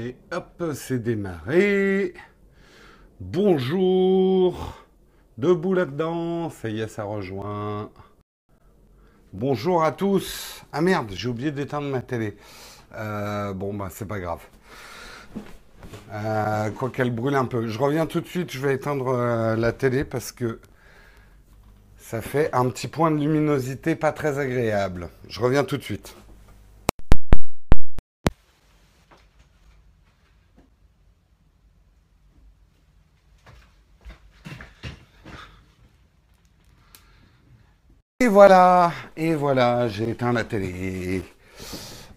Et 0.00 0.14
hop, 0.30 0.62
c'est 0.74 1.02
démarré. 1.02 2.14
Bonjour. 3.18 4.84
Debout 5.38 5.74
là-dedans. 5.74 6.50
Ça 6.50 6.68
y 6.68 6.82
est, 6.82 6.86
ça 6.86 7.02
rejoint. 7.02 7.90
Bonjour 9.32 9.82
à 9.82 9.90
tous. 9.90 10.62
Ah 10.72 10.82
merde, 10.82 11.10
j'ai 11.10 11.28
oublié 11.28 11.50
d'éteindre 11.50 11.88
ma 11.88 12.00
télé. 12.00 12.36
Euh, 12.94 13.52
bon, 13.54 13.74
bah, 13.74 13.88
c'est 13.90 14.06
pas 14.06 14.20
grave. 14.20 14.38
Euh, 16.12 16.70
quoi 16.70 16.90
qu'elle 16.90 17.10
brûle 17.10 17.34
un 17.34 17.46
peu. 17.46 17.66
Je 17.66 17.78
reviens 17.80 18.06
tout 18.06 18.20
de 18.20 18.28
suite. 18.28 18.52
Je 18.52 18.60
vais 18.60 18.74
éteindre 18.74 19.08
euh, 19.08 19.56
la 19.56 19.72
télé 19.72 20.04
parce 20.04 20.30
que 20.30 20.60
ça 21.96 22.22
fait 22.22 22.54
un 22.54 22.70
petit 22.70 22.86
point 22.86 23.10
de 23.10 23.18
luminosité 23.18 23.96
pas 23.96 24.12
très 24.12 24.38
agréable. 24.38 25.08
Je 25.28 25.40
reviens 25.40 25.64
tout 25.64 25.76
de 25.76 25.82
suite. 25.82 26.14
Et 38.20 38.26
voilà, 38.26 38.90
et 39.16 39.36
voilà, 39.36 39.86
j'ai 39.86 40.10
éteint 40.10 40.32
la 40.32 40.42
télé. 40.42 41.22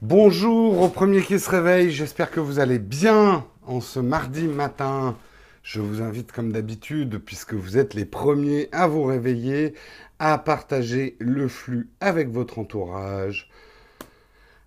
Bonjour 0.01 0.81
au 0.81 0.89
premier 0.89 1.21
qui 1.21 1.39
se 1.39 1.47
réveille, 1.47 1.91
j'espère 1.91 2.31
que 2.31 2.39
vous 2.39 2.57
allez 2.57 2.79
bien 2.79 3.45
en 3.67 3.81
ce 3.81 3.99
mardi 3.99 4.47
matin. 4.47 5.15
Je 5.61 5.79
vous 5.79 6.01
invite 6.01 6.31
comme 6.31 6.51
d'habitude, 6.51 7.19
puisque 7.19 7.53
vous 7.53 7.77
êtes 7.77 7.93
les 7.93 8.05
premiers 8.05 8.67
à 8.71 8.87
vous 8.87 9.03
réveiller, 9.03 9.75
à 10.17 10.39
partager 10.39 11.17
le 11.19 11.47
flux 11.47 11.91
avec 11.99 12.31
votre 12.31 12.57
entourage, 12.57 13.47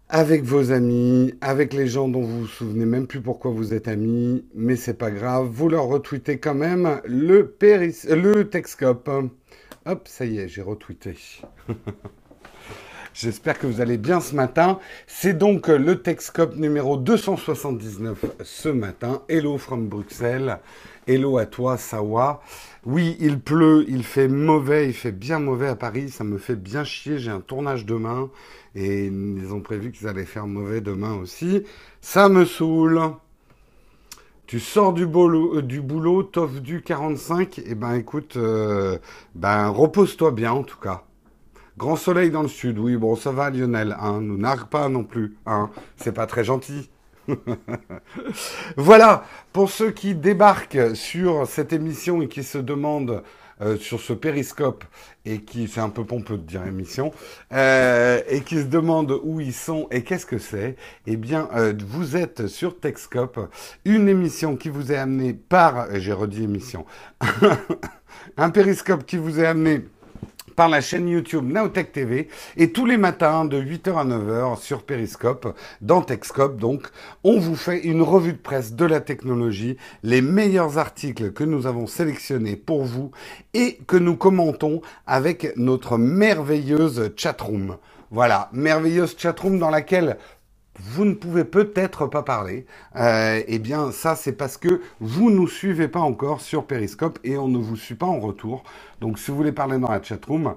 avec 0.09 0.45
vos 0.45 0.71
amis, 0.71 1.35
avec 1.41 1.73
les 1.73 1.89
gens 1.89 2.07
dont 2.07 2.23
vous 2.23 2.43
vous 2.43 2.47
souvenez 2.47 2.87
même 2.87 3.09
plus 3.09 3.21
pourquoi 3.21 3.51
vous 3.51 3.75
êtes 3.75 3.89
amis, 3.89 4.45
mais 4.55 4.77
c'est 4.77 4.95
pas 4.95 5.11
grave, 5.11 5.49
vous 5.51 5.69
leur 5.69 5.87
retweetez 5.87 6.39
quand 6.39 6.55
même 6.55 7.01
le, 7.05 7.57
le 7.61 8.43
Texcope. 8.45 9.11
Hop, 9.87 10.09
ça 10.09 10.25
y 10.25 10.39
est, 10.39 10.49
j'ai 10.49 10.63
retweeté. 10.63 11.15
J'espère 13.15 13.59
que 13.59 13.67
vous 13.67 13.83
allez 13.83 13.99
bien 13.99 14.19
ce 14.21 14.35
matin. 14.35 14.79
C'est 15.07 15.37
donc 15.37 15.69
le 15.69 16.01
Texcope 16.01 16.57
numéro 16.57 16.97
279 16.97 18.25
ce 18.43 18.71
matin. 18.71 19.21
Hello 19.29 19.59
from 19.59 19.87
Bruxelles. 19.87 20.59
Hello 21.07 21.37
à 21.37 21.45
toi, 21.45 21.77
Sawa. 21.77 22.41
Oui, 22.87 23.19
il 23.21 23.39
pleut, 23.39 23.85
il 23.87 24.05
fait 24.05 24.27
mauvais, 24.27 24.87
il 24.89 24.95
fait 24.95 25.13
bien 25.13 25.39
mauvais 25.39 25.69
à 25.69 25.77
Paris. 25.77 26.09
Ça 26.09 26.25
me 26.25 26.39
fait 26.39 26.57
bien 26.57 26.83
chier. 26.85 27.19
J'ai 27.19 27.31
un 27.31 27.41
tournage 27.43 27.85
demain 27.85 28.31
et 28.75 29.05
ils 29.05 29.53
ont 29.53 29.61
prévu 29.61 29.93
qu'ils 29.93 30.09
allaient 30.09 30.25
faire 30.25 30.47
mauvais 30.47 30.81
demain 30.81 31.13
aussi. 31.13 31.63
Ça 32.01 32.31
me 32.31 32.47
saoule. 32.47 33.01
Tu 34.47 34.61
sors 34.61 34.93
du 34.93 35.07
boulot, 35.07 35.57
euh, 35.57 35.63
du 35.63 35.81
boulot, 35.81 36.23
t'offres 36.23 36.61
du 36.61 36.83
45, 36.83 37.61
et 37.61 37.75
ben 37.75 37.95
écoute, 37.95 38.37
euh, 38.37 38.99
ben 39.35 39.69
repose-toi 39.69 40.33
bien 40.33 40.53
en 40.53 40.63
tout 40.63 40.79
cas. 40.79 41.05
Grand 41.79 41.97
soleil 41.97 42.31
dans 42.31 42.43
le 42.43 42.49
sud, 42.49 42.79
oui, 42.79 42.97
bon, 42.97 43.17
ça 43.17 43.33
va 43.33 43.49
Lionel, 43.49 43.97
hein, 43.99 44.21
nous 44.21 44.37
nargue 44.37 44.69
pas 44.69 44.91
non 44.91 45.03
plus, 45.03 45.37
hein, 45.47 45.71
c'est 45.97 46.13
pas 46.13 46.27
très 46.27 46.45
gentil. 46.45 46.91
voilà, 48.77 49.25
pour 49.55 49.71
ceux 49.71 49.91
qui 49.91 50.15
débarquent 50.15 50.95
sur 50.95 51.47
cette 51.47 51.73
émission 51.73 52.21
et 52.21 52.29
qui 52.29 52.43
se 52.43 52.59
demandent 52.59 53.23
euh, 53.61 53.77
sur 53.77 54.01
ce 54.01 54.13
périscope 54.13 54.85
et 55.25 55.41
qui, 55.41 55.69
c'est 55.69 55.81
un 55.81 55.89
peu 55.89 56.05
pompeux 56.05 56.37
de 56.37 56.43
dire 56.43 56.67
émission, 56.67 57.13
euh, 57.53 58.21
et 58.29 58.41
qui 58.41 58.57
se 58.57 58.65
demandent 58.65 59.19
où 59.23 59.41
ils 59.41 59.55
sont 59.55 59.87
et 59.91 60.03
qu'est-ce 60.03 60.27
que 60.27 60.39
c'est, 60.39 60.77
eh 61.07 61.17
bien, 61.17 61.49
euh, 61.55 61.73
vous 61.87 62.17
êtes 62.17 62.47
sur 62.47 62.79
Texcope, 62.79 63.39
une 63.85 64.09
émission 64.09 64.57
qui 64.57 64.69
vous 64.69 64.93
est 64.93 64.97
amenée 64.97 65.33
par, 65.33 65.87
j'ai 65.95 66.13
redit 66.13 66.43
émission, 66.43 66.85
un 68.37 68.51
périscope 68.51 69.07
qui 69.07 69.17
vous 69.17 69.41
est 69.41 69.47
amené 69.47 69.85
par 70.55 70.69
la 70.69 70.81
chaîne 70.81 71.09
YouTube 71.09 71.51
Naotech 71.51 71.93
TV 71.93 72.29
et 72.57 72.73
tous 72.73 72.87
les 72.87 72.97
matins 72.97 73.45
de 73.45 73.61
8h 73.61 73.99
à 73.99 74.05
9h 74.05 74.61
sur 74.61 74.83
Periscope, 74.83 75.57
dans 75.81 76.03
Techscope 76.03 76.57
donc, 76.57 76.89
on 77.23 77.39
vous 77.39 77.57
fait 77.57 77.81
une 77.81 78.03
revue 78.03 78.33
de 78.33 78.39
presse 78.39 78.75
de 78.75 78.85
la 78.85 79.01
technologie, 79.01 79.77
les 80.03 80.23
meilleurs 80.23 80.79
articles 80.79 81.33
que 81.33 81.45
nous 81.45 81.67
avons 81.67 81.87
sélectionnés 81.87 82.57
pour 82.57 82.85
vous 82.85 83.11
et 83.53 83.79
que 83.87 83.97
nous 83.97 84.17
commentons 84.17 84.81
avec 85.07 85.57
notre 85.57 85.99
merveilleuse 85.99 87.13
chatroom. 87.17 87.77
Voilà, 88.11 88.49
merveilleuse 88.53 89.17
chatroom 89.19 89.59
dans 89.59 89.71
laquelle 89.71 90.19
vous 90.79 91.05
ne 91.05 91.15
pouvez 91.15 91.45
peut-être 91.45 92.07
pas 92.07 92.23
parler, 92.23 92.67
euh, 92.97 93.43
eh 93.47 93.59
bien 93.59 93.93
ça 93.93 94.17
c'est 94.17 94.33
parce 94.33 94.57
que 94.57 94.81
vous 95.01 95.31
ne 95.31 95.37
nous 95.37 95.49
suivez 95.49 95.89
pas 95.89 96.01
encore 96.01 96.41
sur 96.41 96.67
Periscope 96.67 97.19
et 97.25 97.37
on 97.39 97.49
ne 97.49 97.59
vous 97.59 97.77
suit 97.77 97.95
pas 97.95 98.07
en 98.07 98.21
retour. 98.21 98.65
Donc 99.01 99.19
si 99.19 99.31
vous 99.31 99.37
voulez 99.37 99.53
parler 99.53 99.79
dans 99.79 99.91
la 99.91 100.03
chatroom, 100.03 100.55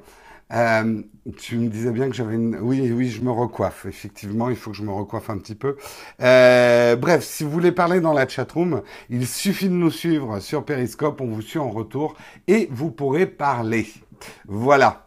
euh, 0.54 1.02
tu 1.38 1.58
me 1.58 1.68
disais 1.68 1.92
bien 1.92 2.10
que 2.10 2.16
j'avais 2.16 2.36
une... 2.36 2.58
Oui, 2.62 2.92
oui, 2.92 3.10
je 3.10 3.22
me 3.22 3.32
recoiffe. 3.32 3.86
Effectivement, 3.86 4.50
il 4.50 4.56
faut 4.56 4.72
que 4.72 4.78
je 4.78 4.84
me 4.84 4.92
recoiffe 4.92 5.30
un 5.30 5.38
petit 5.38 5.56
peu. 5.56 5.76
Euh, 6.22 6.96
bref, 6.96 7.24
si 7.24 7.44
vous 7.44 7.52
voulez 7.52 7.72
parler 7.74 8.00
dans 8.00 8.14
la 8.14 8.28
chatroom, 8.28 8.82
il 9.10 9.28
suffit 9.28 9.68
de 9.68 9.74
nous 9.74 9.92
suivre 9.92 10.40
sur 10.40 10.64
Periscope, 10.64 11.20
on 11.22 11.28
vous 11.28 11.42
suit 11.42 11.60
en 11.60 11.70
retour 11.70 12.16
et 12.48 12.70
vous 12.72 12.92
pourrez 12.92 13.26
parler. 13.26 13.88
Voilà. 14.48 15.07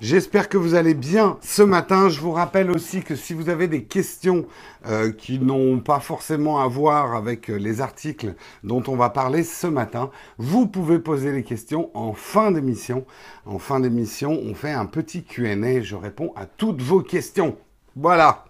J'espère 0.00 0.50
que 0.50 0.58
vous 0.58 0.74
allez 0.74 0.92
bien 0.92 1.38
ce 1.40 1.62
matin. 1.62 2.10
Je 2.10 2.20
vous 2.20 2.32
rappelle 2.32 2.70
aussi 2.70 3.02
que 3.02 3.16
si 3.16 3.32
vous 3.32 3.48
avez 3.48 3.66
des 3.66 3.84
questions 3.84 4.44
euh, 4.86 5.10
qui 5.10 5.38
n'ont 5.38 5.80
pas 5.80 6.00
forcément 6.00 6.60
à 6.60 6.68
voir 6.68 7.14
avec 7.14 7.48
euh, 7.48 7.56
les 7.56 7.80
articles 7.80 8.34
dont 8.62 8.82
on 8.88 8.96
va 8.96 9.08
parler 9.08 9.42
ce 9.42 9.66
matin, 9.66 10.10
vous 10.36 10.66
pouvez 10.66 10.98
poser 10.98 11.32
les 11.32 11.42
questions 11.42 11.90
en 11.94 12.12
fin 12.12 12.50
d'émission. 12.50 13.06
En 13.46 13.58
fin 13.58 13.80
d'émission, 13.80 14.38
on 14.44 14.54
fait 14.54 14.72
un 14.72 14.86
petit 14.86 15.24
Q&A. 15.24 15.80
Je 15.80 15.96
réponds 15.96 16.32
à 16.36 16.44
toutes 16.44 16.82
vos 16.82 17.00
questions. 17.00 17.56
Voilà. 17.94 18.45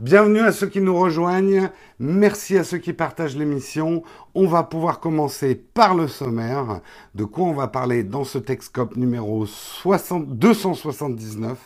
Bienvenue 0.00 0.42
à 0.42 0.52
ceux 0.52 0.68
qui 0.68 0.80
nous 0.80 0.96
rejoignent. 0.96 1.70
Merci 1.98 2.56
à 2.56 2.62
ceux 2.62 2.78
qui 2.78 2.92
partagent 2.92 3.36
l'émission. 3.36 4.04
On 4.32 4.46
va 4.46 4.62
pouvoir 4.62 5.00
commencer 5.00 5.56
par 5.56 5.96
le 5.96 6.06
sommaire. 6.06 6.82
De 7.16 7.24
quoi 7.24 7.46
on 7.46 7.52
va 7.52 7.66
parler 7.66 8.04
dans 8.04 8.22
ce 8.22 8.38
Texcope 8.38 8.94
numéro 8.94 9.44
279 9.84 11.58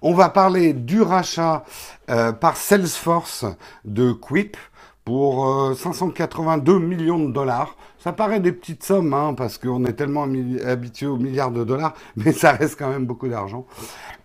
On 0.00 0.14
va 0.14 0.30
parler 0.30 0.72
du 0.72 1.02
rachat 1.02 1.64
euh, 2.08 2.32
par 2.32 2.56
Salesforce 2.56 3.44
de 3.84 4.10
Quip 4.10 4.56
pour 5.04 5.76
582 5.76 6.72
euh, 6.72 6.78
millions 6.78 7.18
de 7.18 7.30
dollars. 7.30 7.76
Ça 8.06 8.12
paraît 8.12 8.38
des 8.38 8.52
petites 8.52 8.84
sommes, 8.84 9.12
hein, 9.14 9.34
parce 9.36 9.58
qu'on 9.58 9.84
est 9.84 9.94
tellement 9.94 10.28
habitué 10.64 11.06
aux 11.06 11.16
milliards 11.16 11.50
de 11.50 11.64
dollars, 11.64 11.92
mais 12.16 12.30
ça 12.30 12.52
reste 12.52 12.78
quand 12.78 12.88
même 12.88 13.04
beaucoup 13.04 13.26
d'argent. 13.26 13.66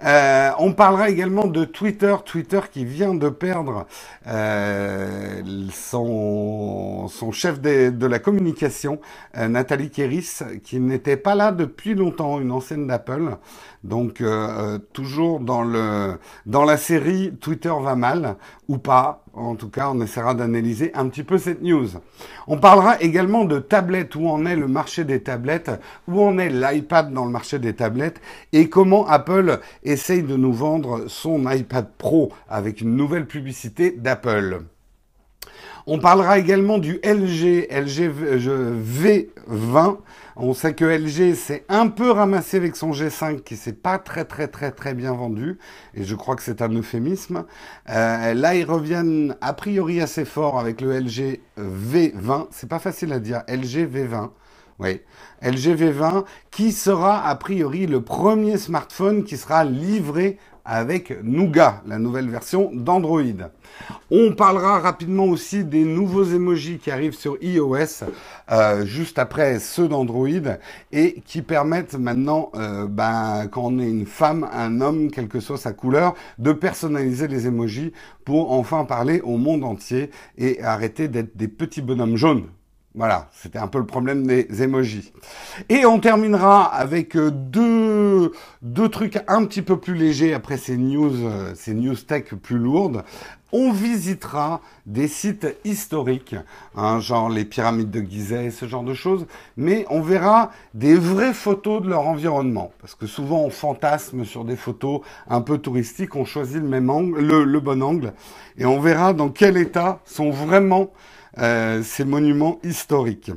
Euh, 0.05 0.51
on 0.59 0.73
parlera 0.73 1.09
également 1.09 1.47
de 1.47 1.65
Twitter, 1.65 2.15
Twitter 2.23 2.59
qui 2.71 2.85
vient 2.85 3.15
de 3.15 3.29
perdre 3.29 3.87
euh, 4.27 5.41
son, 5.73 7.09
chef 7.31 7.59
de, 7.59 8.05
la 8.05 8.19
communication, 8.19 8.99
euh, 9.35 9.47
Nathalie 9.47 9.89
Kéris, 9.89 10.41
qui 10.63 10.79
n'était 10.79 11.17
pas 11.17 11.33
là 11.33 11.51
depuis 11.51 11.95
longtemps, 11.95 12.39
une 12.39 12.51
ancienne 12.51 12.85
d'Apple. 12.85 13.37
Donc 13.83 14.21
euh, 14.21 14.77
toujours 14.93 15.39
dans 15.39 15.63
le 15.63 16.19
dans 16.45 16.65
la 16.65 16.77
série 16.77 17.33
Twitter 17.41 17.73
va 17.81 17.95
mal 17.95 18.35
ou 18.67 18.77
pas. 18.77 19.23
En 19.33 19.55
tout 19.55 19.69
cas, 19.69 19.89
on 19.93 20.01
essaiera 20.01 20.33
d'analyser 20.33 20.91
un 20.93 21.07
petit 21.07 21.23
peu 21.23 21.37
cette 21.37 21.61
news. 21.61 21.87
On 22.47 22.57
parlera 22.57 23.01
également 23.01 23.45
de 23.45 23.59
tablettes, 23.59 24.15
où 24.15 24.27
en 24.27 24.45
est 24.45 24.57
le 24.57 24.67
marché 24.67 25.05
des 25.05 25.23
tablettes, 25.23 25.71
où 26.07 26.21
en 26.21 26.37
est 26.37 26.49
l'iPad 26.49 27.13
dans 27.13 27.25
le 27.25 27.31
marché 27.31 27.57
des 27.57 27.73
tablettes 27.73 28.19
et 28.51 28.69
comment 28.69 29.07
Apple 29.07 29.59
essaye 29.83 30.23
de 30.23 30.35
nous 30.35 30.53
vendre 30.53 31.05
son 31.07 31.49
iPad 31.49 31.87
Pro 31.97 32.31
avec 32.49 32.81
une 32.81 32.95
nouvelle 32.95 33.25
publicité 33.25 33.91
d'Apple. 33.91 34.63
On 35.87 35.97
parlera 35.97 36.37
également 36.37 36.77
du 36.77 36.99
LG, 37.03 37.67
LG 37.71 38.11
V20. 39.49 39.97
On 40.35 40.53
sait 40.53 40.73
que 40.73 40.85
LG 40.85 41.35
s'est 41.35 41.65
un 41.69 41.87
peu 41.87 42.11
ramassé 42.11 42.57
avec 42.57 42.75
son 42.75 42.91
G5 42.91 43.41
qui 43.41 43.55
s'est 43.55 43.73
pas 43.73 43.97
très 43.97 44.25
très 44.25 44.47
très 44.47 44.71
très 44.71 44.93
bien 44.93 45.13
vendu. 45.13 45.57
Et 45.93 46.03
je 46.03 46.15
crois 46.15 46.35
que 46.35 46.43
c'est 46.43 46.61
un 46.61 46.69
euphémisme. 46.69 47.45
Euh, 47.89 48.33
là, 48.33 48.55
ils 48.55 48.65
reviennent 48.65 49.35
a 49.41 49.53
priori 49.53 50.01
assez 50.01 50.25
fort 50.25 50.59
avec 50.59 50.81
le 50.81 50.99
LG 50.99 51.39
V20. 51.57 52.47
C'est 52.51 52.69
pas 52.69 52.79
facile 52.79 53.11
à 53.13 53.19
dire. 53.19 53.43
LG 53.47 53.87
V20. 53.91 54.29
Oui. 54.79 55.01
LG 55.43 55.75
V20 55.75 56.25
qui 56.49 56.71
sera 56.71 57.27
a 57.27 57.35
priori 57.35 57.85
le 57.85 58.01
premier 58.01 58.57
smartphone 58.57 59.23
qui 59.23 59.37
sera 59.37 59.63
livré 59.63 60.37
avec 60.65 61.23
Nougat, 61.23 61.81
la 61.85 61.97
nouvelle 61.97 62.29
version 62.29 62.71
d'Android. 62.73 63.21
On 64.09 64.33
parlera 64.33 64.79
rapidement 64.79 65.25
aussi 65.25 65.63
des 65.63 65.83
nouveaux 65.83 66.25
emojis 66.25 66.77
qui 66.77 66.91
arrivent 66.91 67.15
sur 67.15 67.37
iOS 67.41 68.05
euh, 68.51 68.85
juste 68.85 69.19
après 69.19 69.59
ceux 69.59 69.87
d'Android 69.87 70.27
et 70.91 71.21
qui 71.25 71.41
permettent 71.41 71.95
maintenant, 71.95 72.51
euh, 72.55 72.87
ben, 72.87 73.47
quand 73.51 73.63
on 73.65 73.79
est 73.79 73.89
une 73.89 74.05
femme, 74.05 74.47
un 74.51 74.81
homme, 74.81 75.09
quelle 75.11 75.27
que 75.27 75.39
soit 75.39 75.57
sa 75.57 75.73
couleur, 75.73 76.13
de 76.37 76.51
personnaliser 76.51 77.27
les 77.27 77.47
emojis 77.47 77.93
pour 78.25 78.51
enfin 78.51 78.85
parler 78.85 79.21
au 79.21 79.37
monde 79.37 79.63
entier 79.63 80.11
et 80.37 80.61
arrêter 80.61 81.07
d'être 81.07 81.35
des 81.35 81.47
petits 81.47 81.81
bonhommes 81.81 82.17
jaunes 82.17 82.47
voilà, 82.93 83.29
c'était 83.31 83.59
un 83.59 83.67
peu 83.67 83.79
le 83.79 83.85
problème 83.85 84.27
des 84.27 84.63
emojis. 84.63 85.13
Et 85.69 85.85
on 85.85 85.99
terminera 85.99 86.65
avec 86.65 87.15
euh, 87.15 87.31
deux, 87.31 88.33
deux 88.61 88.89
trucs 88.89 89.17
un 89.29 89.45
petit 89.45 89.61
peu 89.61 89.77
plus 89.77 89.95
légers 89.95 90.33
après 90.33 90.57
ces 90.57 90.75
news, 90.75 91.25
euh, 91.25 91.53
ces 91.55 91.73
news 91.73 91.95
tech 91.95 92.33
plus 92.35 92.57
lourdes. 92.57 93.03
On 93.53 93.71
visitera 93.71 94.61
des 94.85 95.07
sites 95.09 95.47
historiques, 95.65 96.35
hein, 96.75 96.99
genre 96.99 97.29
les 97.29 97.43
pyramides 97.43 97.91
de 97.91 98.01
Gizeh, 98.01 98.49
ce 98.49 98.65
genre 98.65 98.83
de 98.83 98.93
choses, 98.93 99.25
mais 99.57 99.85
on 99.89 100.01
verra 100.01 100.51
des 100.73 100.95
vraies 100.95 101.33
photos 101.33 101.81
de 101.81 101.89
leur 101.89 102.07
environnement, 102.07 102.71
parce 102.79 102.95
que 102.95 103.07
souvent 103.07 103.41
on 103.41 103.49
fantasme 103.49 104.23
sur 104.23 104.45
des 104.45 104.55
photos 104.55 105.01
un 105.29 105.41
peu 105.41 105.57
touristiques, 105.57 106.15
on 106.15 106.23
choisit 106.23 106.61
le 106.61 106.67
même 106.67 106.89
angle, 106.89 107.19
le, 107.19 107.43
le 107.43 107.59
bon 107.59 107.83
angle, 107.83 108.13
et 108.57 108.65
on 108.65 108.79
verra 108.79 109.11
dans 109.11 109.27
quel 109.27 109.57
état 109.57 109.99
sont 110.05 110.31
vraiment 110.31 110.89
ces 111.37 112.05
monuments 112.05 112.59
historiques. 112.63 113.31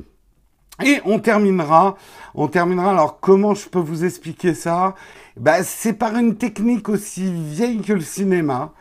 Et 0.83 0.99
on 1.05 1.19
terminera, 1.19 1.95
on 2.33 2.47
terminera. 2.47 2.91
Alors 2.91 3.19
comment 3.19 3.53
je 3.53 3.69
peux 3.69 3.79
vous 3.79 4.03
expliquer 4.03 4.53
ça? 4.53 4.95
Ben, 5.37 5.63
c'est 5.63 5.93
par 5.93 6.15
une 6.17 6.35
technique 6.35 6.89
aussi 6.89 7.31
vieille 7.31 7.81
que 7.81 7.93
le 7.93 8.01
cinéma 8.01 8.73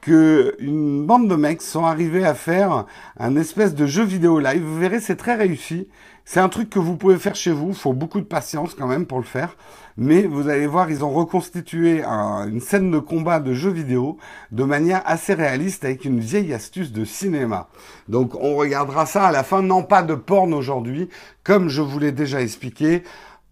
que 0.00 0.56
une 0.58 1.04
bande 1.04 1.28
de 1.28 1.36
mecs 1.36 1.62
sont 1.62 1.84
arrivés 1.84 2.24
à 2.24 2.34
faire 2.34 2.86
un 3.18 3.36
espèce 3.36 3.74
de 3.74 3.86
jeu 3.86 4.04
vidéo 4.04 4.38
live. 4.38 4.62
Vous 4.62 4.78
verrez, 4.78 5.00
c'est 5.00 5.16
très 5.16 5.34
réussi. 5.34 5.88
C'est 6.32 6.38
un 6.38 6.48
truc 6.48 6.70
que 6.70 6.78
vous 6.78 6.96
pouvez 6.96 7.18
faire 7.18 7.34
chez 7.34 7.50
vous. 7.50 7.70
Il 7.70 7.74
faut 7.74 7.92
beaucoup 7.92 8.20
de 8.20 8.24
patience 8.24 8.76
quand 8.76 8.86
même 8.86 9.04
pour 9.04 9.18
le 9.18 9.24
faire. 9.24 9.56
Mais 9.96 10.22
vous 10.22 10.48
allez 10.48 10.68
voir, 10.68 10.88
ils 10.88 11.04
ont 11.04 11.10
reconstitué 11.10 12.04
une 12.04 12.60
scène 12.60 12.92
de 12.92 13.00
combat 13.00 13.40
de 13.40 13.52
jeu 13.52 13.70
vidéo 13.70 14.16
de 14.52 14.62
manière 14.62 15.02
assez 15.06 15.34
réaliste 15.34 15.84
avec 15.84 16.04
une 16.04 16.20
vieille 16.20 16.54
astuce 16.54 16.92
de 16.92 17.04
cinéma. 17.04 17.68
Donc 18.08 18.36
on 18.40 18.54
regardera 18.54 19.06
ça 19.06 19.26
à 19.26 19.32
la 19.32 19.42
fin. 19.42 19.60
Non 19.60 19.82
pas 19.82 20.04
de 20.04 20.14
porn 20.14 20.54
aujourd'hui, 20.54 21.08
comme 21.42 21.68
je 21.68 21.82
vous 21.82 21.98
l'ai 21.98 22.12
déjà 22.12 22.40
expliqué. 22.40 23.02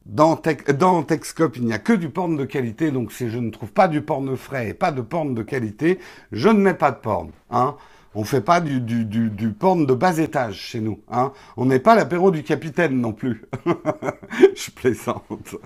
Dans, 0.06 0.40
dans 0.78 1.02
Techscope, 1.02 1.56
il 1.56 1.64
n'y 1.64 1.72
a 1.72 1.80
que 1.80 1.92
du 1.92 2.10
porn 2.10 2.36
de 2.36 2.44
qualité, 2.44 2.92
donc 2.92 3.10
si 3.10 3.28
je 3.28 3.38
ne 3.38 3.50
trouve 3.50 3.72
pas 3.72 3.88
du 3.88 4.02
porn 4.02 4.36
frais 4.36 4.68
et 4.68 4.74
pas 4.74 4.92
de 4.92 5.02
porn 5.02 5.34
de 5.34 5.42
qualité, 5.42 5.98
je 6.30 6.48
ne 6.48 6.60
mets 6.60 6.74
pas 6.74 6.92
de 6.92 6.98
porn. 6.98 7.32
Hein. 7.50 7.74
On 8.14 8.24
fait 8.24 8.40
pas 8.40 8.60
du, 8.60 8.80
du, 8.80 9.50
porn 9.50 9.86
de 9.86 9.94
bas 9.94 10.18
étage 10.18 10.56
chez 10.56 10.80
nous. 10.80 11.00
Hein. 11.10 11.32
On 11.56 11.66
n'est 11.66 11.78
pas 11.78 11.94
l'apéro 11.94 12.30
du 12.30 12.42
capitaine 12.42 13.00
non 13.00 13.12
plus. 13.12 13.44
je 14.56 14.70
plaisante. 14.70 15.56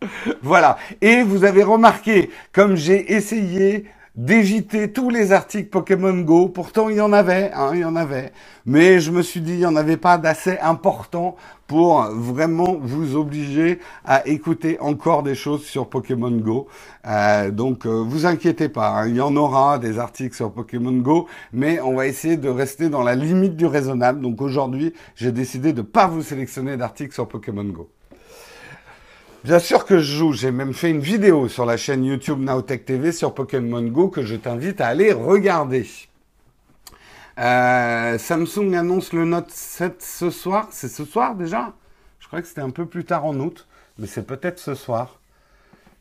voilà. 0.42 0.78
Et 1.00 1.22
vous 1.22 1.44
avez 1.44 1.62
remarqué, 1.62 2.30
comme 2.52 2.76
j'ai 2.76 3.12
essayé 3.14 3.86
d'éviter 4.16 4.92
tous 4.92 5.10
les 5.10 5.32
articles 5.32 5.68
Pokémon 5.68 6.14
Go. 6.20 6.48
Pourtant, 6.48 6.88
il 6.88 6.96
y 6.96 7.00
en 7.00 7.12
avait, 7.12 7.50
hein, 7.54 7.70
il 7.74 7.80
y 7.80 7.84
en 7.84 7.96
avait. 7.96 8.32
Mais 8.64 8.98
je 8.98 9.10
me 9.10 9.22
suis 9.22 9.40
dit, 9.40 9.52
il 9.52 9.58
n'y 9.58 9.66
en 9.66 9.76
avait 9.76 9.98
pas 9.98 10.18
d'assez 10.18 10.58
important 10.58 11.36
pour 11.66 12.02
vraiment 12.02 12.78
vous 12.80 13.16
obliger 13.16 13.80
à 14.04 14.26
écouter 14.26 14.78
encore 14.80 15.22
des 15.22 15.34
choses 15.34 15.64
sur 15.64 15.88
Pokémon 15.88 16.30
Go. 16.30 16.68
Euh, 17.06 17.50
donc, 17.50 17.86
euh, 17.86 18.02
vous 18.06 18.24
inquiétez 18.24 18.68
pas, 18.68 18.88
hein, 18.88 19.08
il 19.08 19.16
y 19.16 19.20
en 19.20 19.36
aura 19.36 19.78
des 19.78 19.98
articles 19.98 20.34
sur 20.34 20.52
Pokémon 20.52 20.92
Go, 20.92 21.26
mais 21.52 21.80
on 21.80 21.94
va 21.94 22.06
essayer 22.06 22.36
de 22.36 22.48
rester 22.48 22.88
dans 22.88 23.02
la 23.02 23.14
limite 23.14 23.56
du 23.56 23.66
raisonnable. 23.66 24.20
Donc 24.20 24.40
aujourd'hui, 24.40 24.94
j'ai 25.14 25.32
décidé 25.32 25.72
de 25.72 25.82
ne 25.82 25.86
pas 25.86 26.06
vous 26.06 26.22
sélectionner 26.22 26.76
d'articles 26.76 27.14
sur 27.14 27.28
Pokémon 27.28 27.64
Go. 27.64 27.90
Bien 29.46 29.60
sûr 29.60 29.84
que 29.84 30.00
je 30.00 30.16
joue, 30.16 30.32
j'ai 30.32 30.50
même 30.50 30.74
fait 30.74 30.90
une 30.90 30.98
vidéo 30.98 31.46
sur 31.46 31.66
la 31.66 31.76
chaîne 31.76 32.04
YouTube 32.04 32.40
Nowtech 32.40 32.84
TV 32.84 33.12
sur 33.12 33.32
Pokémon 33.32 33.80
Go 33.80 34.08
que 34.08 34.24
je 34.24 34.34
t'invite 34.34 34.80
à 34.80 34.88
aller 34.88 35.12
regarder. 35.12 35.86
Euh, 37.38 38.18
Samsung 38.18 38.74
annonce 38.74 39.12
le 39.12 39.24
Note 39.24 39.52
7 39.52 40.02
ce 40.02 40.30
soir. 40.30 40.66
C'est 40.72 40.88
ce 40.88 41.04
soir 41.04 41.36
déjà? 41.36 41.74
Je 42.18 42.26
crois 42.26 42.42
que 42.42 42.48
c'était 42.48 42.60
un 42.60 42.70
peu 42.70 42.86
plus 42.86 43.04
tard 43.04 43.24
en 43.24 43.38
août, 43.38 43.68
mais 43.98 44.08
c'est 44.08 44.26
peut-être 44.26 44.58
ce 44.58 44.74
soir. 44.74 45.20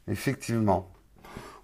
Effectivement. 0.08 0.90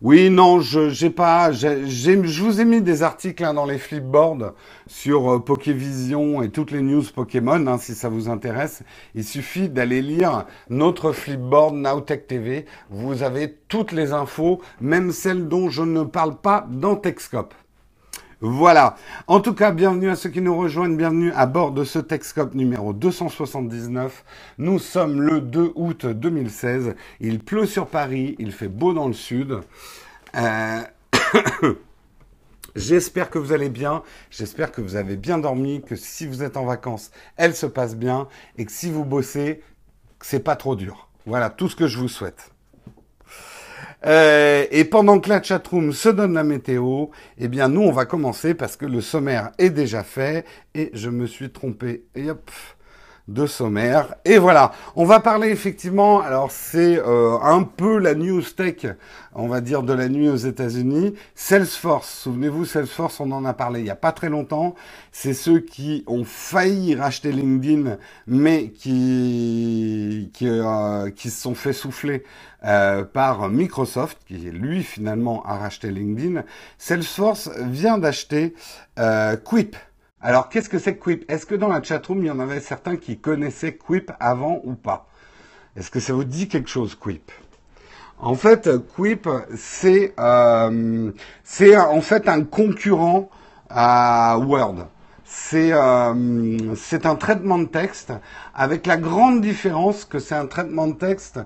Oui, 0.04 0.32
non, 0.32 0.62
je 0.62 0.90
j'ai 0.90 1.12
pas, 1.12 1.52
je 1.52 2.42
vous 2.42 2.60
ai 2.60 2.66
mis 2.66 2.82
des 2.82 3.04
articles 3.04 3.46
hein, 3.46 3.54
dans 3.54 3.68
les 3.68 3.78
flipboards 3.78 4.54
sur 4.88 5.32
euh, 5.32 5.38
Pokévision 5.38 6.42
et 6.42 6.50
toutes 6.50 6.72
les 6.72 6.82
news 6.82 7.04
Pokémon, 7.14 7.68
hein, 7.68 7.78
si 7.78 7.94
ça 7.94 8.10
vous 8.10 8.28
intéresse. 8.28 8.82
Il 9.14 9.24
suffit 9.24 9.70
d'aller 9.70 10.02
lire 10.02 10.48
notre 10.72 11.12
flipboard 11.12 11.76
Nowtech 11.76 12.26
TV. 12.26 12.66
Vous 12.90 13.22
avez 13.22 13.56
toutes 13.68 13.92
les 13.92 14.12
infos, 14.12 14.60
même 14.80 15.12
celles 15.12 15.48
dont 15.48 15.70
je 15.70 15.84
ne 15.84 16.02
parle 16.02 16.36
pas 16.36 16.66
dans 16.72 16.96
Techscope. 16.96 17.54
Voilà. 18.44 18.96
En 19.28 19.40
tout 19.40 19.54
cas, 19.54 19.72
bienvenue 19.72 20.10
à 20.10 20.16
ceux 20.16 20.32
qui 20.32 20.42
nous 20.42 20.58
rejoignent, 20.58 20.98
bienvenue 20.98 21.32
à 21.34 21.46
bord 21.46 21.72
de 21.72 21.84
ce 21.84 22.00
Techscope 22.00 22.56
numéro 22.56 22.92
279. 22.92 24.26
Nous 24.58 24.80
sommes 24.80 25.22
le 25.22 25.42
2 25.42 25.74
août 25.76 26.08
2016. 26.08 26.96
Il 27.20 27.40
pleut 27.40 27.68
sur 27.68 27.86
Paris, 27.86 28.36
il 28.40 28.52
fait 28.52 28.68
beau 28.68 28.94
dans 28.94 29.08
le 29.08 29.14
sud. 29.14 29.60
Euh, 30.36 30.82
j'espère 32.76 33.30
que 33.30 33.38
vous 33.38 33.54
allez 33.54 33.70
bien, 33.70 34.02
j'espère 34.32 34.72
que 34.72 34.82
vous 34.82 34.96
avez 34.96 35.18
bien 35.18 35.38
dormi, 35.38 35.84
que 35.84 35.96
si 35.96 36.26
vous 36.26 36.42
êtes 36.42 36.58
en 36.58 36.66
vacances, 36.66 37.12
elles 37.38 37.56
se 37.56 37.68
passent 37.68 37.96
bien 37.96 38.28
et 38.58 38.66
que 38.66 38.72
si 38.72 38.90
vous 38.90 39.06
bossez, 39.06 39.62
c'est 40.20 40.44
pas 40.44 40.56
trop 40.56 40.76
dur. 40.76 41.10
Voilà 41.28 41.52
tout 41.52 41.70
ce 41.70 41.76
que 41.76 41.86
je 41.86 42.00
vous 42.00 42.10
souhaite. 42.10 42.51
Euh, 44.06 44.66
et 44.72 44.84
pendant 44.86 45.20
que 45.20 45.30
la 45.30 45.44
chatroom 45.44 45.94
se 45.94 46.10
donne 46.10 46.34
la 46.34 46.44
météo, 46.44 47.08
eh 47.38 47.48
bien 47.48 47.68
nous 47.68 47.82
on 47.82 47.92
va 47.92 48.06
commencer 48.06 48.54
parce 48.56 48.76
que 48.76 48.86
le 48.86 49.00
sommaire 49.00 49.52
est 49.60 49.70
déjà 49.70 50.04
fait 50.04 50.46
et 50.74 50.90
je 50.94 51.10
me 51.10 51.28
suis 51.28 51.52
trompé. 51.52 52.06
Et 52.16 52.28
de 53.34 53.46
sommaire. 53.46 54.16
Et 54.26 54.38
voilà, 54.38 54.72
on 54.96 55.06
va 55.06 55.20
parler 55.20 55.50
effectivement, 55.50 56.22
alors 56.22 56.52
c'est 56.52 56.98
euh, 57.00 57.38
un 57.42 57.64
peu 57.64 57.98
la 57.98 58.16
news 58.16 58.42
tech, 58.42 58.86
on 59.34 59.48
va 59.48 59.62
dire, 59.62 59.84
de 59.84 59.94
la 59.94 60.10
nuit 60.10 60.30
aux 60.30 60.36
États-Unis. 60.36 61.16
Salesforce, 61.36 62.10
souvenez-vous, 62.10 62.66
Salesforce, 62.66 63.20
on 63.20 63.32
en 63.32 63.46
a 63.46 63.54
parlé 63.54 63.80
il 63.80 63.84
n'y 63.84 63.90
a 63.90 63.96
pas 63.96 64.12
très 64.12 64.30
longtemps. 64.30 64.76
C'est 65.12 65.34
ceux 65.34 65.60
qui 65.60 66.04
ont 66.08 66.24
failli 66.26 66.96
racheter 66.96 67.32
LinkedIn, 67.32 67.98
mais 68.28 68.70
qui, 68.72 70.30
qui, 70.34 70.48
euh, 70.48 71.10
qui 71.12 71.30
se 71.30 71.42
sont 71.42 71.56
fait 71.56 71.74
souffler 71.74 72.24
euh, 72.66 73.04
par 73.04 73.50
Microsoft, 73.50 74.18
qui 74.28 74.36
lui 74.36 74.84
finalement 74.84 75.44
a 75.46 75.58
racheté 75.58 75.92
LinkedIn. 75.92 76.44
Salesforce 76.78 77.50
vient 77.58 77.98
d'acheter 77.98 78.54
Quip. 79.44 79.76
Alors, 80.24 80.50
qu'est-ce 80.50 80.70
que 80.70 80.78
c'est 80.78 80.98
Quip? 80.98 81.30
Est-ce 81.32 81.48
que 81.48 81.56
dans 81.56 81.68
la 81.68 81.82
chatroom, 81.82 82.20
il 82.20 82.28
y 82.28 82.32
en 82.32 82.40
avait 82.40 82.60
certains 82.60 82.96
qui 82.96 83.18
connaissaient 83.18 83.74
Quip 83.76 84.12
avant 84.20 84.62
ou 84.64 84.76
pas? 84.76 85.08
Est-ce 85.76 85.90
que 85.90 86.00
ça 86.00 86.14
vous 86.14 86.26
dit 86.26 86.48
quelque 86.48 86.70
chose, 86.70 86.94
Quip? 86.94 87.32
En 88.20 88.36
fait, 88.36 88.70
Quip, 88.96 89.28
c'est 89.56 90.14
euh, 90.20 91.12
c'est 91.44 91.76
en 91.76 92.02
fait 92.02 92.30
un 92.30 92.44
concurrent 92.44 93.32
à 93.68 94.38
Word. 94.38 94.86
C'est 95.26 95.72
euh, 95.74 96.76
c'est 96.76 97.08
un 97.08 97.16
traitement 97.16 97.58
de 97.58 97.66
texte 97.66 98.14
avec 98.54 98.86
la 98.86 98.98
grande 98.98 99.42
différence 99.42 100.06
que 100.06 100.20
c'est 100.20 100.36
un 100.36 100.46
traitement 100.46 100.88
de 100.88 100.94
texte 100.94 101.40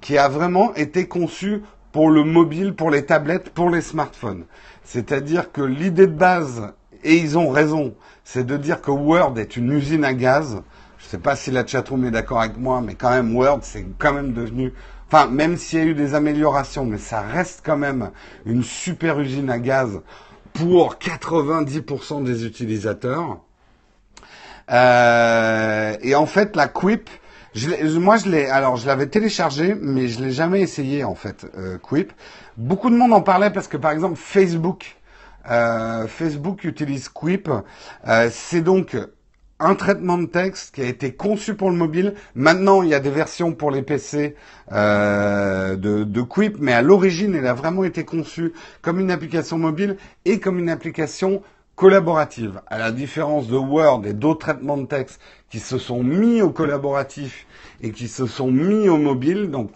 qui 0.00 0.18
a 0.18 0.26
vraiment 0.28 0.74
été 0.74 1.06
conçu 1.06 1.62
pour 1.92 2.10
le 2.10 2.24
mobile, 2.24 2.74
pour 2.74 2.90
les 2.90 3.06
tablettes, 3.06 3.50
pour 3.50 3.70
les 3.70 3.82
smartphones. 3.82 4.46
C'est-à-dire 4.82 5.52
que 5.52 5.62
l'idée 5.62 6.08
de 6.08 6.12
base, 6.12 6.72
et 7.04 7.16
ils 7.16 7.38
ont 7.38 7.50
raison, 7.50 7.94
c'est 8.24 8.44
de 8.44 8.56
dire 8.56 8.80
que 8.80 8.90
Word 8.90 9.38
est 9.38 9.56
une 9.56 9.72
usine 9.72 10.04
à 10.04 10.14
gaz. 10.14 10.62
Je 10.98 11.04
ne 11.06 11.08
sais 11.10 11.18
pas 11.18 11.36
si 11.36 11.50
la 11.50 11.66
chatroom 11.66 12.04
est 12.04 12.10
d'accord 12.10 12.40
avec 12.40 12.56
moi, 12.56 12.80
mais 12.80 12.94
quand 12.94 13.10
même 13.10 13.34
Word, 13.36 13.60
c'est 13.62 13.86
quand 13.98 14.12
même 14.12 14.32
devenu, 14.32 14.72
enfin, 15.08 15.26
même 15.28 15.56
s'il 15.56 15.78
y 15.78 15.82
a 15.82 15.84
eu 15.84 15.94
des 15.94 16.14
améliorations, 16.14 16.84
mais 16.84 16.98
ça 16.98 17.20
reste 17.20 17.62
quand 17.64 17.76
même 17.76 18.10
une 18.44 18.62
super 18.62 19.20
usine 19.20 19.50
à 19.50 19.58
gaz 19.58 20.00
pour 20.52 20.96
90% 20.96 22.24
des 22.24 22.46
utilisateurs. 22.46 23.38
Euh, 24.70 25.96
et 26.02 26.14
en 26.14 26.26
fait, 26.26 26.56
la 26.56 26.66
Quip, 26.66 27.08
je 27.54 27.98
moi 27.98 28.16
je 28.16 28.28
l'ai, 28.28 28.46
alors 28.48 28.76
je 28.76 28.86
l'avais 28.86 29.06
téléchargé, 29.06 29.74
mais 29.80 30.08
je 30.08 30.22
l'ai 30.22 30.32
jamais 30.32 30.60
essayé 30.60 31.04
en 31.04 31.14
fait, 31.14 31.46
euh, 31.56 31.78
Quip. 31.78 32.12
Beaucoup 32.56 32.90
de 32.90 32.96
monde 32.96 33.12
en 33.12 33.20
parlait 33.20 33.50
parce 33.50 33.68
que 33.68 33.76
par 33.76 33.92
exemple 33.92 34.16
Facebook 34.16 34.96
euh, 35.50 36.06
Facebook 36.06 36.64
utilise 36.64 37.08
Quip. 37.08 37.48
Euh, 38.08 38.28
c'est 38.30 38.62
donc 38.62 38.96
un 39.58 39.74
traitement 39.74 40.18
de 40.18 40.26
texte 40.26 40.74
qui 40.74 40.82
a 40.82 40.86
été 40.86 41.14
conçu 41.14 41.54
pour 41.54 41.70
le 41.70 41.76
mobile. 41.76 42.14
Maintenant, 42.34 42.82
il 42.82 42.90
y 42.90 42.94
a 42.94 43.00
des 43.00 43.10
versions 43.10 43.52
pour 43.52 43.70
les 43.70 43.82
PC 43.82 44.34
euh, 44.72 45.76
de, 45.76 46.04
de 46.04 46.22
Quip, 46.22 46.58
mais 46.58 46.72
à 46.72 46.82
l'origine, 46.82 47.34
elle 47.34 47.46
a 47.46 47.54
vraiment 47.54 47.84
été 47.84 48.04
conçue 48.04 48.52
comme 48.82 49.00
une 49.00 49.10
application 49.10 49.58
mobile 49.58 49.96
et 50.24 50.40
comme 50.40 50.58
une 50.58 50.68
application 50.68 51.42
collaborative. 51.74 52.60
À 52.66 52.78
la 52.78 52.92
différence 52.92 53.48
de 53.48 53.56
Word 53.56 54.02
et 54.06 54.12
d'autres 54.12 54.40
traitements 54.40 54.76
de 54.76 54.86
texte 54.86 55.20
qui 55.50 55.60
se 55.60 55.78
sont 55.78 56.02
mis 56.02 56.42
au 56.42 56.50
collaboratif 56.50 57.46
et 57.80 57.92
qui 57.92 58.08
se 58.08 58.26
sont 58.26 58.50
mis 58.50 58.88
au 58.88 58.96
mobile, 58.96 59.50
donc 59.50 59.70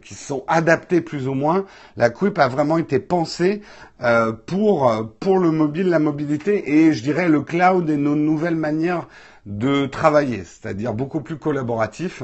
qui 0.00 0.14
sont 0.14 0.44
adaptés 0.46 1.00
plus 1.00 1.28
ou 1.28 1.34
moins. 1.34 1.64
La 1.96 2.10
Quip 2.10 2.38
a 2.38 2.48
vraiment 2.48 2.78
été 2.78 2.98
pensée 2.98 3.62
euh, 4.02 4.32
pour 4.32 4.92
pour 5.20 5.38
le 5.38 5.50
mobile, 5.50 5.88
la 5.88 5.98
mobilité 5.98 6.72
et 6.72 6.92
je 6.92 7.02
dirais 7.02 7.28
le 7.28 7.42
cloud 7.42 7.88
et 7.90 7.96
nos 7.96 8.16
nouvelles 8.16 8.56
manières 8.56 9.08
de 9.46 9.86
travailler, 9.86 10.44
c'est-à-dire 10.44 10.94
beaucoup 10.94 11.20
plus 11.20 11.36
collaboratif. 11.36 12.22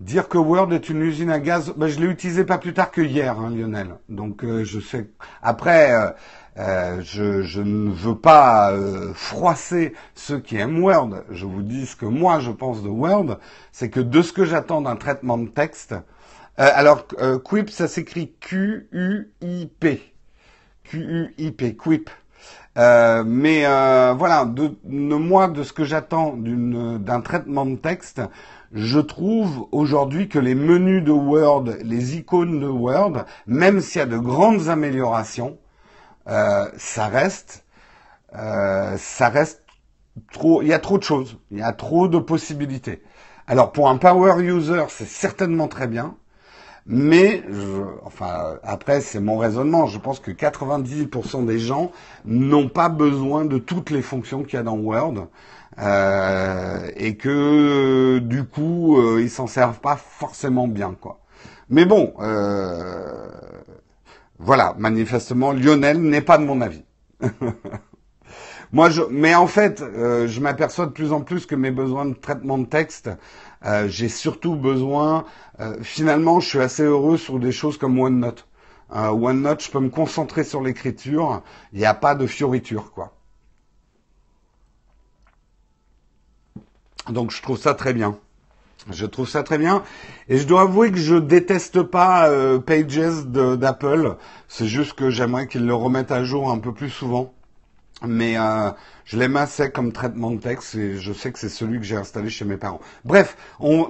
Dire 0.00 0.28
que 0.28 0.38
Word 0.38 0.72
est 0.72 0.88
une 0.88 1.02
usine 1.02 1.30
à 1.30 1.38
gaz, 1.38 1.74
ben, 1.76 1.86
je 1.86 2.00
l'ai 2.00 2.06
utilisé 2.06 2.44
pas 2.44 2.56
plus 2.56 2.72
tard 2.72 2.90
que 2.90 3.02
hier, 3.02 3.38
hein, 3.38 3.50
Lionel. 3.50 3.96
Donc 4.08 4.44
euh, 4.44 4.64
je 4.64 4.80
sais. 4.80 5.10
Après, 5.42 5.92
euh, 5.92 6.10
euh, 6.58 7.00
je, 7.02 7.60
ne 7.60 7.90
veux 7.90 8.16
pas 8.16 8.72
euh, 8.72 9.12
froisser 9.14 9.94
ceux 10.14 10.40
qui 10.40 10.56
aiment 10.56 10.82
Word. 10.82 11.22
Je 11.30 11.46
vous 11.46 11.62
dis 11.62 11.86
ce 11.86 11.94
que 11.94 12.06
moi 12.06 12.40
je 12.40 12.50
pense 12.50 12.82
de 12.82 12.88
Word, 12.88 13.38
c'est 13.72 13.88
que 13.88 14.00
de 14.00 14.20
ce 14.20 14.32
que 14.32 14.44
j'attends 14.44 14.80
d'un 14.80 14.96
traitement 14.96 15.38
de 15.38 15.48
texte. 15.48 15.92
Euh, 15.92 16.68
alors 16.74 17.06
Quip, 17.44 17.70
ça 17.70 17.86
s'écrit 17.86 18.34
Q-U-I-P, 18.40 20.02
Q-U-I-P, 20.84 21.76
Quip. 21.76 22.10
mais 22.76 23.62
voilà, 23.62 24.44
de, 24.44 24.76
moi 24.84 25.48
de 25.48 25.62
ce 25.62 25.72
que 25.72 25.84
j'attends 25.84 26.34
d'un 26.36 27.20
traitement 27.20 27.64
de 27.64 27.76
texte, 27.76 28.20
je 28.72 28.98
trouve 28.98 29.66
aujourd'hui 29.72 30.28
que 30.28 30.38
les 30.38 30.54
menus 30.54 31.04
de 31.04 31.12
Word, 31.12 31.64
les 31.84 32.16
icônes 32.16 32.60
de 32.60 32.68
Word, 32.68 33.24
même 33.46 33.80
s'il 33.80 34.00
y 34.00 34.02
a 34.02 34.06
de 34.06 34.18
grandes 34.18 34.68
améliorations, 34.68 35.56
euh, 36.28 36.66
ça 36.76 37.06
reste, 37.06 37.64
euh, 38.34 38.96
ça 38.98 39.28
reste 39.28 39.62
trop. 40.32 40.62
Il 40.62 40.68
y 40.68 40.72
a 40.72 40.78
trop 40.78 40.98
de 40.98 41.02
choses, 41.02 41.38
il 41.50 41.58
y 41.58 41.62
a 41.62 41.72
trop 41.72 42.08
de 42.08 42.18
possibilités. 42.18 43.02
Alors 43.46 43.72
pour 43.72 43.88
un 43.88 43.96
power 43.96 44.42
user, 44.42 44.84
c'est 44.88 45.08
certainement 45.08 45.68
très 45.68 45.86
bien, 45.88 46.16
mais 46.86 47.42
je, 47.48 47.82
enfin 48.04 48.58
après 48.62 49.00
c'est 49.00 49.20
mon 49.20 49.38
raisonnement. 49.38 49.86
Je 49.86 49.98
pense 49.98 50.20
que 50.20 50.30
90% 50.30 51.46
des 51.46 51.58
gens 51.58 51.92
n'ont 52.24 52.68
pas 52.68 52.88
besoin 52.88 53.44
de 53.44 53.58
toutes 53.58 53.90
les 53.90 54.02
fonctions 54.02 54.42
qu'il 54.42 54.54
y 54.54 54.60
a 54.60 54.62
dans 54.62 54.76
Word. 54.76 55.28
Euh, 55.78 56.90
et 56.96 57.16
que 57.16 58.18
du 58.18 58.44
coup 58.44 58.98
euh, 58.98 59.22
ils 59.22 59.30
s'en 59.30 59.46
servent 59.46 59.80
pas 59.80 59.96
forcément 59.96 60.66
bien 60.68 60.94
quoi. 61.00 61.20
Mais 61.70 61.84
bon, 61.84 62.12
euh, 62.20 63.28
voilà, 64.42 64.74
manifestement, 64.78 65.52
Lionel 65.52 66.00
n'est 66.00 66.22
pas 66.22 66.38
de 66.38 66.44
mon 66.44 66.62
avis. 66.62 66.82
Moi, 68.72 68.88
je, 68.88 69.02
mais 69.10 69.34
en 69.34 69.46
fait, 69.46 69.82
euh, 69.82 70.26
je 70.28 70.40
m'aperçois 70.40 70.86
de 70.86 70.92
plus 70.92 71.12
en 71.12 71.20
plus 71.20 71.44
que 71.44 71.54
mes 71.54 71.70
besoins 71.70 72.06
de 72.06 72.14
traitement 72.14 72.56
de 72.56 72.64
texte, 72.64 73.10
euh, 73.66 73.86
j'ai 73.88 74.08
surtout 74.08 74.56
besoin. 74.56 75.26
Euh, 75.60 75.76
finalement, 75.82 76.40
je 76.40 76.48
suis 76.48 76.58
assez 76.58 76.84
heureux 76.84 77.18
sur 77.18 77.38
des 77.38 77.52
choses 77.52 77.76
comme 77.76 77.98
OneNote. 77.98 78.46
OneNote, 78.90 79.62
je 79.62 79.70
peux 79.70 79.78
me 79.78 79.90
concentrer 79.90 80.42
sur 80.42 80.62
l'écriture. 80.62 81.42
Il 81.74 81.78
n'y 81.78 81.84
a 81.84 81.94
pas 81.94 82.14
de 82.14 82.26
fioriture, 82.26 82.92
quoi. 82.92 83.12
Donc, 87.10 87.30
je 87.30 87.42
trouve 87.42 87.58
ça 87.58 87.74
très 87.74 87.92
bien. 87.92 88.18
Je 88.90 89.06
trouve 89.06 89.28
ça 89.28 89.42
très 89.42 89.58
bien. 89.58 89.82
Et 90.28 90.38
je 90.38 90.46
dois 90.46 90.62
avouer 90.62 90.90
que 90.90 90.98
je 90.98 91.16
déteste 91.16 91.82
pas 91.82 92.28
euh, 92.28 92.58
Pages 92.58 93.26
d'Apple. 93.26 94.16
C'est 94.48 94.66
juste 94.66 94.94
que 94.94 95.10
j'aimerais 95.10 95.46
qu'ils 95.46 95.66
le 95.66 95.74
remettent 95.74 96.12
à 96.12 96.24
jour 96.24 96.50
un 96.50 96.58
peu 96.58 96.72
plus 96.72 96.90
souvent. 96.90 97.32
Mais 98.06 98.38
euh, 98.38 98.70
je 99.04 99.18
l'aime 99.18 99.36
assez 99.36 99.70
comme 99.70 99.92
traitement 99.92 100.30
de 100.30 100.38
texte 100.38 100.74
et 100.74 100.96
je 100.96 101.12
sais 101.12 101.30
que 101.32 101.38
c'est 101.38 101.50
celui 101.50 101.78
que 101.78 101.84
j'ai 101.84 101.96
installé 101.96 102.30
chez 102.30 102.46
mes 102.46 102.56
parents. 102.56 102.80
Bref, 103.04 103.36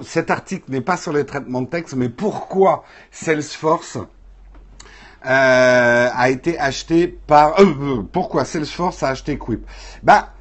cet 0.03 0.29
article 0.29 0.69
n'est 0.69 0.81
pas 0.81 0.97
sur 0.97 1.13
les 1.13 1.25
traitements 1.25 1.61
de 1.61 1.67
texte, 1.67 1.95
mais 1.95 2.09
pourquoi 2.09 2.83
Salesforce 3.11 3.97
euh, 5.25 6.09
a 6.13 6.29
été 6.29 6.59
acheté 6.59 7.07
par... 7.07 7.55
pourquoi 8.11 8.43
Salesforce 8.43 9.01
a 9.03 9.09
acheté 9.09 9.37
Quip? 9.37 9.65
Bah, 10.03 10.33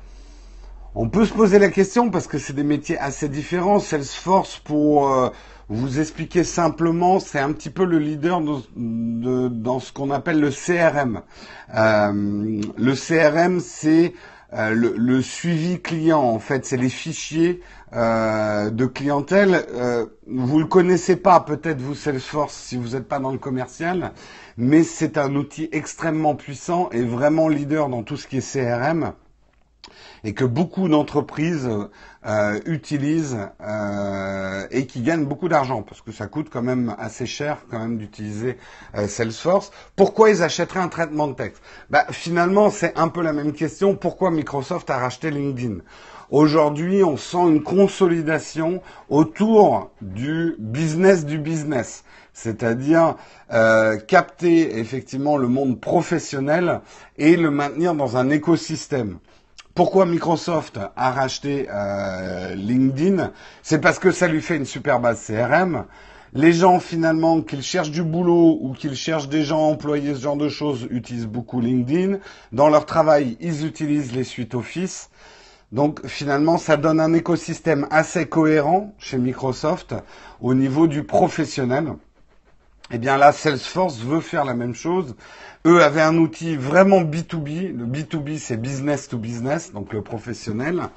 on 0.94 1.08
peut 1.08 1.24
se 1.24 1.32
poser 1.32 1.58
la 1.58 1.68
question 1.68 2.10
parce 2.10 2.26
que 2.26 2.38
c'est 2.38 2.52
des 2.52 2.64
métiers 2.64 2.98
assez 2.98 3.28
différents. 3.28 3.78
Salesforce, 3.78 4.58
pour 4.58 5.12
euh, 5.12 5.30
vous 5.68 6.00
expliquer 6.00 6.42
simplement, 6.42 7.20
c'est 7.20 7.38
un 7.38 7.52
petit 7.52 7.70
peu 7.70 7.84
le 7.84 7.98
leader 7.98 8.40
dans 8.40 9.80
ce 9.80 9.92
qu'on 9.92 10.10
appelle 10.10 10.40
le 10.40 10.50
CRM. 10.50 11.22
Euh, 11.76 12.60
le 12.76 12.94
CRM, 12.94 13.60
c'est 13.60 14.14
euh, 14.52 14.74
le, 14.74 15.22
suivi 15.22 15.80
client, 15.80 16.22
en 16.22 16.40
fait, 16.40 16.66
c'est 16.66 16.76
les 16.76 16.88
fichiers 16.88 17.60
de 17.92 18.86
clientèle. 18.86 19.64
vous 20.28 20.58
le 20.60 20.66
connaissez 20.66 21.16
pas, 21.16 21.40
peut-être 21.40 21.80
vous 21.80 21.96
Salesforce, 21.96 22.54
si 22.54 22.76
vous 22.76 22.90
n'êtes 22.90 23.08
pas 23.08 23.18
dans 23.18 23.32
le 23.32 23.38
commercial, 23.38 24.12
mais 24.56 24.84
c'est 24.84 25.18
un 25.18 25.34
outil 25.34 25.68
extrêmement 25.72 26.36
puissant 26.36 26.88
et 26.90 27.02
vraiment 27.02 27.48
leader 27.48 27.88
dans 27.88 28.04
tout 28.04 28.16
ce 28.16 28.28
qui 28.28 28.38
est 28.38 28.52
CRM 28.52 29.12
et 30.24 30.34
que 30.34 30.44
beaucoup 30.44 30.88
d'entreprises 30.88 31.68
euh, 32.26 32.60
utilisent 32.66 33.38
euh, 33.62 34.66
et 34.70 34.86
qui 34.86 35.00
gagnent 35.02 35.24
beaucoup 35.24 35.48
d'argent 35.48 35.82
parce 35.82 36.02
que 36.02 36.12
ça 36.12 36.26
coûte 36.26 36.48
quand 36.52 36.62
même 36.62 36.94
assez 36.98 37.26
cher 37.26 37.58
quand 37.70 37.78
même 37.78 37.98
d'utiliser 37.98 38.58
euh, 38.94 39.08
Salesforce. 39.08 39.70
Pourquoi 39.96 40.30
ils 40.30 40.42
achèteraient 40.42 40.80
un 40.80 40.88
traitement 40.88 41.28
de 41.28 41.34
texte? 41.34 41.62
Bah, 41.88 42.06
Finalement, 42.10 42.70
c'est 42.70 42.98
un 42.98 43.08
peu 43.08 43.22
la 43.22 43.32
même 43.32 43.52
question. 43.52 43.96
Pourquoi 43.96 44.30
Microsoft 44.30 44.90
a 44.90 44.98
racheté 44.98 45.30
LinkedIn? 45.30 45.78
Aujourd'hui, 46.30 47.02
on 47.02 47.16
sent 47.16 47.48
une 47.48 47.62
consolidation 47.62 48.82
autour 49.08 49.90
du 50.00 50.54
business 50.60 51.24
du 51.26 51.38
business, 51.38 52.04
c'est-à-dire 52.32 53.16
euh, 53.52 53.96
capter 53.96 54.78
effectivement 54.78 55.36
le 55.36 55.48
monde 55.48 55.80
professionnel 55.80 56.82
et 57.18 57.36
le 57.36 57.50
maintenir 57.50 57.96
dans 57.96 58.16
un 58.16 58.30
écosystème. 58.30 59.18
Pourquoi 59.74 60.04
Microsoft 60.04 60.78
a 60.96 61.10
racheté 61.12 61.68
euh, 61.72 62.54
LinkedIn? 62.54 63.32
C'est 63.62 63.80
parce 63.80 63.98
que 63.98 64.10
ça 64.10 64.26
lui 64.26 64.42
fait 64.42 64.56
une 64.56 64.64
super 64.64 65.00
base 65.00 65.24
CRM. 65.24 65.84
Les 66.32 66.52
gens 66.52 66.80
finalement 66.80 67.40
qu'ils 67.40 67.62
cherchent 67.62 67.90
du 67.90 68.02
boulot 68.02 68.58
ou 68.60 68.72
qu'ils 68.72 68.94
cherchent 68.94 69.28
des 69.28 69.42
gens 69.42 69.60
employés, 69.68 70.14
ce 70.14 70.20
genre 70.20 70.36
de 70.36 70.48
choses, 70.48 70.86
utilisent 70.90 71.26
beaucoup 71.26 71.60
LinkedIn. 71.60 72.18
Dans 72.52 72.68
leur 72.68 72.84
travail, 72.84 73.36
ils 73.40 73.64
utilisent 73.64 74.12
les 74.12 74.24
suites 74.24 74.54
Office. 74.54 75.10
Donc 75.72 76.04
finalement, 76.06 76.58
ça 76.58 76.76
donne 76.76 76.98
un 77.00 77.12
écosystème 77.12 77.86
assez 77.90 78.26
cohérent 78.26 78.92
chez 78.98 79.18
Microsoft 79.18 79.94
au 80.40 80.54
niveau 80.54 80.88
du 80.88 81.04
professionnel. 81.04 81.94
Eh 82.92 82.98
bien 82.98 83.16
là, 83.16 83.32
Salesforce 83.32 83.98
veut 84.00 84.20
faire 84.20 84.44
la 84.44 84.54
même 84.54 84.74
chose 84.74 85.14
eux 85.66 85.82
avaient 85.82 86.00
un 86.00 86.16
outil 86.16 86.56
vraiment 86.56 87.02
B2B. 87.02 87.76
Le 87.76 87.84
B2B, 87.84 88.38
c'est 88.38 88.56
business 88.56 89.08
to 89.08 89.18
business, 89.18 89.72
donc 89.72 89.92
le 89.92 90.02
professionnel. 90.02 90.88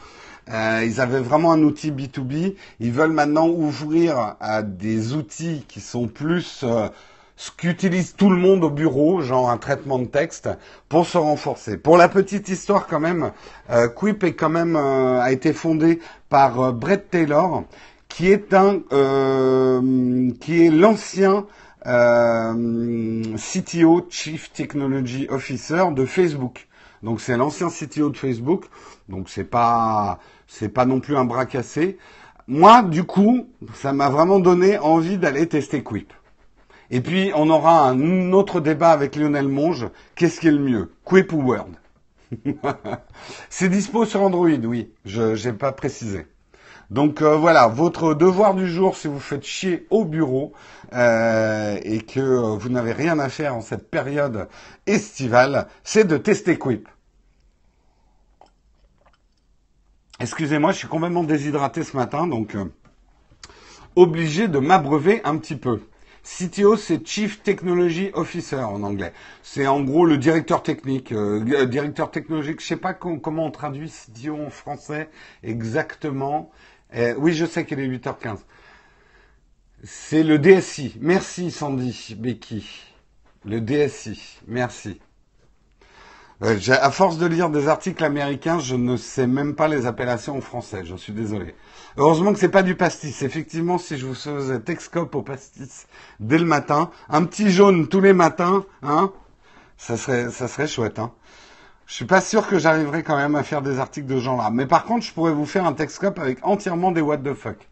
Euh, 0.49 0.83
ils 0.85 0.99
avaient 0.99 1.19
vraiment 1.19 1.51
un 1.53 1.61
outil 1.63 1.91
B2B. 1.91 2.55
Ils 2.79 2.91
veulent 2.91 3.11
maintenant 3.11 3.47
ouvrir 3.47 4.35
à 4.39 4.61
des 4.61 5.13
outils 5.13 5.65
qui 5.67 5.79
sont 5.79 6.07
plus 6.07 6.61
euh, 6.63 6.87
ce 7.35 7.51
qu'utilise 7.51 8.15
tout 8.15 8.29
le 8.29 8.37
monde 8.37 8.63
au 8.63 8.69
bureau, 8.69 9.21
genre 9.21 9.49
un 9.49 9.57
traitement 9.57 9.99
de 9.99 10.05
texte, 10.05 10.49
pour 10.87 11.07
se 11.07 11.17
renforcer. 11.17 11.77
Pour 11.77 11.97
la 11.97 12.07
petite 12.07 12.47
histoire 12.49 12.87
quand 12.87 12.99
même, 12.99 13.31
euh, 13.69 13.87
Quip 13.87 14.23
est 14.23 14.33
quand 14.33 14.49
même 14.49 14.75
a 14.75 15.31
été 15.31 15.51
fondé 15.51 15.99
par 16.29 16.73
Brett 16.73 17.09
Taylor, 17.09 17.63
qui 18.07 18.31
est 18.31 18.53
un 18.53 18.79
qui 20.39 20.65
est 20.65 20.69
l'ancien 20.69 21.37
euh, 21.37 21.41
CTO, 23.37 24.07
Chief 24.09 24.51
Technology 24.53 25.27
Officer 25.29 25.85
de 25.91 26.05
Facebook. 26.05 26.67
Donc 27.01 27.21
c'est 27.21 27.37
l'ancien 27.37 27.69
CTO 27.69 28.09
de 28.09 28.17
Facebook. 28.17 28.65
Donc 29.09 29.29
c'est 29.29 29.43
pas 29.43 30.19
c'est 30.47 30.69
pas 30.69 30.85
non 30.85 30.99
plus 30.99 31.17
un 31.17 31.25
bras 31.25 31.45
cassé. 31.45 31.97
Moi, 32.47 32.83
du 32.83 33.05
coup, 33.05 33.47
ça 33.73 33.93
m'a 33.93 34.09
vraiment 34.09 34.39
donné 34.39 34.77
envie 34.77 35.17
d'aller 35.17 35.47
tester 35.47 35.81
Quip. 35.81 36.11
Et 36.91 36.99
puis, 36.99 37.31
on 37.35 37.49
aura 37.49 37.87
un 37.87 38.33
autre 38.33 38.59
débat 38.59 38.91
avec 38.91 39.15
Lionel 39.15 39.47
Monge. 39.47 39.87
Qu'est-ce 40.15 40.41
qui 40.41 40.49
est 40.49 40.51
le 40.51 40.59
mieux 40.59 40.91
Quip 41.05 41.31
ou 41.31 41.41
Word? 41.41 41.69
C'est 43.49 43.69
dispo 43.69 44.05
sur 44.05 44.21
Android, 44.21 44.49
oui. 44.49 44.91
Je 45.05 45.47
n'ai 45.47 45.53
pas 45.53 45.71
précisé. 45.71 46.27
Donc 46.89 47.21
euh, 47.21 47.35
voilà, 47.35 47.67
votre 47.67 48.13
devoir 48.13 48.53
du 48.53 48.67
jour, 48.67 48.95
si 48.95 49.07
vous 49.07 49.19
faites 49.19 49.45
chier 49.45 49.87
au 49.89 50.05
bureau 50.05 50.53
euh, 50.93 51.79
et 51.83 52.01
que 52.01 52.19
vous 52.19 52.69
n'avez 52.69 52.93
rien 52.93 53.19
à 53.19 53.29
faire 53.29 53.55
en 53.55 53.61
cette 53.61 53.89
période 53.89 54.47
estivale, 54.85 55.67
c'est 55.83 56.05
de 56.05 56.17
tester 56.17 56.57
Quip. 56.57 56.87
Excusez-moi, 60.19 60.71
je 60.71 60.77
suis 60.77 60.87
complètement 60.87 61.23
déshydraté 61.23 61.83
ce 61.83 61.97
matin, 61.97 62.27
donc 62.27 62.55
euh, 62.55 62.65
obligé 63.95 64.47
de 64.47 64.59
m'abreuver 64.59 65.21
un 65.23 65.37
petit 65.37 65.55
peu. 65.55 65.81
CTO, 66.23 66.77
c'est 66.77 67.05
Chief 67.05 67.43
Technology 67.43 68.09
Officer 68.13 68.61
en 68.61 68.83
anglais. 68.83 69.11
C'est 69.41 69.67
en 69.67 69.81
gros 69.81 70.05
le 70.05 70.17
directeur 70.17 70.63
technique, 70.63 71.11
euh, 71.11 71.43
euh, 71.51 71.65
directeur 71.65 72.09
technologique. 72.11 72.61
Je 72.61 72.67
sais 72.67 72.77
pas 72.77 72.93
comment 72.93 73.45
on 73.45 73.51
traduit 73.51 73.89
CTO 73.89 74.37
en 74.45 74.49
français 74.49 75.09
exactement. 75.43 76.49
Oui, 77.17 77.33
je 77.33 77.45
sais 77.45 77.65
qu'il 77.65 77.79
est 77.79 77.87
8h15. 77.87 78.37
C'est 79.83 80.23
le 80.23 80.39
DSI. 80.39 80.95
Merci 81.01 81.51
Sandy, 81.51 82.15
Becky. 82.17 82.65
Le 83.45 83.59
DSI. 83.59 84.39
Merci. 84.47 84.99
Euh, 86.41 86.57
à 86.69 86.91
force 86.91 87.17
de 87.17 87.25
lire 87.25 87.49
des 87.49 87.67
articles 87.67 88.03
américains, 88.03 88.59
je 88.59 88.75
ne 88.75 88.97
sais 88.97 89.27
même 89.27 89.55
pas 89.55 89.67
les 89.67 89.85
appellations 89.85 90.37
en 90.37 90.41
français. 90.41 90.83
Je 90.85 90.95
suis 90.95 91.13
désolé. 91.13 91.53
Heureusement 91.97 92.33
que 92.33 92.39
c'est 92.39 92.49
pas 92.49 92.63
du 92.63 92.75
pastis. 92.75 93.21
Effectivement, 93.21 93.77
si 93.77 93.97
je 93.97 94.05
vous 94.05 94.15
faisais 94.15 94.59
Texcope 94.59 95.15
au 95.15 95.21
pastis 95.21 95.87
dès 96.19 96.37
le 96.37 96.45
matin, 96.45 96.89
un 97.09 97.23
petit 97.25 97.51
jaune 97.51 97.87
tous 97.87 98.01
les 98.01 98.13
matins, 98.13 98.65
hein, 98.81 99.11
ça 99.77 99.95
serait, 99.95 100.31
ça 100.31 100.47
serait 100.47 100.67
chouette, 100.67 100.99
hein. 100.99 101.11
Je 101.93 101.97
suis 101.97 102.05
pas 102.05 102.21
sûr 102.21 102.47
que 102.47 102.57
j'arriverai 102.57 103.03
quand 103.03 103.17
même 103.17 103.35
à 103.35 103.43
faire 103.43 103.61
des 103.61 103.77
articles 103.77 104.07
de 104.07 104.17
genre 104.17 104.35
là. 104.35 104.49
Mais 104.49 104.65
par 104.65 104.85
contre, 104.85 105.05
je 105.05 105.13
pourrais 105.13 105.31
vous 105.31 105.45
faire 105.45 105.63
un 105.63 105.73
Texcope 105.73 106.17
avec 106.17 106.39
entièrement 106.41 106.91
des 106.91 107.01
what 107.01 107.19
the 107.19 107.35
fuck. 107.35 107.69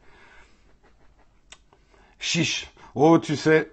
Chiche. 2.20 2.72
Oh, 2.94 3.18
tu 3.18 3.36
sais, 3.36 3.72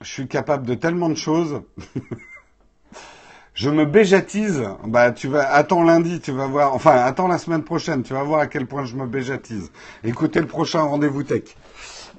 je 0.00 0.06
suis 0.06 0.28
capable 0.28 0.64
de 0.68 0.74
tellement 0.74 1.08
de 1.08 1.16
choses. 1.16 1.62
je 3.54 3.70
me 3.70 3.86
béjatise. 3.86 4.68
Bah, 4.84 5.10
tu 5.10 5.26
vas, 5.26 5.52
attends 5.52 5.82
lundi, 5.82 6.20
tu 6.20 6.30
vas 6.30 6.46
voir, 6.46 6.74
enfin, 6.74 6.94
attends 6.98 7.26
la 7.26 7.38
semaine 7.38 7.64
prochaine, 7.64 8.04
tu 8.04 8.12
vas 8.12 8.22
voir 8.22 8.38
à 8.38 8.46
quel 8.46 8.66
point 8.66 8.84
je 8.84 8.94
me 8.94 9.04
béjatise. 9.08 9.72
Écoutez 10.04 10.38
le 10.38 10.46
prochain 10.46 10.82
rendez-vous 10.82 11.24
tech. 11.24 11.56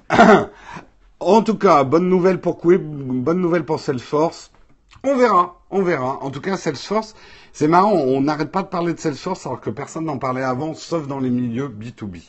en 1.21 1.43
tout 1.43 1.57
cas, 1.57 1.85
bonne 1.85 2.09
nouvelle 2.09 2.41
pour 2.41 2.57
Quib, 2.57 2.83
bonne 2.83 3.39
nouvelle 3.39 3.63
pour 3.63 3.79
Salesforce. 3.79 4.51
On 5.03 5.15
verra, 5.15 5.61
on 5.69 5.81
verra. 5.81 6.21
En 6.21 6.29
tout 6.29 6.41
cas, 6.41 6.57
Salesforce, 6.57 7.15
c'est 7.53 7.67
marrant, 7.67 7.93
on 7.93 8.21
n'arrête 8.21 8.51
pas 8.51 8.63
de 8.63 8.67
parler 8.67 8.93
de 8.93 8.99
Salesforce 8.99 9.45
alors 9.45 9.61
que 9.61 9.69
personne 9.69 10.05
n'en 10.05 10.17
parlait 10.17 10.43
avant, 10.43 10.73
sauf 10.73 11.07
dans 11.07 11.19
les 11.19 11.29
milieux 11.29 11.67
B2B. 11.67 12.21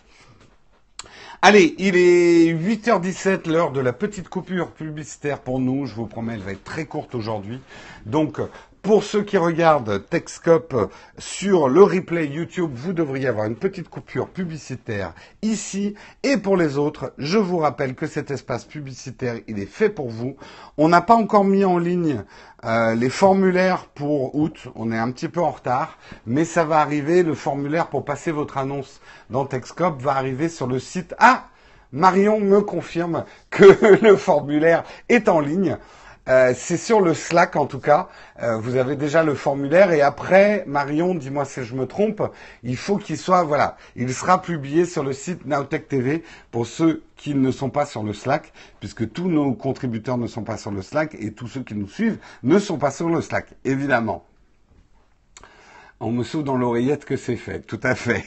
Allez, 1.43 1.75
il 1.79 1.97
est 1.97 2.53
8h17, 2.53 3.50
l'heure 3.50 3.73
de 3.73 3.81
la 3.81 3.95
petite 3.95 4.29
coupure 4.29 4.73
publicitaire 4.73 5.41
pour 5.41 5.59
nous. 5.59 5.87
Je 5.87 5.95
vous 5.95 6.07
promets, 6.07 6.35
elle 6.35 6.41
va 6.41 6.53
être 6.53 6.65
très 6.65 6.85
courte 6.85 7.15
aujourd'hui. 7.15 7.61
Donc, 8.05 8.41
pour 8.82 9.04
ceux 9.04 9.22
qui 9.22 9.37
regardent 9.37 10.08
Techscope 10.08 10.92
sur 11.18 11.68
le 11.68 11.82
replay 11.82 12.26
YouTube, 12.26 12.70
vous 12.75 12.92
devriez 12.92 13.28
avoir 13.28 13.46
une 13.46 13.56
petite 13.56 13.90
coupure 13.90 14.28
publicitaire 14.28 15.12
ici. 15.42 15.94
Et 16.22 16.38
pour 16.38 16.56
les 16.56 16.78
autres, 16.78 17.12
je 17.18 17.37
vous 17.37 17.58
rappelle 17.58 17.94
que 17.94 18.06
cet 18.06 18.30
espace 18.30 18.64
publicitaire, 18.64 19.37
il 19.49 19.58
est 19.58 19.66
fait 19.66 19.90
pour 19.90 20.08
vous. 20.08 20.37
On 20.78 20.88
n'a 20.88 21.02
pas 21.02 21.14
encore 21.14 21.44
mis 21.44 21.64
en 21.64 21.76
ligne 21.76 22.25
euh, 22.64 22.94
les 22.94 23.10
formulaires 23.10 23.87
pour 23.87 24.34
août. 24.34 24.68
On 24.75 24.92
est 24.92 24.99
un 24.99 25.10
petit 25.10 25.28
peu 25.28 25.40
en 25.40 25.50
retard, 25.50 25.99
mais 26.26 26.46
ça 26.46 26.64
va 26.64 26.78
arriver. 26.78 27.22
Le 27.22 27.34
formulaire 27.34 27.88
pour 27.88 28.04
passer 28.04 28.32
votre 28.32 28.56
annonce 28.56 29.00
dans 29.28 29.44
Techscope 29.44 30.00
va 30.00 30.12
arriver 30.12 30.49
sur 30.49 30.66
le 30.66 30.78
site. 30.78 31.14
Ah 31.18 31.44
Marion 31.92 32.38
me 32.38 32.60
confirme 32.60 33.25
que 33.50 33.64
le 34.02 34.16
formulaire 34.16 34.84
est 35.08 35.28
en 35.28 35.40
ligne. 35.40 35.76
Euh, 36.29 36.53
c'est 36.55 36.77
sur 36.77 37.00
le 37.00 37.15
Slack 37.15 37.57
en 37.57 37.67
tout 37.67 37.79
cas. 37.79 38.09
Euh, 38.43 38.59
vous 38.59 38.77
avez 38.77 38.95
déjà 38.95 39.23
le 39.23 39.35
formulaire 39.35 39.91
et 39.91 40.03
après, 40.03 40.65
Marion, 40.67 41.15
dis-moi 41.15 41.45
si 41.45 41.65
je 41.65 41.75
me 41.75 41.87
trompe, 41.87 42.23
il 42.62 42.77
faut 42.77 42.99
qu'il 42.99 43.17
soit, 43.17 43.43
voilà, 43.43 43.77
il 43.97 44.12
sera 44.12 44.43
publié 44.43 44.85
sur 44.85 45.03
le 45.03 45.12
site 45.12 45.47
Nowtech 45.47 45.89
TV 45.89 46.23
pour 46.50 46.67
ceux 46.67 47.03
qui 47.17 47.35
ne 47.35 47.50
sont 47.50 47.71
pas 47.71 47.87
sur 47.87 48.03
le 48.03 48.12
Slack, 48.12 48.53
puisque 48.81 49.11
tous 49.12 49.29
nos 49.29 49.53
contributeurs 49.55 50.19
ne 50.19 50.27
sont 50.27 50.43
pas 50.43 50.57
sur 50.57 50.71
le 50.71 50.83
Slack 50.83 51.17
et 51.19 51.33
tous 51.33 51.49
ceux 51.49 51.62
qui 51.62 51.75
nous 51.75 51.89
suivent 51.89 52.19
ne 52.43 52.59
sont 52.59 52.79
pas 52.79 52.91
sur 52.91 53.09
le 53.09 53.21
Slack, 53.23 53.47
évidemment. 53.65 54.25
On 56.02 56.12
me 56.12 56.25
souffle 56.25 56.45
dans 56.45 56.57
l'oreillette 56.57 57.04
que 57.04 57.19
c'est 57.19 57.37
fait, 57.37 57.61
tout 57.61 57.78
à 57.83 57.95
fait. 57.95 58.25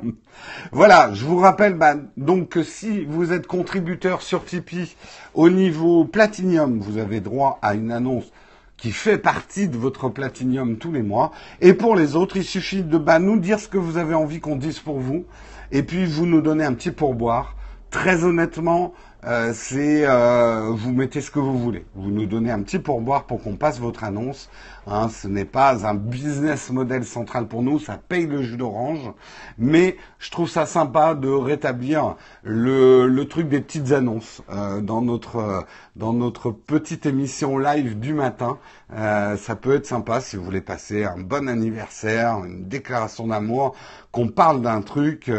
voilà, 0.72 1.12
je 1.12 1.24
vous 1.24 1.38
rappelle 1.38 1.74
bah, 1.74 1.96
donc 2.16 2.50
que 2.50 2.62
si 2.62 3.04
vous 3.04 3.32
êtes 3.32 3.48
contributeur 3.48 4.22
sur 4.22 4.44
Tipeee 4.44 4.94
au 5.34 5.50
niveau 5.50 6.04
Platinium, 6.04 6.78
vous 6.78 6.98
avez 6.98 7.18
droit 7.18 7.58
à 7.62 7.74
une 7.74 7.90
annonce 7.90 8.30
qui 8.76 8.92
fait 8.92 9.18
partie 9.18 9.66
de 9.66 9.76
votre 9.76 10.08
Platinium 10.08 10.76
tous 10.76 10.92
les 10.92 11.02
mois. 11.02 11.32
Et 11.60 11.74
pour 11.74 11.96
les 11.96 12.14
autres, 12.14 12.36
il 12.36 12.44
suffit 12.44 12.84
de 12.84 12.96
bah, 12.96 13.18
nous 13.18 13.40
dire 13.40 13.58
ce 13.58 13.66
que 13.66 13.78
vous 13.78 13.96
avez 13.96 14.14
envie 14.14 14.38
qu'on 14.38 14.54
dise 14.54 14.78
pour 14.78 15.00
vous, 15.00 15.24
et 15.72 15.82
puis 15.82 16.06
vous 16.06 16.26
nous 16.26 16.42
donnez 16.42 16.64
un 16.64 16.74
petit 16.74 16.92
pourboire. 16.92 17.56
Très 17.90 18.22
honnêtement, 18.22 18.94
euh, 19.26 19.52
c'est 19.54 20.04
euh, 20.06 20.70
vous 20.70 20.92
mettez 20.92 21.20
ce 21.20 21.30
que 21.30 21.38
vous 21.38 21.58
voulez. 21.58 21.86
Vous 21.94 22.10
nous 22.10 22.26
donnez 22.26 22.50
un 22.50 22.62
petit 22.62 22.78
pourboire 22.78 23.24
pour 23.24 23.42
qu'on 23.42 23.56
passe 23.56 23.80
votre 23.80 24.04
annonce. 24.04 24.50
Hein, 24.86 25.08
ce 25.08 25.28
n'est 25.28 25.46
pas 25.46 25.86
un 25.86 25.94
business 25.94 26.70
model 26.70 27.04
central 27.04 27.48
pour 27.48 27.62
nous, 27.62 27.78
ça 27.78 27.96
paye 27.96 28.26
le 28.26 28.42
jus 28.42 28.58
d'orange. 28.58 29.12
Mais 29.56 29.96
je 30.18 30.30
trouve 30.30 30.48
ça 30.48 30.66
sympa 30.66 31.14
de 31.14 31.28
rétablir 31.28 32.16
le, 32.42 33.22
truc 33.24 33.48
des 33.48 33.60
petites 33.60 33.92
annonces 33.92 34.42
euh, 34.50 34.80
dans 34.82 35.00
notre 35.00 35.64
dans 35.96 36.12
notre 36.12 36.50
petite 36.50 37.06
émission 37.06 37.56
live 37.56 37.98
du 37.98 38.12
matin. 38.12 38.58
ça 38.90 39.56
peut 39.56 39.76
être 39.76 39.86
sympa 39.86 40.20
si 40.20 40.36
vous 40.36 40.44
voulez 40.44 40.60
passer 40.60 41.04
un 41.04 41.18
bon 41.18 41.48
anniversaire, 41.48 42.44
une 42.44 42.68
déclaration 42.68 43.28
d'amour, 43.28 43.74
qu'on 44.12 44.28
parle 44.28 44.60
d'un 44.60 44.82
truc 44.82 45.30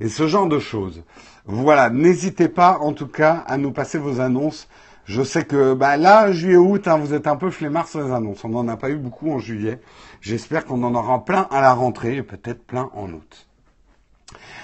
et 0.00 0.08
ce 0.08 0.26
genre 0.26 0.48
de 0.48 0.58
choses. 0.58 1.02
Voilà, 1.46 1.90
n'hésitez 1.90 2.48
pas 2.48 2.78
en 2.80 2.92
tout 2.92 3.06
cas 3.06 3.44
à 3.46 3.56
nous 3.56 3.70
passer 3.70 3.98
vos 3.98 4.20
annonces. 4.20 4.68
Je 5.04 5.22
sais 5.22 5.44
que 5.44 5.74
bah, 5.74 5.96
là, 5.98 6.32
juillet-août, 6.32 6.88
hein, 6.88 6.96
vous 6.96 7.12
êtes 7.12 7.26
un 7.26 7.36
peu 7.36 7.50
flemmard 7.50 7.88
sur 7.88 8.02
les 8.02 8.12
annonces. 8.12 8.44
On 8.44 8.48
n'en 8.48 8.66
a 8.68 8.76
pas 8.76 8.88
eu 8.90 8.96
beaucoup 8.96 9.30
en 9.30 9.38
juillet. 9.38 9.80
J'espère 10.20 10.64
qu'on 10.64 10.82
en 10.82 10.94
aura 10.94 11.24
plein 11.24 11.46
à 11.50 11.60
la 11.60 11.74
rentrée 11.74 12.16
et 12.16 12.22
peut-être 12.22 12.64
plein 12.64 12.90
en 12.94 13.10
août. 13.10 13.46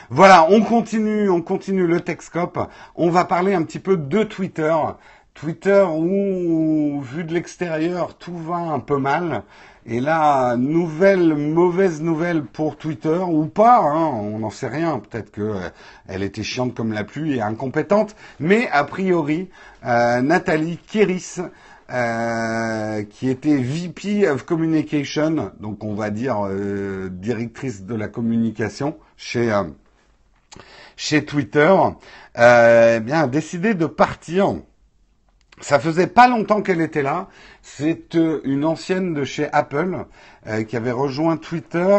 Voilà, 0.09 0.47
on 0.51 0.63
continue, 0.63 1.29
on 1.29 1.43
continue 1.43 1.87
le 1.87 2.01
Texcope. 2.01 2.59
On 2.97 3.11
va 3.11 3.25
parler 3.27 3.55
un 3.55 3.63
petit 3.63 3.79
peu 3.79 3.99
de 3.99 4.23
Twitter. 4.25 4.75
Twitter 5.35 5.85
où, 5.89 7.01
vu 7.03 7.25
de 7.25 7.35
l'extérieur, 7.35 8.17
tout 8.17 8.37
va 8.37 8.57
un 8.57 8.81
peu 8.81 8.97
mal. 8.97 9.45
Et 9.87 10.01
là, 10.01 10.57
nouvelle, 10.57 11.35
mauvaise 11.35 12.03
nouvelle 12.03 12.43
pour 12.43 12.77
Twitter, 12.77 13.19
ou 13.27 13.47
pas, 13.47 13.79
hein, 13.79 14.11
on 14.13 14.41
n'en 14.41 14.51
sait 14.51 14.69
rien. 14.69 14.99
Peut-être 14.99 15.33
qu'elle 15.33 16.23
euh, 16.23 16.25
était 16.25 16.43
chiante 16.43 16.75
comme 16.75 16.93
la 16.93 17.05
pluie 17.05 17.37
et 17.37 17.41
incompétente. 17.41 18.15
Mais 18.41 18.69
a 18.73 18.85
priori, 18.85 19.49
euh, 19.87 20.21
Nathalie 20.21 20.77
Kéris, 20.77 21.37
euh, 21.91 23.03
qui 23.05 23.31
était 23.31 23.57
VP 23.57 24.29
of 24.29 24.45
Communication, 24.45 25.51
donc 25.61 25.83
on 25.83 25.95
va 25.95 26.11
dire 26.11 26.47
directrice 27.11 27.83
de 27.85 27.95
la 27.95 28.09
communication 28.09 28.97
chez 29.17 29.51
chez 30.97 31.25
Twitter, 31.25 31.75
eh 32.37 33.01
bien 33.01 33.23
a 33.23 33.27
décidé 33.27 33.75
de 33.75 33.87
partir 33.87 34.57
ça 35.61 35.79
faisait 35.79 36.07
pas 36.07 36.29
longtemps 36.29 36.63
qu'elle 36.63 36.81
était 36.81 37.03
là. 37.03 37.29
C'est 37.63 38.15
euh, 38.17 38.41
une 38.45 38.65
ancienne 38.65 39.15
de 39.15 39.25
chez 39.25 39.49
Apple 39.53 40.07
euh, 40.47 40.65
qui 40.65 40.77
avait 40.77 40.91
rejoint 40.91 41.37
Twitter. 41.37 41.99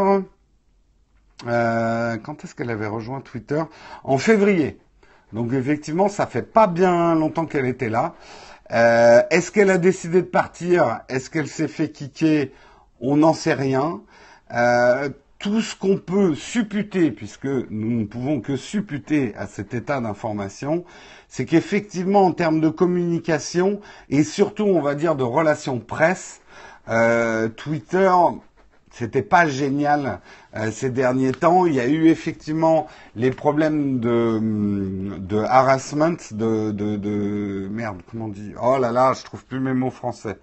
Euh, 1.48 2.18
quand 2.18 2.44
est-ce 2.44 2.56
qu'elle 2.56 2.70
avait 2.70 2.88
rejoint 2.88 3.22
Twitter? 3.22 3.62
En 4.04 4.18
février. 4.18 4.80
Donc 5.34 5.54
effectivement, 5.54 6.10
ça 6.10 6.28
fait 6.28 6.42
pas 6.42 6.68
bien 6.68 7.16
longtemps 7.16 7.46
qu'elle 7.46 7.66
était 7.66 7.90
là. 7.90 8.16
est-ce 8.70 9.52
qu'elle 9.52 9.70
a 9.70 9.78
décidé 9.78 10.22
de 10.22 10.28
partir? 10.28 11.02
Est-ce 11.08 11.30
qu'elle 11.30 11.48
s'est 11.48 11.68
fait 11.68 11.90
kicker? 11.90 12.52
On 13.00 13.18
n'en 13.18 13.34
sait 13.34 13.54
rien 13.54 14.02
tout 15.42 15.62
ce 15.62 15.76
qu'on 15.76 15.98
peut 15.98 16.36
supputer, 16.36 17.10
puisque 17.12 17.46
nous 17.46 17.92
ne 18.00 18.06
pouvons 18.06 18.42
que 18.42 18.56
supputer 18.56 19.34
à 19.36 19.48
cet 19.48 19.74
état 19.74 20.00
d'information, 20.00 20.86
c'est 21.28 21.46
qu'effectivement, 21.46 22.26
en 22.26 22.32
termes 22.32 22.62
de 22.62 22.70
communication 22.70 23.82
et 24.10 24.24
surtout, 24.24 24.66
on 24.66 24.82
va 24.82 24.94
dire, 24.94 25.16
de 25.16 25.24
relations 25.24 25.80
presse, 25.80 26.42
euh, 26.90 27.50
Twitter, 27.50 28.12
c'était 28.92 29.24
pas 29.24 29.48
génial 29.48 30.20
euh, 30.56 30.70
ces 30.72 30.92
derniers 30.92 31.32
temps. 31.32 31.66
Il 31.66 31.74
y 31.74 31.80
a 31.80 31.88
eu 31.88 32.08
effectivement 32.08 32.88
les 33.16 33.32
problèmes 33.32 34.00
de, 34.00 34.40
de 35.18 35.38
harassment, 35.38 36.18
de, 36.32 36.72
de, 36.72 36.98
de 36.98 37.68
merde, 37.72 38.02
comment 38.10 38.26
on 38.26 38.30
dit? 38.30 38.54
Oh 38.62 38.78
là 38.78 38.92
là, 38.92 39.14
je 39.18 39.24
trouve 39.24 39.44
plus 39.46 39.60
mes 39.60 39.74
mots 39.74 39.90
français. 39.92 40.38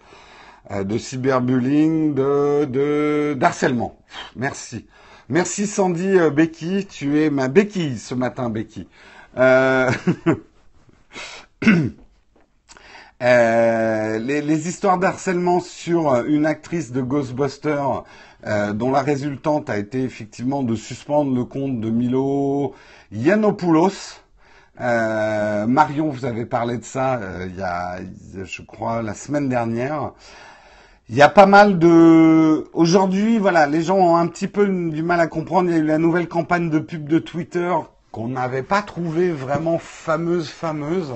Euh, 0.71 0.85
de 0.85 0.99
cyberbullying, 0.99 2.15
de, 2.15 3.35
d'harcèlement. 3.35 3.99
Merci. 4.37 4.87
Merci 5.31 5.67
Sandy 5.67 6.19
euh, 6.19 6.29
Becky, 6.29 6.85
tu 6.87 7.23
es 7.23 7.31
ma 7.31 7.49
béquille 7.49 7.99
ce 7.99 8.15
matin, 8.15 8.51
Becky. 8.51 8.87
Euh... 9.39 9.91
Les, 13.21 14.69
histoires 14.69 14.99
d'harcèlement 14.99 15.61
sur 15.61 16.15
une 16.27 16.45
actrice 16.45 16.93
de 16.93 17.01
Ghostbusters 17.01 18.05
dont 18.75 18.93
la 18.93 19.03
résultante 19.03 19.69
a 19.71 19.77
été 19.77 20.03
effectivement 20.05 20.63
de 20.63 20.77
suspendre 20.77 21.35
le 21.35 21.45
compte 21.45 21.81
de 21.81 21.91
Milo 21.91 22.75
Yiannopoulos. 23.11 24.21
Marion, 24.79 26.11
vous 26.11 26.25
avez 26.27 26.47
parlé 26.47 26.79
de 26.79 26.85
ça 26.85 27.21
il 27.47 27.57
y 27.57 27.63
a, 27.63 27.99
je 28.45 28.63
crois, 28.63 29.03
la 29.03 29.15
semaine 29.15 29.49
dernière. 29.49 30.13
Il 31.11 31.17
y 31.17 31.23
a 31.23 31.31
pas 31.31 31.47
mal 31.47 31.79
de... 31.79 32.69
Aujourd'hui, 32.75 33.39
voilà, 33.39 33.67
les 33.67 33.81
gens 33.83 33.97
ont 33.97 34.17
un 34.17 34.27
petit 34.27 34.47
peu 34.47 34.67
du 34.67 35.03
mal 35.03 35.21
à 35.21 35.27
comprendre. 35.27 35.71
Il 35.71 35.77
y 35.77 35.79
a 35.79 35.83
eu 35.83 35.87
la 35.87 35.97
nouvelle 35.97 36.29
campagne 36.29 36.69
de 36.69 36.79
pub 36.79 37.09
de 37.09 37.19
Twitter 37.19 37.73
qu'on 38.13 38.29
n'avait 38.29 38.63
pas 38.63 38.83
trouvé 38.83 39.31
vraiment 39.31 39.79
fameuse, 39.79 40.49
fameuse. 40.49 41.15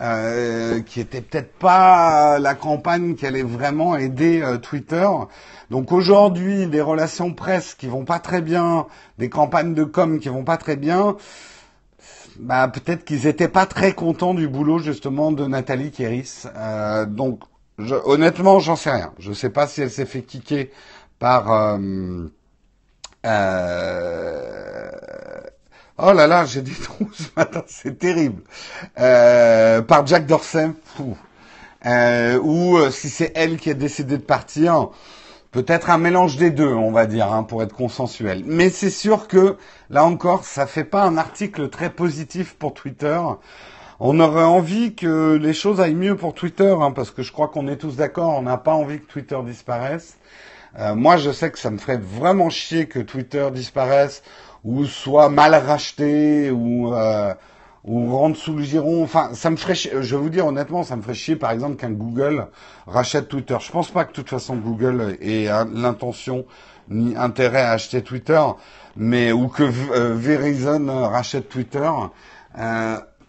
Euh, 0.00 0.80
qui 0.80 1.00
était 1.00 1.20
peut-être 1.20 1.52
pas 1.58 2.38
la 2.38 2.54
campagne 2.54 3.16
qui 3.16 3.26
allait 3.26 3.42
vraiment 3.42 3.96
aider 3.96 4.40
euh, 4.42 4.56
Twitter. 4.56 5.08
Donc 5.70 5.90
aujourd'hui, 5.90 6.68
des 6.68 6.80
relations 6.80 7.34
presse 7.34 7.74
qui 7.74 7.88
vont 7.88 8.04
pas 8.04 8.20
très 8.20 8.40
bien, 8.40 8.86
des 9.18 9.28
campagnes 9.28 9.74
de 9.74 9.82
com 9.82 10.20
qui 10.20 10.28
vont 10.28 10.44
pas 10.44 10.56
très 10.56 10.76
bien, 10.76 11.16
bah 12.38 12.68
peut-être 12.68 13.04
qu'ils 13.04 13.26
étaient 13.26 13.48
pas 13.48 13.66
très 13.66 13.92
contents 13.92 14.34
du 14.34 14.46
boulot 14.46 14.78
justement 14.78 15.32
de 15.32 15.48
Nathalie 15.48 15.90
Kéris. 15.90 16.44
Euh, 16.56 17.04
donc 17.04 17.40
je, 17.78 17.94
honnêtement, 18.04 18.58
j'en 18.58 18.76
sais 18.76 18.90
rien. 18.90 19.12
Je 19.18 19.32
sais 19.32 19.50
pas 19.50 19.66
si 19.66 19.82
elle 19.82 19.90
s'est 19.90 20.06
fait 20.06 20.22
kicker 20.22 20.70
par 21.18 21.50
euh, 21.50 22.28
Oh 26.00 26.12
là 26.12 26.28
là, 26.28 26.44
j'ai 26.44 26.62
des 26.62 26.74
trous 26.82 27.10
ce 27.12 27.24
matin, 27.36 27.62
c'est 27.66 27.98
terrible. 27.98 28.42
Euh, 29.00 29.82
par 29.82 30.06
Jack 30.06 30.26
Dorsey, 30.26 30.70
euh, 31.86 32.38
ou 32.40 32.76
euh, 32.76 32.90
si 32.90 33.08
c'est 33.08 33.32
elle 33.34 33.56
qui 33.56 33.70
a 33.70 33.74
décidé 33.74 34.16
de 34.16 34.22
partir, 34.22 34.90
peut-être 35.50 35.90
un 35.90 35.98
mélange 35.98 36.36
des 36.36 36.50
deux, 36.50 36.72
on 36.72 36.92
va 36.92 37.06
dire, 37.06 37.32
hein, 37.32 37.42
pour 37.42 37.64
être 37.64 37.74
consensuel. 37.74 38.44
Mais 38.46 38.70
c'est 38.70 38.90
sûr 38.90 39.26
que 39.26 39.56
là 39.90 40.04
encore, 40.04 40.44
ça 40.44 40.66
fait 40.68 40.84
pas 40.84 41.02
un 41.02 41.16
article 41.16 41.68
très 41.68 41.90
positif 41.90 42.54
pour 42.54 42.74
Twitter. 42.74 43.20
On 44.00 44.20
aurait 44.20 44.44
envie 44.44 44.94
que 44.94 45.34
les 45.34 45.52
choses 45.52 45.80
aillent 45.80 45.94
mieux 45.94 46.16
pour 46.16 46.32
Twitter, 46.32 46.72
hein, 46.80 46.92
parce 46.92 47.10
que 47.10 47.22
je 47.22 47.32
crois 47.32 47.48
qu'on 47.48 47.66
est 47.66 47.78
tous 47.78 47.96
d'accord, 47.96 48.38
on 48.38 48.42
n'a 48.42 48.56
pas 48.56 48.72
envie 48.72 49.00
que 49.00 49.10
Twitter 49.10 49.38
disparaisse. 49.44 50.18
Euh, 50.78 50.94
moi, 50.94 51.16
je 51.16 51.32
sais 51.32 51.50
que 51.50 51.58
ça 51.58 51.70
me 51.70 51.78
ferait 51.78 51.96
vraiment 51.96 52.48
chier 52.48 52.86
que 52.86 53.00
Twitter 53.00 53.48
disparaisse 53.52 54.22
ou 54.62 54.84
soit 54.84 55.30
mal 55.30 55.52
racheté 55.54 56.52
ou 56.52 56.94
euh, 56.94 57.34
ou 57.84 58.16
rentre 58.16 58.38
sous 58.38 58.54
le 58.54 58.62
giron. 58.62 59.02
Enfin, 59.02 59.30
ça 59.34 59.50
me 59.50 59.56
ferait, 59.56 59.74
je 59.74 59.98
vais 59.98 60.22
vous 60.22 60.30
dire 60.30 60.46
honnêtement, 60.46 60.84
ça 60.84 60.94
me 60.94 61.02
ferait 61.02 61.14
chier 61.14 61.34
par 61.34 61.50
exemple 61.50 61.74
qu'un 61.76 61.90
Google 61.90 62.46
rachète 62.86 63.28
Twitter. 63.28 63.56
Je 63.60 63.72
pense 63.72 63.90
pas 63.90 64.04
que 64.04 64.10
de 64.10 64.14
toute 64.14 64.28
façon 64.30 64.54
Google 64.56 65.16
ait 65.20 65.48
l'intention 65.74 66.44
ni 66.88 67.16
intérêt 67.16 67.62
à 67.62 67.72
acheter 67.72 68.02
Twitter, 68.02 68.42
mais 68.96 69.32
ou 69.32 69.48
que 69.48 69.64
euh, 69.64 70.14
Verizon 70.14 70.86
rachète 70.86 71.48
Twitter. 71.48 71.90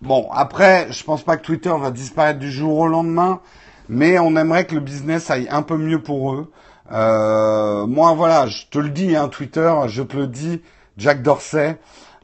Bon, 0.02 0.30
après, 0.32 0.92
je 0.92 1.04
pense 1.04 1.24
pas 1.24 1.38
que 1.38 1.44
Twitter 1.44 1.74
va 1.80 1.92
disparaître 1.92 2.40
du 2.40 2.52
jour 2.52 2.78
au 2.78 2.88
lendemain, 2.88 3.42
mais 3.88 4.20
on 4.20 4.36
aimerait 4.36 4.66
que 4.66 4.76
le 4.76 4.82
business 4.82 5.30
aille 5.30 5.48
un 5.50 5.62
peu 5.62 5.78
mieux 5.78 6.02
pour 6.02 6.34
eux. 6.34 6.52
Euh, 6.92 7.86
moi, 7.86 8.14
voilà, 8.14 8.48
je 8.48 8.66
te 8.70 8.80
le 8.80 8.90
dis, 8.90 9.16
hein, 9.16 9.28
Twitter, 9.28 9.74
je 9.88 10.04
te 10.04 10.18
le 10.18 10.28
dis, 10.28 10.62
Jack 10.98 11.22
Dorsey. 11.22 11.78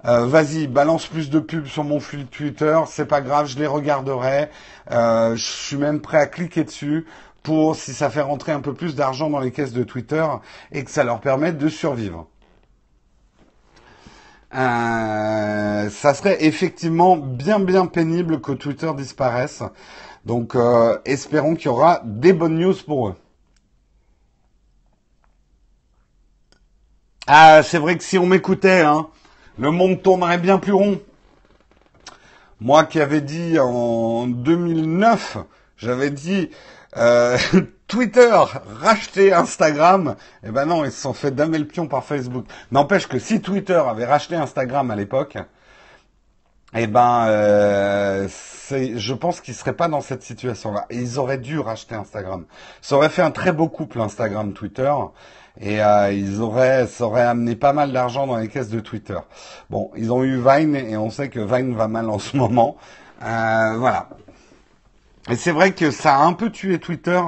Euh, 0.05 0.27
vas-y, 0.27 0.67
balance 0.67 1.07
plus 1.07 1.31
de 1.31 1.39
pubs 1.39 1.65
sur 1.65 1.83
mon 1.83 1.99
flux 1.99 2.25
Twitter, 2.25 2.79
c'est 2.87 3.07
pas 3.07 3.21
grave, 3.21 3.47
je 3.47 3.57
les 3.57 3.65
regarderai. 3.65 4.49
Euh, 4.91 5.35
je 5.35 5.43
suis 5.43 5.77
même 5.77 5.99
prêt 5.99 6.19
à 6.19 6.27
cliquer 6.27 6.63
dessus 6.63 7.07
pour 7.41 7.75
si 7.75 7.93
ça 7.93 8.11
fait 8.11 8.21
rentrer 8.21 8.51
un 8.51 8.59
peu 8.59 8.73
plus 8.73 8.95
d'argent 8.95 9.29
dans 9.31 9.39
les 9.39 9.51
caisses 9.51 9.73
de 9.73 9.83
Twitter 9.83 10.23
et 10.71 10.83
que 10.83 10.91
ça 10.91 11.03
leur 11.03 11.21
permette 11.21 11.57
de 11.57 11.69
survivre. 11.69 12.27
Euh, 14.55 15.89
ça 15.89 16.13
serait 16.13 16.45
effectivement 16.45 17.17
bien 17.17 17.59
bien 17.59 17.85
pénible 17.87 18.41
que 18.41 18.53
Twitter 18.53 18.91
disparaisse. 18.95 19.63
Donc 20.25 20.55
espérons 21.05 21.55
qu'il 21.55 21.65
y 21.67 21.69
aura 21.69 22.01
des 22.03 22.33
bonnes 22.33 22.57
news 22.57 22.75
pour 22.85 23.09
eux. 23.09 23.15
Ah, 27.27 27.63
c'est 27.63 27.79
vrai 27.79 27.97
que 27.97 28.03
si 28.03 28.19
on 28.19 28.27
m'écoutait, 28.27 28.81
hein, 28.81 29.07
le 29.57 29.71
monde 29.71 30.03
tournerait 30.03 30.37
bien 30.37 30.59
plus 30.59 30.73
rond. 30.73 31.01
Moi 32.61 32.85
qui 32.85 33.01
avais 33.01 33.21
dit 33.21 33.57
en 33.59 34.27
2009, 34.27 35.37
j'avais 35.75 36.11
dit 36.11 36.51
euh, 36.97 37.37
Twitter 37.87 38.31
racheter 38.81 39.33
Instagram. 39.33 40.15
Eh 40.43 40.51
ben 40.51 40.65
non, 40.65 40.85
ils 40.85 40.91
se 40.91 41.01
sont 41.01 41.13
fait 41.13 41.31
damer 41.31 41.59
le 41.59 41.67
pion 41.67 41.87
par 41.87 42.03
Facebook. 42.03 42.45
N'empêche 42.71 43.07
que 43.07 43.19
si 43.19 43.41
Twitter 43.41 43.81
avait 43.87 44.05
racheté 44.05 44.35
Instagram 44.35 44.91
à 44.91 44.95
l'époque, 44.95 45.37
eh 46.77 46.87
ben, 46.87 47.25
euh, 47.27 48.27
je 48.27 49.13
pense 49.13 49.39
qu'ils 49.39 49.53
seraient 49.53 49.75
pas 49.75 49.87
dans 49.87 50.01
cette 50.01 50.23
situation-là. 50.23 50.85
Ils 50.89 51.19
auraient 51.19 51.37
dû 51.37 51.59
racheter 51.59 51.95
Instagram. 51.95 52.45
Ça 52.81 52.97
aurait 52.97 53.09
fait 53.09 53.21
un 53.21 53.31
très 53.31 53.53
beau 53.53 53.69
couple 53.69 54.01
Instagram-Twitter 54.01 54.93
et 55.61 55.81
euh, 55.81 56.11
ils 56.11 56.41
auraient, 56.41 56.85
ça 56.87 57.05
aurait 57.05 57.23
amené 57.23 57.55
pas 57.55 57.71
mal 57.71 57.93
d'argent 57.93 58.27
dans 58.27 58.35
les 58.35 58.49
caisses 58.49 58.69
de 58.69 58.81
Twitter. 58.81 59.17
Bon, 59.69 59.89
ils 59.95 60.11
ont 60.11 60.23
eu 60.23 60.37
Vine 60.37 60.75
et 60.75 60.97
on 60.97 61.09
sait 61.09 61.29
que 61.29 61.39
Vine 61.39 61.75
va 61.75 61.87
mal 61.87 62.09
en 62.09 62.19
ce 62.19 62.35
moment. 62.35 62.75
Euh, 63.23 63.77
voilà. 63.77 64.09
Et 65.27 65.35
c'est 65.35 65.51
vrai 65.51 65.73
que 65.73 65.89
ça 65.89 66.17
a 66.17 66.23
un 66.23 66.33
peu 66.33 66.51
tué 66.51 66.77
Twitter 66.79 67.19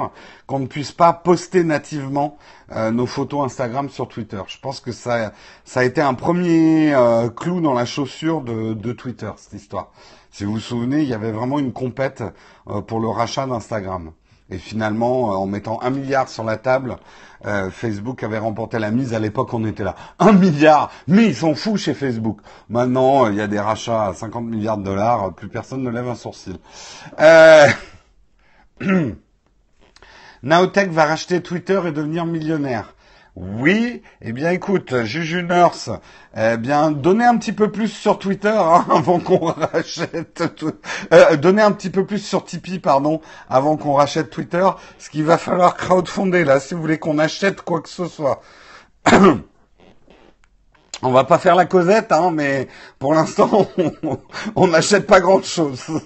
qu'on 0.45 0.59
ne 0.59 0.67
puisse 0.67 0.91
pas 0.91 1.13
poster 1.13 1.63
nativement 1.63 2.37
euh, 2.71 2.91
nos 2.91 3.07
photos 3.07 3.45
Instagram 3.45 3.89
sur 3.89 4.07
Twitter. 4.07 4.41
Je 4.47 4.59
pense 4.59 4.79
que 4.79 4.91
ça, 4.91 5.33
ça 5.65 5.79
a 5.79 5.83
été 5.83 5.99
un 5.99 6.13
premier 6.13 6.93
euh, 6.93 7.29
clou 7.29 7.59
dans 7.59 7.73
la 7.73 7.85
chaussure 7.85 8.41
de, 8.41 8.91
Twitter, 8.93 9.31
cette 9.37 9.53
histoire. 9.53 9.91
Si 10.29 10.45
vous 10.45 10.53
vous 10.53 10.59
souvenez, 10.59 11.01
il 11.01 11.09
y 11.09 11.13
avait 11.15 11.31
vraiment 11.31 11.57
une 11.57 11.73
compète 11.73 12.23
euh, 12.69 12.81
pour 12.81 12.99
le 12.99 13.07
rachat 13.07 13.47
d'Instagram. 13.47 14.11
Et 14.49 14.57
finalement, 14.57 15.29
en 15.29 15.45
mettant 15.45 15.81
un 15.81 15.89
milliard 15.89 16.29
sur 16.29 16.43
la 16.43 16.57
table, 16.57 16.95
euh, 17.45 17.69
Facebook 17.69 18.23
avait 18.23 18.37
remporté 18.37 18.79
la 18.79 18.91
mise. 18.91 19.13
À 19.13 19.19
l'époque, 19.19 19.53
on 19.53 19.65
était 19.65 19.83
là. 19.83 19.95
Un 20.19 20.31
milliard 20.31 20.89
Mais 21.07 21.25
ils 21.25 21.35
sont 21.35 21.53
fous 21.53 21.77
chez 21.77 21.93
Facebook. 21.93 22.39
Maintenant, 22.69 23.29
il 23.29 23.35
y 23.35 23.41
a 23.41 23.47
des 23.47 23.59
rachats 23.59 24.07
à 24.07 24.13
50 24.13 24.45
milliards 24.45 24.77
de 24.77 24.83
dollars. 24.83 25.33
Plus 25.33 25.49
personne 25.49 25.83
ne 25.83 25.89
lève 25.89 26.07
un 26.07 26.15
sourcil. 26.15 26.57
Euh... 27.19 27.67
Naotech 30.43 30.91
va 30.91 31.05
racheter 31.05 31.41
Twitter 31.41 31.81
et 31.87 31.91
devenir 31.91 32.25
millionnaire. 32.25 32.93
Oui, 33.39 34.01
eh 34.23 34.33
bien 34.33 34.49
écoute, 34.49 35.03
Juju 35.03 35.43
Nurse, 35.43 35.91
eh 36.35 36.57
bien 36.57 36.89
donnez 36.89 37.23
un 37.23 37.37
petit 37.37 37.51
peu 37.51 37.71
plus 37.71 37.89
sur 37.89 38.17
Twitter 38.17 38.49
hein, 38.49 38.83
avant 38.91 39.19
qu'on 39.19 39.51
rachète, 39.51 40.55
tout, 40.55 40.73
euh, 41.13 41.35
donnez 41.35 41.61
un 41.61 41.71
petit 41.71 41.91
peu 41.91 42.03
plus 42.03 42.17
sur 42.17 42.45
Tipeee, 42.45 42.79
pardon, 42.79 43.21
avant 43.47 43.77
qu'on 43.77 43.93
rachète 43.93 44.31
Twitter, 44.31 44.67
ce 44.97 45.11
qu'il 45.11 45.23
va 45.23 45.37
falloir 45.37 45.77
crowdfonder 45.77 46.45
là, 46.45 46.59
si 46.59 46.73
vous 46.73 46.81
voulez 46.81 46.97
qu'on 46.97 47.19
achète 47.19 47.61
quoi 47.61 47.81
que 47.81 47.89
ce 47.89 48.07
soit. 48.07 48.41
On 51.03 51.11
va 51.11 51.23
pas 51.23 51.37
faire 51.37 51.55
la 51.55 51.65
causette, 51.65 52.11
hein, 52.11 52.31
mais 52.33 52.67
pour 52.97 53.13
l'instant, 53.13 53.67
on 54.55 54.67
n'achète 54.67 55.05
pas 55.05 55.19
grand-chose. 55.19 55.83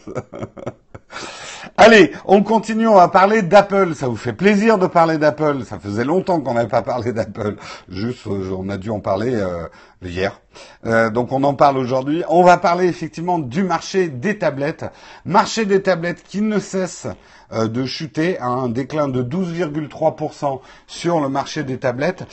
Allez, 1.78 2.12
on 2.26 2.44
continue, 2.44 2.88
on 2.88 2.96
va 2.96 3.08
parler 3.08 3.42
d'Apple. 3.42 3.96
Ça 3.96 4.08
vous 4.08 4.16
fait 4.16 4.34
plaisir 4.34 4.78
de 4.78 4.88
parler 4.88 5.18
d'Apple. 5.18 5.64
Ça 5.66 5.80
faisait 5.80 6.04
longtemps 6.04 6.42
qu'on 6.42 6.54
n'avait 6.54 6.68
pas 6.68 6.82
parlé 6.82 7.14
d'Apple. 7.14 7.56
Juste, 7.90 8.28
euh, 8.28 8.56
on 8.58 8.70
a 8.70 8.78
dû 8.78 8.90
en 8.90 9.00
parler 9.00 9.34
euh, 9.34 9.68
hier. 10.02 10.42
Euh, 10.86 11.10
donc 11.10 11.32
on 11.32 11.44
en 11.44 11.54
parle 11.54 11.78
aujourd'hui. 11.78 12.24
On 12.30 12.44
va 12.44 12.58
parler 12.58 12.88
effectivement 12.88 13.40
du 13.40 13.64
marché 13.64 14.10
des 14.10 14.38
tablettes. 14.38 14.86
Marché 15.26 15.66
des 15.66 15.82
tablettes 15.82 16.24
qui 16.24 16.42
ne 16.42 16.60
cesse 16.60 17.08
de 17.52 17.86
chuter 17.86 18.40
à 18.40 18.48
un 18.48 18.70
déclin 18.70 19.10
de 19.10 19.22
12,3% 19.24 20.62
sur 20.88 21.20
le 21.20 21.28
marché 21.28 21.64
des 21.64 21.80
tablettes. 21.80 22.24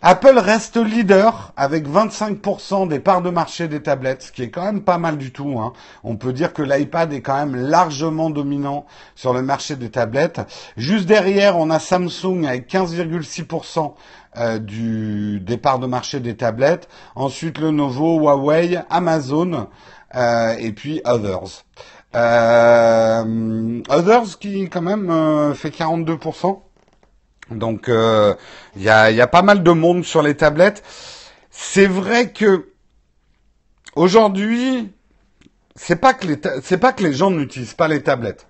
Apple 0.00 0.38
reste 0.38 0.76
leader 0.76 1.52
avec 1.56 1.88
25% 1.88 2.86
des 2.86 3.00
parts 3.00 3.20
de 3.20 3.30
marché 3.30 3.66
des 3.66 3.82
tablettes, 3.82 4.22
ce 4.22 4.32
qui 4.32 4.44
est 4.44 4.50
quand 4.50 4.62
même 4.62 4.82
pas 4.82 4.96
mal 4.96 5.18
du 5.18 5.32
tout. 5.32 5.58
Hein. 5.58 5.72
On 6.04 6.16
peut 6.16 6.32
dire 6.32 6.52
que 6.52 6.62
l'iPad 6.62 7.12
est 7.12 7.20
quand 7.20 7.36
même 7.36 7.56
largement 7.56 8.30
dominant 8.30 8.86
sur 9.16 9.34
le 9.34 9.42
marché 9.42 9.74
des 9.74 9.90
tablettes. 9.90 10.40
Juste 10.76 11.06
derrière, 11.06 11.58
on 11.58 11.68
a 11.70 11.80
Samsung 11.80 12.44
avec 12.46 12.70
15,6% 12.70 13.94
euh, 14.36 14.58
du 14.60 15.40
des 15.40 15.56
parts 15.56 15.80
de 15.80 15.86
marché 15.86 16.20
des 16.20 16.36
tablettes. 16.36 16.88
Ensuite, 17.16 17.58
Lenovo, 17.58 18.20
Huawei, 18.20 18.78
Amazon 18.90 19.66
euh, 20.14 20.54
et 20.58 20.70
puis 20.70 21.00
Others. 21.04 21.64
Euh, 22.14 23.82
Others 23.90 24.38
qui 24.38 24.68
quand 24.68 24.82
même 24.82 25.10
euh, 25.10 25.54
fait 25.54 25.70
42%. 25.70 26.60
Donc 27.50 27.84
il 27.86 27.94
euh, 27.94 28.34
y, 28.76 28.88
a, 28.88 29.10
y, 29.10 29.20
a, 29.20 29.26
pas 29.26 29.42
mal 29.42 29.62
de 29.62 29.70
monde 29.70 30.04
sur 30.04 30.22
les 30.22 30.36
tablettes. 30.36 30.82
C'est 31.50 31.86
vrai 31.86 32.30
que 32.32 32.68
aujourd'hui, 33.96 34.92
c'est 35.74 35.96
pas 35.96 36.14
que 36.14 36.26
les 36.26 36.38
c'est 36.62 36.78
pas 36.78 36.92
que 36.92 37.02
les 37.02 37.12
gens 37.12 37.30
n'utilisent 37.30 37.74
pas 37.74 37.88
les 37.88 38.02
tablettes. 38.02 38.46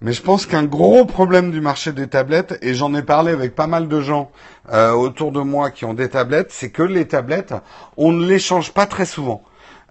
Mais 0.00 0.12
je 0.12 0.22
pense 0.22 0.46
qu'un 0.46 0.62
gros 0.62 1.04
problème 1.04 1.50
du 1.50 1.60
marché 1.60 1.92
des 1.92 2.06
tablettes, 2.06 2.56
et 2.62 2.72
j'en 2.72 2.94
ai 2.94 3.02
parlé 3.02 3.32
avec 3.32 3.56
pas 3.56 3.66
mal 3.66 3.88
de 3.88 4.00
gens 4.00 4.30
euh, 4.72 4.92
autour 4.92 5.32
de 5.32 5.40
moi 5.40 5.72
qui 5.72 5.84
ont 5.84 5.94
des 5.94 6.08
tablettes, 6.08 6.52
c'est 6.52 6.70
que 6.70 6.84
les 6.84 7.08
tablettes, 7.08 7.52
on 7.96 8.12
ne 8.12 8.24
les 8.24 8.38
change 8.38 8.72
pas 8.72 8.86
très 8.86 9.06
souvent. 9.06 9.42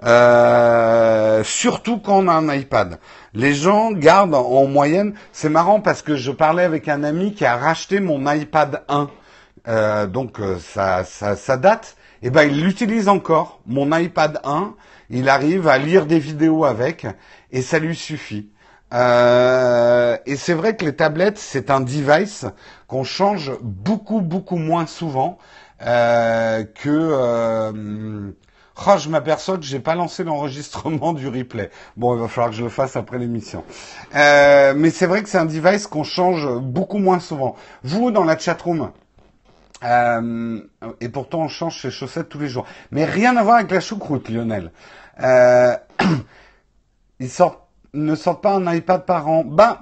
Euh, 0.03 1.43
surtout 1.43 1.99
quand 1.99 2.23
on 2.23 2.27
a 2.27 2.33
un 2.33 2.53
iPad. 2.53 2.99
Les 3.33 3.53
gens 3.53 3.91
gardent 3.91 4.35
en 4.35 4.67
moyenne, 4.67 5.13
c'est 5.31 5.49
marrant 5.49 5.79
parce 5.81 6.01
que 6.01 6.15
je 6.15 6.31
parlais 6.31 6.63
avec 6.63 6.87
un 6.87 7.03
ami 7.03 7.33
qui 7.33 7.45
a 7.45 7.57
racheté 7.57 7.99
mon 7.99 8.31
iPad 8.31 8.83
1, 8.87 9.09
euh, 9.67 10.07
donc 10.07 10.39
ça, 10.59 11.03
ça, 11.03 11.35
ça 11.35 11.57
date, 11.57 11.97
et 12.21 12.29
ben 12.29 12.43
il 12.43 12.63
l'utilise 12.63 13.07
encore, 13.07 13.59
mon 13.65 13.95
iPad 13.95 14.39
1, 14.43 14.75
il 15.09 15.29
arrive 15.29 15.67
à 15.67 15.77
lire 15.77 16.05
des 16.05 16.19
vidéos 16.19 16.65
avec, 16.65 17.07
et 17.51 17.61
ça 17.61 17.79
lui 17.79 17.95
suffit. 17.95 18.49
Euh, 18.93 20.17
et 20.25 20.35
c'est 20.35 20.53
vrai 20.53 20.75
que 20.75 20.85
les 20.85 20.95
tablettes, 20.95 21.37
c'est 21.37 21.69
un 21.69 21.81
device 21.81 22.45
qu'on 22.87 23.03
change 23.03 23.51
beaucoup, 23.61 24.21
beaucoup 24.21 24.57
moins 24.57 24.85
souvent 24.85 25.37
euh, 25.81 26.63
que... 26.63 26.89
Euh, 26.89 28.31
oh, 28.85 28.97
je 28.97 29.09
m'aperçois 29.09 29.57
que 29.57 29.63
j'ai 29.63 29.79
pas 29.79 29.95
lancé 29.95 30.23
l'enregistrement 30.23 31.13
du 31.13 31.27
replay. 31.27 31.69
Bon, 31.95 32.15
il 32.15 32.21
va 32.21 32.27
falloir 32.27 32.49
que 32.51 32.55
je 32.55 32.63
le 32.63 32.69
fasse 32.69 32.95
après 32.95 33.17
l'émission. 33.17 33.63
Euh, 34.15 34.73
mais 34.75 34.89
c'est 34.89 35.07
vrai 35.07 35.23
que 35.23 35.29
c'est 35.29 35.37
un 35.37 35.45
device 35.45 35.87
qu'on 35.87 36.03
change 36.03 36.47
beaucoup 36.61 36.99
moins 36.99 37.19
souvent. 37.19 37.55
Vous, 37.83 38.11
dans 38.11 38.23
la 38.23 38.37
chatroom, 38.37 38.91
euh, 39.83 40.61
et 41.01 41.09
pourtant 41.09 41.41
on 41.41 41.47
change 41.47 41.81
ses 41.81 41.91
chaussettes 41.91 42.29
tous 42.29 42.39
les 42.39 42.49
jours. 42.49 42.65
Mais 42.91 43.05
rien 43.05 43.37
à 43.37 43.43
voir 43.43 43.57
avec 43.57 43.71
la 43.71 43.79
choucroute, 43.79 44.29
Lionel. 44.29 44.71
Euh, 45.21 45.75
ils 47.19 47.29
sortent 47.29 47.67
ne 47.93 48.15
sortent 48.15 48.43
pas 48.43 48.53
un 48.53 48.73
iPad 48.73 49.05
par 49.05 49.27
an. 49.27 49.43
Ben, 49.43 49.79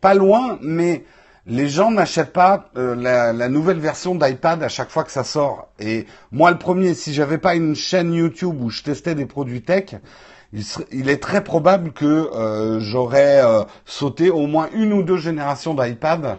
pas 0.00 0.14
loin, 0.14 0.58
mais 0.62 1.04
les 1.46 1.68
gens 1.68 1.92
n'achètent 1.92 2.32
pas 2.32 2.70
euh, 2.76 2.94
la, 2.96 3.48
nouvelle 3.48 3.78
version 3.78 4.16
d'iPad 4.16 4.62
à 4.62 4.68
chaque 4.68 4.90
fois 4.90 5.04
que 5.04 5.12
ça 5.12 5.22
sort. 5.22 5.68
Et 5.78 6.06
moi, 6.32 6.50
le 6.50 6.58
premier, 6.58 6.94
si 6.94 7.14
j'avais 7.14 7.38
pas 7.38 7.54
une 7.54 7.76
chaîne 7.76 8.12
YouTube 8.12 8.60
où 8.60 8.70
je 8.70 8.82
testais 8.82 9.14
des 9.14 9.26
produits 9.26 9.62
tech, 9.62 9.94
il, 10.90 11.08
est 11.08 11.22
très 11.22 11.44
probable 11.44 11.92
que 11.92 12.04
euh, 12.04 12.80
j'aurais 12.80 13.44
euh, 13.44 13.62
sauté 13.84 14.30
au 14.30 14.46
moins 14.46 14.68
une 14.74 14.92
ou 14.92 15.02
deux 15.02 15.18
générations 15.18 15.74
d'iPad 15.74 16.38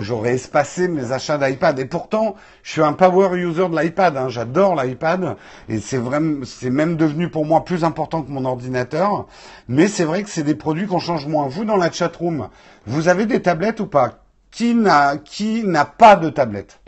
j'aurais 0.00 0.32
espacé 0.32 0.88
mes 0.88 1.12
achats 1.12 1.36
d'iPad. 1.36 1.78
Et 1.78 1.84
pourtant, 1.84 2.36
je 2.62 2.72
suis 2.72 2.80
un 2.80 2.94
power 2.94 3.36
user 3.36 3.68
de 3.68 3.78
l'iPad. 3.78 4.16
Hein. 4.16 4.30
J'adore 4.30 4.74
l'iPad 4.74 5.36
et 5.68 5.78
c'est 5.78 5.98
vraiment, 5.98 6.42
c'est 6.46 6.70
même 6.70 6.96
devenu 6.96 7.28
pour 7.28 7.44
moi 7.44 7.66
plus 7.66 7.84
important 7.84 8.22
que 8.22 8.30
mon 8.30 8.46
ordinateur. 8.46 9.26
Mais 9.68 9.86
c'est 9.86 10.04
vrai 10.04 10.22
que 10.22 10.30
c'est 10.30 10.42
des 10.42 10.54
produits 10.54 10.86
qu'on 10.86 11.00
change 11.00 11.26
moins. 11.26 11.48
Vous 11.48 11.66
dans 11.66 11.76
la 11.76 11.92
chatroom, 11.92 12.48
vous 12.86 13.08
avez 13.08 13.26
des 13.26 13.42
tablettes 13.42 13.80
ou 13.80 13.86
pas? 13.86 14.14
Qui 14.50 14.74
n'a 14.74 15.84
pas 15.84 16.16
de 16.16 16.30
tablette 16.30 16.80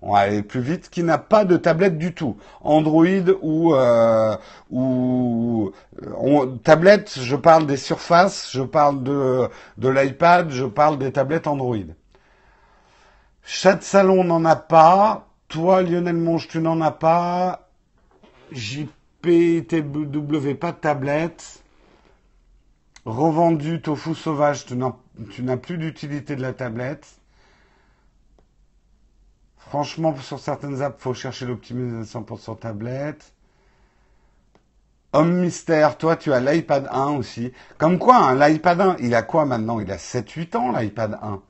on 0.00 0.12
va 0.12 0.20
aller 0.20 0.42
plus 0.42 0.60
vite, 0.60 0.90
qui 0.90 1.02
n'a 1.02 1.18
pas 1.18 1.44
de 1.44 1.56
tablette 1.56 1.98
du 1.98 2.14
tout, 2.14 2.36
Android 2.60 3.04
ou 3.42 3.74
euh, 3.74 4.36
ou 4.70 5.72
tablette. 6.62 7.18
Je 7.20 7.34
parle 7.34 7.66
des 7.66 7.76
surfaces, 7.76 8.50
je 8.52 8.62
parle 8.62 9.02
de 9.02 9.48
de 9.76 9.88
l'iPad, 9.88 10.50
je 10.50 10.64
parle 10.64 10.98
des 10.98 11.10
tablettes 11.10 11.48
Android. 11.48 11.78
Chat 13.42 13.82
salon 13.82 14.24
n'en 14.24 14.44
a 14.44 14.56
pas. 14.56 15.26
Toi, 15.48 15.82
Lionel 15.82 16.16
Monge, 16.16 16.46
tu 16.48 16.60
n'en 16.60 16.80
as 16.80 16.92
pas. 16.92 17.68
JPTW, 18.52 20.54
pas 20.54 20.72
de 20.72 20.76
tablette. 20.76 21.62
Revendu 23.04 23.80
tofu 23.80 24.14
sauvage, 24.14 24.66
tu 24.66 24.76
n'as 25.42 25.56
plus 25.56 25.78
d'utilité 25.78 26.36
de 26.36 26.42
la 26.42 26.52
tablette. 26.52 27.06
Franchement, 29.56 30.16
sur 30.16 30.38
certaines 30.38 30.80
apps, 30.82 31.02
faut 31.02 31.14
chercher 31.14 31.46
l'optimisation 31.46 32.22
pour 32.22 32.40
son 32.40 32.54
tablette. 32.54 33.32
Homme 35.12 35.40
mystère, 35.40 35.96
toi 35.96 36.16
tu 36.16 36.32
as 36.32 36.40
l'iPad 36.40 36.88
1 36.90 37.10
aussi. 37.16 37.52
Comme 37.78 37.98
quoi, 37.98 38.16
hein, 38.16 38.34
l'iPad 38.34 38.80
1, 38.80 38.96
il 39.00 39.14
a 39.14 39.22
quoi 39.22 39.44
maintenant? 39.44 39.80
Il 39.80 39.90
a 39.90 39.96
7-8 39.96 40.56
ans 40.56 40.72
l'iPad 40.72 41.18
1. 41.22 41.40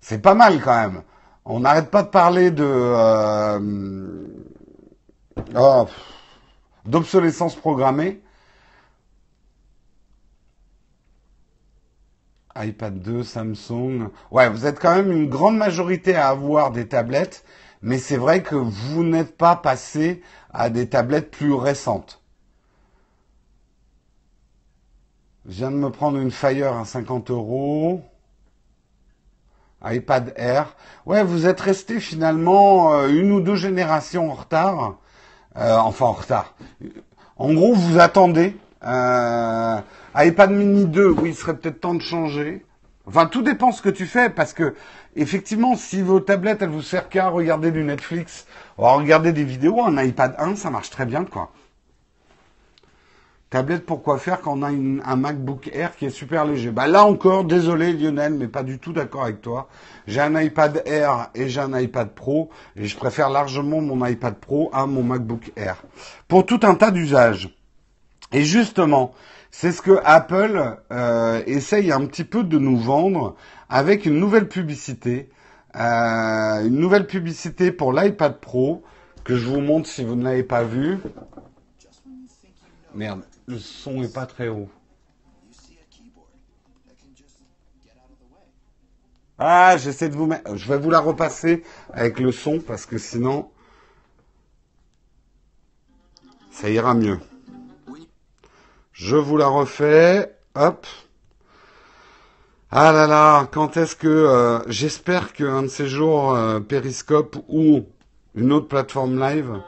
C'est 0.00 0.20
pas 0.20 0.34
mal 0.34 0.60
quand 0.60 0.74
même. 0.74 1.02
On 1.44 1.60
n'arrête 1.60 1.90
pas 1.90 2.02
de 2.02 2.08
parler 2.08 2.50
de 2.50 2.64
euh, 2.64 3.58
oh, 5.54 5.86
d'obsolescence 6.86 7.56
programmée. 7.56 8.22
iPad 12.56 13.00
2, 13.00 13.22
Samsung. 13.22 14.10
Ouais, 14.30 14.48
vous 14.48 14.66
êtes 14.66 14.78
quand 14.78 14.94
même 14.94 15.10
une 15.10 15.28
grande 15.28 15.56
majorité 15.56 16.14
à 16.16 16.28
avoir 16.28 16.70
des 16.70 16.88
tablettes, 16.88 17.44
mais 17.82 17.98
c'est 17.98 18.16
vrai 18.16 18.42
que 18.42 18.54
vous 18.54 19.04
n'êtes 19.04 19.36
pas 19.36 19.56
passé 19.56 20.22
à 20.52 20.70
des 20.70 20.88
tablettes 20.88 21.30
plus 21.30 21.54
récentes. 21.54 22.22
Je 25.46 25.52
viens 25.52 25.70
de 25.70 25.76
me 25.76 25.90
prendre 25.90 26.18
une 26.18 26.30
Fire 26.30 26.76
à 26.76 26.84
50 26.84 27.30
euros 27.30 28.02
iPad 29.84 30.32
Air. 30.36 30.76
Ouais, 31.06 31.24
vous 31.24 31.46
êtes 31.46 31.60
resté 31.60 31.98
finalement 31.98 32.94
euh, 32.94 33.08
une 33.08 33.32
ou 33.32 33.40
deux 33.40 33.56
générations 33.56 34.30
en 34.30 34.34
retard. 34.34 34.98
Euh, 35.56 35.76
enfin 35.76 36.06
en 36.06 36.12
retard. 36.12 36.54
En 37.36 37.52
gros, 37.52 37.74
vous 37.74 37.98
attendez. 37.98 38.56
Euh, 38.84 39.80
iPad 40.16 40.50
Mini 40.50 40.86
2, 40.86 41.10
oui, 41.10 41.30
il 41.30 41.34
serait 41.34 41.56
peut-être 41.56 41.80
temps 41.80 41.94
de 41.94 42.02
changer. 42.02 42.64
Enfin, 43.06 43.26
tout 43.26 43.42
dépend 43.42 43.72
ce 43.72 43.82
que 43.82 43.88
tu 43.88 44.06
fais, 44.06 44.30
parce 44.30 44.52
que 44.52 44.74
effectivement, 45.16 45.76
si 45.76 46.02
vos 46.02 46.20
tablettes, 46.20 46.62
elles 46.62 46.68
vous 46.68 46.82
servent 46.82 47.08
qu'à 47.08 47.28
regarder 47.28 47.70
du 47.70 47.82
Netflix, 47.82 48.46
ou 48.78 48.86
à 48.86 48.92
regarder 48.92 49.32
des 49.32 49.44
vidéos, 49.44 49.82
un 49.82 50.02
iPad 50.02 50.34
1, 50.38 50.56
ça 50.56 50.70
marche 50.70 50.90
très 50.90 51.06
bien, 51.06 51.24
quoi. 51.24 51.50
Tablette 53.52 53.84
pour 53.84 54.02
quoi 54.02 54.16
faire 54.16 54.40
quand 54.40 54.58
on 54.58 54.62
a 54.62 54.70
un 54.70 55.16
MacBook 55.16 55.68
Air 55.74 55.94
qui 55.94 56.06
est 56.06 56.10
super 56.10 56.46
léger? 56.46 56.70
Bah 56.70 56.86
là 56.86 57.04
encore, 57.04 57.44
désolé 57.44 57.92
Lionel, 57.92 58.32
mais 58.32 58.48
pas 58.48 58.62
du 58.62 58.78
tout 58.78 58.94
d'accord 58.94 59.24
avec 59.24 59.42
toi. 59.42 59.68
J'ai 60.06 60.20
un 60.22 60.40
iPad 60.40 60.82
Air 60.86 61.28
et 61.34 61.50
j'ai 61.50 61.60
un 61.60 61.78
iPad 61.78 62.08
Pro 62.14 62.48
et 62.76 62.86
je 62.86 62.96
préfère 62.96 63.28
largement 63.28 63.82
mon 63.82 64.06
iPad 64.06 64.36
Pro 64.36 64.70
à 64.72 64.86
mon 64.86 65.02
MacBook 65.02 65.52
Air 65.54 65.82
pour 66.28 66.46
tout 66.46 66.60
un 66.62 66.74
tas 66.74 66.90
d'usages. 66.90 67.54
Et 68.32 68.42
justement, 68.42 69.12
c'est 69.50 69.72
ce 69.72 69.82
que 69.82 70.00
Apple 70.04 70.78
euh, 70.90 71.42
essaye 71.46 71.92
un 71.92 72.06
petit 72.06 72.24
peu 72.24 72.44
de 72.44 72.58
nous 72.58 72.78
vendre 72.78 73.36
avec 73.68 74.06
une 74.06 74.18
nouvelle 74.18 74.48
publicité, 74.48 75.28
euh, 75.76 76.64
une 76.66 76.76
nouvelle 76.78 77.06
publicité 77.06 77.72
pour 77.72 77.92
l'iPad 77.92 78.38
Pro 78.38 78.82
que 79.24 79.36
je 79.36 79.48
vous 79.48 79.60
montre 79.60 79.88
si 79.88 80.04
vous 80.04 80.16
ne 80.16 80.24
l'avez 80.24 80.42
pas 80.42 80.62
vu. 80.62 80.98
Merde 82.94 83.22
le 83.46 83.58
son 83.58 84.02
est 84.02 84.12
pas 84.12 84.26
très 84.26 84.48
haut. 84.48 84.68
Ah, 89.38 89.76
j'essaie 89.76 90.08
de 90.08 90.14
vous 90.14 90.26
mettre. 90.26 90.56
Je 90.56 90.68
vais 90.68 90.78
vous 90.78 90.90
la 90.90 91.00
repasser 91.00 91.64
avec 91.92 92.20
le 92.20 92.30
son 92.30 92.60
parce 92.60 92.86
que 92.86 92.98
sinon, 92.98 93.50
ça 96.50 96.70
ira 96.70 96.94
mieux. 96.94 97.18
Je 98.92 99.16
vous 99.16 99.36
la 99.36 99.46
refais. 99.46 100.34
Hop. 100.54 100.86
Ah 102.70 102.92
là 102.92 103.06
là, 103.06 103.48
quand 103.52 103.76
est-ce 103.76 103.96
que 103.96 104.08
euh, 104.08 104.58
j'espère 104.68 105.32
qu'un 105.32 105.62
de 105.62 105.68
ces 105.68 105.86
jours 105.86 106.34
euh, 106.34 106.60
Periscope 106.60 107.36
ou 107.48 107.82
une 108.34 108.52
autre 108.52 108.68
plateforme 108.68 109.18
live 109.18 109.60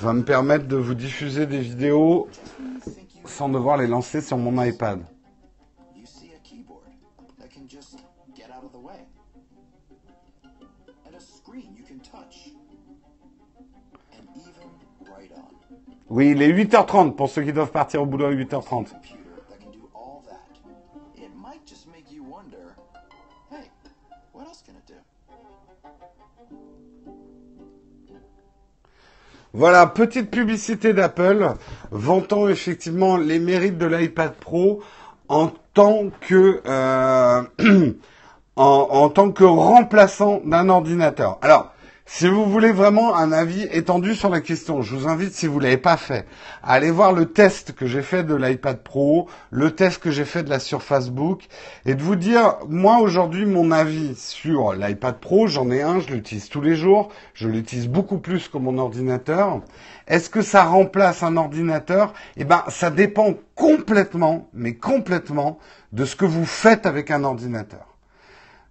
va 0.00 0.12
me 0.12 0.22
permettre 0.22 0.66
de 0.66 0.76
vous 0.76 0.94
diffuser 0.94 1.46
des 1.46 1.58
vidéos 1.58 2.28
sans 3.24 3.48
devoir 3.48 3.76
les 3.76 3.86
lancer 3.86 4.20
sur 4.20 4.36
mon 4.36 4.62
iPad. 4.62 5.00
Oui, 16.14 16.32
il 16.32 16.42
est 16.42 16.52
8h30 16.52 17.14
pour 17.14 17.30
ceux 17.30 17.40
qui 17.40 17.54
doivent 17.54 17.70
partir 17.70 18.02
au 18.02 18.04
boulot 18.04 18.26
à 18.26 18.32
8h30. 18.32 18.88
Voilà, 29.54 29.86
petite 29.86 30.30
publicité 30.30 30.92
d'Apple, 30.92 31.54
vantant 31.90 32.46
effectivement 32.46 33.16
les 33.16 33.38
mérites 33.38 33.78
de 33.78 33.86
l'iPad 33.86 34.34
Pro 34.34 34.82
en 35.30 35.50
tant 35.72 36.10
que 36.20 36.60
euh, 36.66 37.42
en, 38.56 39.08
tant 39.08 39.30
que 39.30 39.44
remplaçant 39.44 40.42
d'un 40.44 40.68
ordinateur. 40.68 41.38
Alors, 41.40 41.71
Si 42.14 42.28
vous 42.28 42.44
voulez 42.44 42.72
vraiment 42.72 43.16
un 43.16 43.32
avis 43.32 43.62
étendu 43.72 44.14
sur 44.14 44.28
la 44.28 44.42
question, 44.42 44.82
je 44.82 44.94
vous 44.94 45.08
invite, 45.08 45.32
si 45.32 45.46
vous 45.46 45.58
l'avez 45.58 45.78
pas 45.78 45.96
fait, 45.96 46.26
à 46.62 46.74
aller 46.74 46.90
voir 46.90 47.14
le 47.14 47.24
test 47.24 47.72
que 47.72 47.86
j'ai 47.86 48.02
fait 48.02 48.22
de 48.22 48.34
l'iPad 48.34 48.82
Pro, 48.82 49.30
le 49.50 49.70
test 49.70 49.98
que 49.98 50.10
j'ai 50.10 50.26
fait 50.26 50.42
de 50.42 50.50
la 50.50 50.58
Surface 50.58 51.08
Book, 51.08 51.48
et 51.86 51.94
de 51.94 52.02
vous 52.02 52.14
dire, 52.14 52.58
moi 52.68 52.98
aujourd'hui, 52.98 53.46
mon 53.46 53.70
avis 53.70 54.14
sur 54.14 54.74
l'iPad 54.74 55.20
Pro, 55.20 55.46
j'en 55.46 55.70
ai 55.70 55.80
un, 55.80 56.00
je 56.00 56.08
l'utilise 56.08 56.50
tous 56.50 56.60
les 56.60 56.76
jours, 56.76 57.08
je 57.32 57.48
l'utilise 57.48 57.88
beaucoup 57.88 58.18
plus 58.18 58.46
que 58.46 58.58
mon 58.58 58.76
ordinateur. 58.76 59.62
Est-ce 60.06 60.28
que 60.28 60.42
ça 60.42 60.64
remplace 60.64 61.22
un 61.22 61.38
ordinateur? 61.38 62.12
Eh 62.36 62.44
ben, 62.44 62.62
ça 62.68 62.90
dépend 62.90 63.32
complètement, 63.54 64.50
mais 64.52 64.74
complètement, 64.74 65.58
de 65.92 66.04
ce 66.04 66.14
que 66.14 66.26
vous 66.26 66.44
faites 66.44 66.84
avec 66.84 67.10
un 67.10 67.24
ordinateur. 67.24 67.91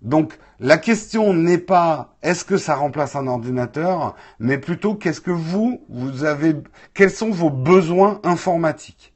Donc 0.01 0.37
la 0.59 0.77
question 0.77 1.33
n'est 1.33 1.57
pas 1.57 2.15
est-ce 2.21 2.43
que 2.45 2.57
ça 2.57 2.75
remplace 2.75 3.15
un 3.15 3.27
ordinateur, 3.27 4.15
mais 4.39 4.57
plutôt 4.57 4.95
qu'est-ce 4.95 5.21
que 5.21 5.31
vous, 5.31 5.83
vous 5.89 6.23
avez, 6.23 6.55
quels 6.93 7.11
sont 7.11 7.31
vos 7.31 7.49
besoins 7.49 8.19
informatiques. 8.23 9.13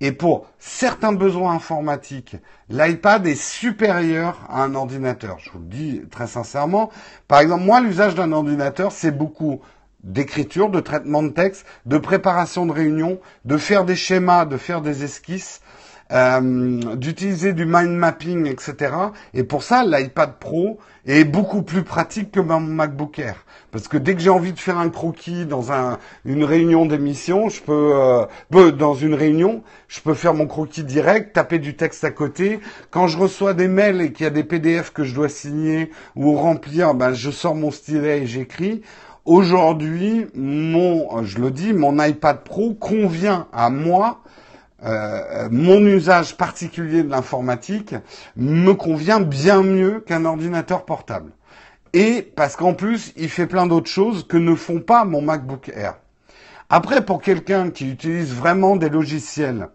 Et 0.00 0.12
pour 0.12 0.46
certains 0.58 1.12
besoins 1.12 1.54
informatiques, 1.54 2.36
l'iPad 2.68 3.26
est 3.26 3.40
supérieur 3.40 4.40
à 4.48 4.62
un 4.64 4.74
ordinateur. 4.74 5.38
Je 5.38 5.50
vous 5.50 5.60
le 5.60 5.66
dis 5.66 6.02
très 6.10 6.26
sincèrement. 6.26 6.90
Par 7.28 7.40
exemple, 7.40 7.64
moi, 7.64 7.80
l'usage 7.80 8.14
d'un 8.14 8.32
ordinateur, 8.32 8.92
c'est 8.92 9.16
beaucoup 9.16 9.60
d'écriture, 10.02 10.68
de 10.68 10.80
traitement 10.80 11.22
de 11.22 11.30
texte, 11.30 11.64
de 11.86 11.96
préparation 11.96 12.66
de 12.66 12.72
réunion, 12.72 13.18
de 13.44 13.56
faire 13.56 13.84
des 13.84 13.96
schémas, 13.96 14.44
de 14.44 14.56
faire 14.56 14.82
des 14.82 15.04
esquisses, 15.04 15.62
euh, 16.12 16.96
d'utiliser 16.96 17.52
du 17.52 17.64
mind 17.64 17.90
mapping, 17.90 18.46
etc. 18.46 18.94
Et 19.32 19.42
pour 19.42 19.62
ça, 19.62 19.84
l'iPad 19.84 20.38
Pro 20.38 20.78
est 21.06 21.24
beaucoup 21.24 21.62
plus 21.62 21.82
pratique 21.82 22.30
que 22.30 22.40
mon 22.40 22.60
MacBook 22.60 23.18
Air. 23.18 23.44
Parce 23.72 23.88
que 23.88 23.96
dès 23.96 24.14
que 24.14 24.20
j'ai 24.20 24.30
envie 24.30 24.52
de 24.52 24.58
faire 24.58 24.78
un 24.78 24.88
croquis 24.88 25.46
dans 25.46 25.72
un, 25.72 25.98
une 26.24 26.44
réunion 26.44 26.86
d'émission, 26.86 27.48
je 27.48 27.60
peux, 27.60 27.92
euh, 28.54 28.70
dans 28.70 28.94
une 28.94 29.14
réunion, 29.14 29.62
je 29.88 30.00
peux 30.00 30.14
faire 30.14 30.34
mon 30.34 30.46
croquis 30.46 30.84
direct, 30.84 31.34
taper 31.34 31.58
du 31.58 31.74
texte 31.74 32.04
à 32.04 32.10
côté. 32.10 32.60
Quand 32.90 33.08
je 33.08 33.18
reçois 33.18 33.54
des 33.54 33.68
mails 33.68 34.00
et 34.00 34.12
qu'il 34.12 34.24
y 34.24 34.26
a 34.26 34.30
des 34.30 34.44
PDF 34.44 34.92
que 34.92 35.04
je 35.04 35.14
dois 35.14 35.28
signer 35.28 35.90
ou 36.14 36.34
remplir, 36.34 36.94
ben, 36.94 37.12
je 37.14 37.30
sors 37.30 37.54
mon 37.54 37.70
stylet 37.70 38.20
et 38.20 38.26
j'écris. 38.26 38.82
Aujourd'hui, 39.24 40.26
mon, 40.34 41.24
je 41.24 41.38
le 41.38 41.50
dis, 41.50 41.72
mon 41.72 41.98
iPad 42.00 42.44
Pro 42.44 42.74
convient 42.74 43.48
à 43.52 43.70
moi 43.70 44.20
euh, 44.82 45.48
mon 45.50 45.80
usage 45.86 46.36
particulier 46.36 47.02
de 47.02 47.10
l'informatique 47.10 47.94
me 48.36 48.72
convient 48.72 49.20
bien 49.20 49.62
mieux 49.62 50.00
qu'un 50.00 50.24
ordinateur 50.24 50.84
portable. 50.84 51.32
Et 51.92 52.22
parce 52.22 52.56
qu'en 52.56 52.74
plus, 52.74 53.12
il 53.16 53.28
fait 53.28 53.46
plein 53.46 53.66
d'autres 53.66 53.90
choses 53.90 54.26
que 54.26 54.36
ne 54.36 54.54
font 54.54 54.80
pas 54.80 55.04
mon 55.04 55.22
MacBook 55.22 55.70
Air. 55.74 55.94
Après, 56.68 57.04
pour 57.04 57.22
quelqu'un 57.22 57.70
qui 57.70 57.88
utilise 57.88 58.34
vraiment 58.34 58.76
des 58.76 58.88
logiciels 58.88 59.68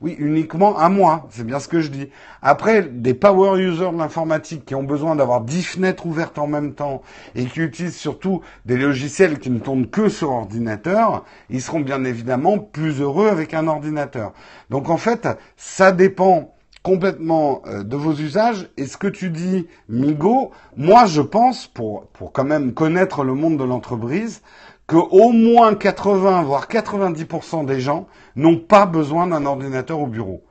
oui, 0.00 0.14
uniquement 0.20 0.78
à 0.78 0.88
moi, 0.88 1.26
c'est 1.30 1.44
bien 1.44 1.58
ce 1.58 1.66
que 1.66 1.80
je 1.80 1.90
dis. 1.90 2.08
Après, 2.40 2.82
des 2.82 3.14
power 3.14 3.60
users 3.60 3.90
de 3.90 3.98
l'informatique 3.98 4.64
qui 4.64 4.76
ont 4.76 4.84
besoin 4.84 5.16
d'avoir 5.16 5.40
dix 5.40 5.64
fenêtres 5.64 6.06
ouvertes 6.06 6.38
en 6.38 6.46
même 6.46 6.74
temps 6.74 7.02
et 7.34 7.46
qui 7.46 7.60
utilisent 7.60 7.96
surtout 7.96 8.40
des 8.64 8.76
logiciels 8.76 9.40
qui 9.40 9.50
ne 9.50 9.58
tournent 9.58 9.88
que 9.88 10.08
sur 10.08 10.30
ordinateur, 10.30 11.24
ils 11.50 11.60
seront 11.60 11.80
bien 11.80 12.04
évidemment 12.04 12.58
plus 12.58 13.00
heureux 13.00 13.28
avec 13.28 13.54
un 13.54 13.66
ordinateur. 13.66 14.32
Donc 14.70 14.88
en 14.88 14.98
fait, 14.98 15.28
ça 15.56 15.90
dépend 15.90 16.54
complètement 16.84 17.62
euh, 17.66 17.82
de 17.82 17.96
vos 17.96 18.14
usages. 18.14 18.70
Et 18.76 18.86
ce 18.86 18.96
que 18.96 19.08
tu 19.08 19.30
dis, 19.30 19.66
Migo, 19.88 20.52
moi 20.76 21.06
je 21.06 21.22
pense, 21.22 21.66
pour, 21.66 22.06
pour 22.12 22.32
quand 22.32 22.44
même 22.44 22.72
connaître 22.72 23.24
le 23.24 23.34
monde 23.34 23.58
de 23.58 23.64
l'entreprise, 23.64 24.42
que 24.88 24.96
au 24.96 25.30
moins 25.30 25.74
80 25.74 26.42
voire 26.42 26.66
90% 26.66 27.66
des 27.66 27.80
gens 27.80 28.08
n'ont 28.34 28.58
pas 28.58 28.86
besoin 28.86 29.28
d'un 29.28 29.46
ordinateur 29.46 30.00
au 30.00 30.06
bureau. 30.06 30.42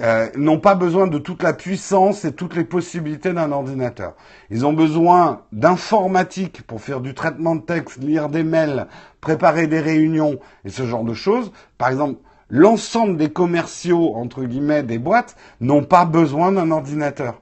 Euh, 0.00 0.28
n'ont 0.36 0.58
pas 0.58 0.74
besoin 0.74 1.06
de 1.06 1.18
toute 1.18 1.42
la 1.44 1.52
puissance 1.52 2.24
et 2.24 2.32
toutes 2.32 2.56
les 2.56 2.64
possibilités 2.64 3.32
d'un 3.32 3.52
ordinateur. 3.52 4.14
Ils 4.50 4.66
ont 4.66 4.72
besoin 4.72 5.42
d'informatique 5.52 6.62
pour 6.62 6.80
faire 6.80 7.00
du 7.00 7.14
traitement 7.14 7.54
de 7.54 7.60
texte, 7.60 8.02
lire 8.02 8.28
des 8.28 8.42
mails, 8.42 8.88
préparer 9.20 9.68
des 9.68 9.80
réunions 9.80 10.38
et 10.64 10.70
ce 10.70 10.84
genre 10.84 11.04
de 11.04 11.14
choses. 11.14 11.52
Par 11.78 11.90
exemple, 11.90 12.18
l'ensemble 12.48 13.16
des 13.16 13.30
commerciaux, 13.30 14.14
entre 14.16 14.42
guillemets, 14.42 14.82
des 14.82 14.98
boîtes, 14.98 15.36
n'ont 15.60 15.84
pas 15.84 16.04
besoin 16.04 16.50
d'un 16.50 16.72
ordinateur. 16.72 17.40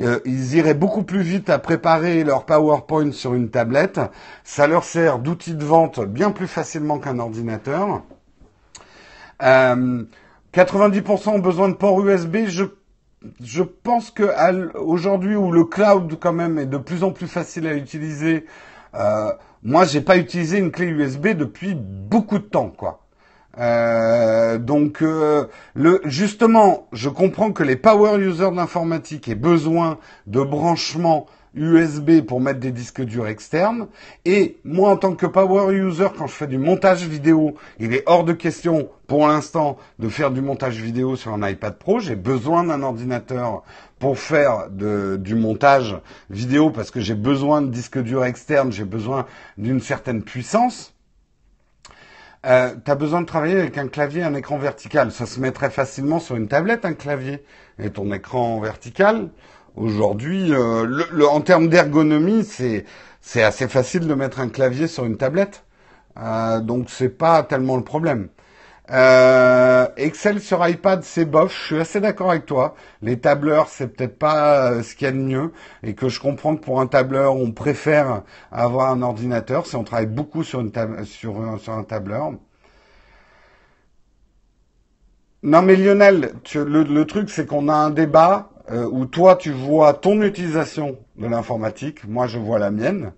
Euh, 0.00 0.20
ils 0.24 0.54
iraient 0.54 0.74
beaucoup 0.74 1.02
plus 1.02 1.20
vite 1.20 1.50
à 1.50 1.58
préparer 1.58 2.24
leur 2.24 2.46
PowerPoint 2.46 3.12
sur 3.12 3.34
une 3.34 3.50
tablette. 3.50 4.00
Ça 4.42 4.66
leur 4.66 4.84
sert 4.84 5.18
d'outil 5.18 5.54
de 5.54 5.64
vente 5.64 6.00
bien 6.00 6.30
plus 6.30 6.46
facilement 6.46 6.98
qu'un 6.98 7.18
ordinateur. 7.18 8.02
Euh, 9.42 10.04
90% 10.54 11.30
ont 11.30 11.38
besoin 11.38 11.68
de 11.68 11.74
port 11.74 12.00
USB. 12.00 12.46
Je, 12.46 12.64
je 13.42 13.62
pense 13.62 14.10
que 14.10 14.78
aujourd'hui 14.78 15.36
où 15.36 15.52
le 15.52 15.64
cloud 15.64 16.18
quand 16.18 16.32
même 16.32 16.58
est 16.58 16.66
de 16.66 16.78
plus 16.78 17.04
en 17.04 17.10
plus 17.10 17.28
facile 17.28 17.66
à 17.66 17.74
utiliser, 17.74 18.46
euh, 18.94 19.30
moi 19.62 19.84
j'ai 19.84 20.00
pas 20.00 20.16
utilisé 20.16 20.58
une 20.58 20.70
clé 20.70 20.86
USB 20.86 21.28
depuis 21.28 21.74
beaucoup 21.74 22.38
de 22.38 22.44
temps, 22.44 22.70
quoi. 22.70 23.01
Euh, 23.58 24.58
donc, 24.58 25.02
euh, 25.02 25.46
le, 25.74 26.00
justement, 26.04 26.88
je 26.92 27.08
comprends 27.08 27.52
que 27.52 27.62
les 27.62 27.76
power 27.76 28.18
users 28.18 28.50
d'informatique 28.52 29.28
aient 29.28 29.34
besoin 29.34 29.98
de 30.26 30.40
branchements 30.40 31.26
USB 31.54 32.22
pour 32.22 32.40
mettre 32.40 32.60
des 32.60 32.70
disques 32.70 33.02
durs 33.02 33.28
externes. 33.28 33.88
Et 34.24 34.58
moi, 34.64 34.90
en 34.90 34.96
tant 34.96 35.14
que 35.14 35.26
power 35.26 35.74
user, 35.74 36.08
quand 36.16 36.26
je 36.26 36.32
fais 36.32 36.46
du 36.46 36.58
montage 36.58 37.06
vidéo, 37.06 37.54
il 37.78 37.92
est 37.92 38.02
hors 38.06 38.24
de 38.24 38.32
question, 38.32 38.88
pour 39.06 39.28
l'instant, 39.28 39.76
de 39.98 40.08
faire 40.08 40.30
du 40.30 40.40
montage 40.40 40.76
vidéo 40.76 41.16
sur 41.16 41.32
un 41.34 41.46
iPad 41.46 41.76
Pro. 41.76 42.00
J'ai 42.00 42.16
besoin 42.16 42.64
d'un 42.64 42.82
ordinateur 42.82 43.62
pour 43.98 44.18
faire 44.18 44.68
du 44.70 45.34
montage 45.34 45.96
vidéo 46.30 46.70
parce 46.70 46.90
que 46.90 47.00
j'ai 47.00 47.14
besoin 47.14 47.60
de 47.60 47.68
disques 47.68 47.98
durs 47.98 48.24
externes, 48.24 48.72
j'ai 48.72 48.84
besoin 48.84 49.26
d'une 49.58 49.80
certaine 49.80 50.22
puissance. 50.22 50.94
Euh, 52.44 52.74
tu 52.84 52.94
besoin 52.96 53.20
de 53.20 53.26
travailler 53.26 53.58
avec 53.58 53.78
un 53.78 53.86
clavier, 53.88 54.22
un 54.22 54.34
écran 54.34 54.58
vertical. 54.58 55.12
Ça 55.12 55.26
se 55.26 55.38
met 55.40 55.52
très 55.52 55.70
facilement 55.70 56.18
sur 56.18 56.36
une 56.36 56.48
tablette, 56.48 56.84
un 56.84 56.94
clavier. 56.94 57.44
Et 57.78 57.90
ton 57.90 58.12
écran 58.12 58.60
vertical, 58.60 59.28
aujourd'hui, 59.76 60.52
euh, 60.52 60.84
le, 60.86 61.26
en 61.26 61.40
termes 61.40 61.68
d'ergonomie, 61.68 62.44
c'est 62.44 62.84
c'est 63.20 63.42
assez 63.44 63.68
facile 63.68 64.08
de 64.08 64.14
mettre 64.14 64.40
un 64.40 64.48
clavier 64.48 64.88
sur 64.88 65.04
une 65.04 65.16
tablette. 65.16 65.64
Euh, 66.18 66.60
donc 66.60 66.90
c'est 66.90 67.08
pas 67.08 67.42
tellement 67.44 67.76
le 67.76 67.84
problème. 67.84 68.28
Euh, 68.92 69.88
Excel 69.96 70.40
sur 70.40 70.66
iPad, 70.68 71.02
c'est 71.02 71.24
bof. 71.24 71.52
Je 71.52 71.66
suis 71.66 71.80
assez 71.80 72.00
d'accord 72.00 72.30
avec 72.30 72.44
toi. 72.44 72.74
Les 73.00 73.18
tableurs, 73.18 73.68
c'est 73.68 73.88
peut-être 73.88 74.18
pas 74.18 74.72
euh, 74.72 74.82
ce 74.82 74.94
qu'il 74.94 75.06
y 75.06 75.08
a 75.08 75.12
de 75.12 75.16
mieux, 75.16 75.52
et 75.82 75.94
que 75.94 76.08
je 76.08 76.20
comprends 76.20 76.56
que 76.56 76.62
pour 76.62 76.80
un 76.80 76.86
tableur, 76.86 77.36
on 77.36 77.52
préfère 77.52 78.22
avoir 78.50 78.90
un 78.90 79.00
ordinateur 79.02 79.66
si 79.66 79.76
on 79.76 79.84
travaille 79.84 80.06
beaucoup 80.06 80.44
sur, 80.44 80.60
un 80.60 81.84
tableur. 81.84 82.32
Non 85.42 85.62
mais 85.62 85.74
Lionel, 85.74 86.32
le, 86.54 87.04
truc 87.04 87.28
c'est 87.28 87.46
qu'on 87.46 87.68
a 87.68 87.74
un 87.74 87.90
débat 87.90 88.50
euh, 88.70 88.88
où 88.90 89.06
toi 89.06 89.34
tu 89.34 89.50
vois 89.50 89.92
ton 89.94 90.22
utilisation 90.22 90.98
de 91.16 91.26
l'informatique, 91.26 92.06
moi 92.06 92.28
je 92.28 92.38
vois 92.38 92.60
la 92.60 92.70
mienne. 92.70 93.12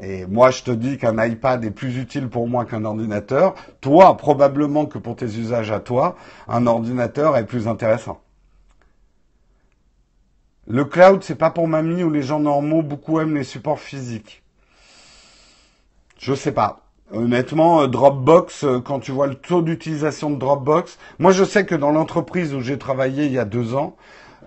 Et 0.00 0.26
moi, 0.26 0.50
je 0.50 0.62
te 0.62 0.70
dis 0.70 0.96
qu'un 0.96 1.24
iPad 1.24 1.64
est 1.64 1.72
plus 1.72 1.98
utile 1.98 2.28
pour 2.28 2.48
moi 2.48 2.64
qu'un 2.64 2.84
ordinateur. 2.84 3.54
Toi, 3.80 4.16
probablement 4.16 4.86
que 4.86 4.98
pour 4.98 5.16
tes 5.16 5.26
usages 5.26 5.72
à 5.72 5.80
toi, 5.80 6.16
un 6.46 6.66
ordinateur 6.66 7.36
est 7.36 7.46
plus 7.46 7.66
intéressant. 7.66 8.20
Le 10.68 10.84
cloud, 10.84 11.22
c'est 11.24 11.34
pas 11.34 11.50
pour 11.50 11.66
mamie 11.66 12.04
ou 12.04 12.10
les 12.10 12.22
gens 12.22 12.40
normaux, 12.40 12.82
beaucoup 12.82 13.18
aiment 13.18 13.36
les 13.36 13.44
supports 13.44 13.80
physiques. 13.80 14.42
Je 16.18 16.34
sais 16.34 16.52
pas. 16.52 16.80
Honnêtement, 17.10 17.80
euh, 17.82 17.86
Dropbox, 17.86 18.64
euh, 18.64 18.80
quand 18.80 19.00
tu 19.00 19.12
vois 19.12 19.28
le 19.28 19.34
taux 19.34 19.62
d'utilisation 19.62 20.28
de 20.28 20.36
Dropbox, 20.36 20.98
moi 21.18 21.32
je 21.32 21.42
sais 21.42 21.64
que 21.64 21.74
dans 21.74 21.90
l'entreprise 21.90 22.54
où 22.54 22.60
j'ai 22.60 22.76
travaillé 22.76 23.24
il 23.24 23.32
y 23.32 23.38
a 23.38 23.46
deux 23.46 23.74
ans, 23.74 23.96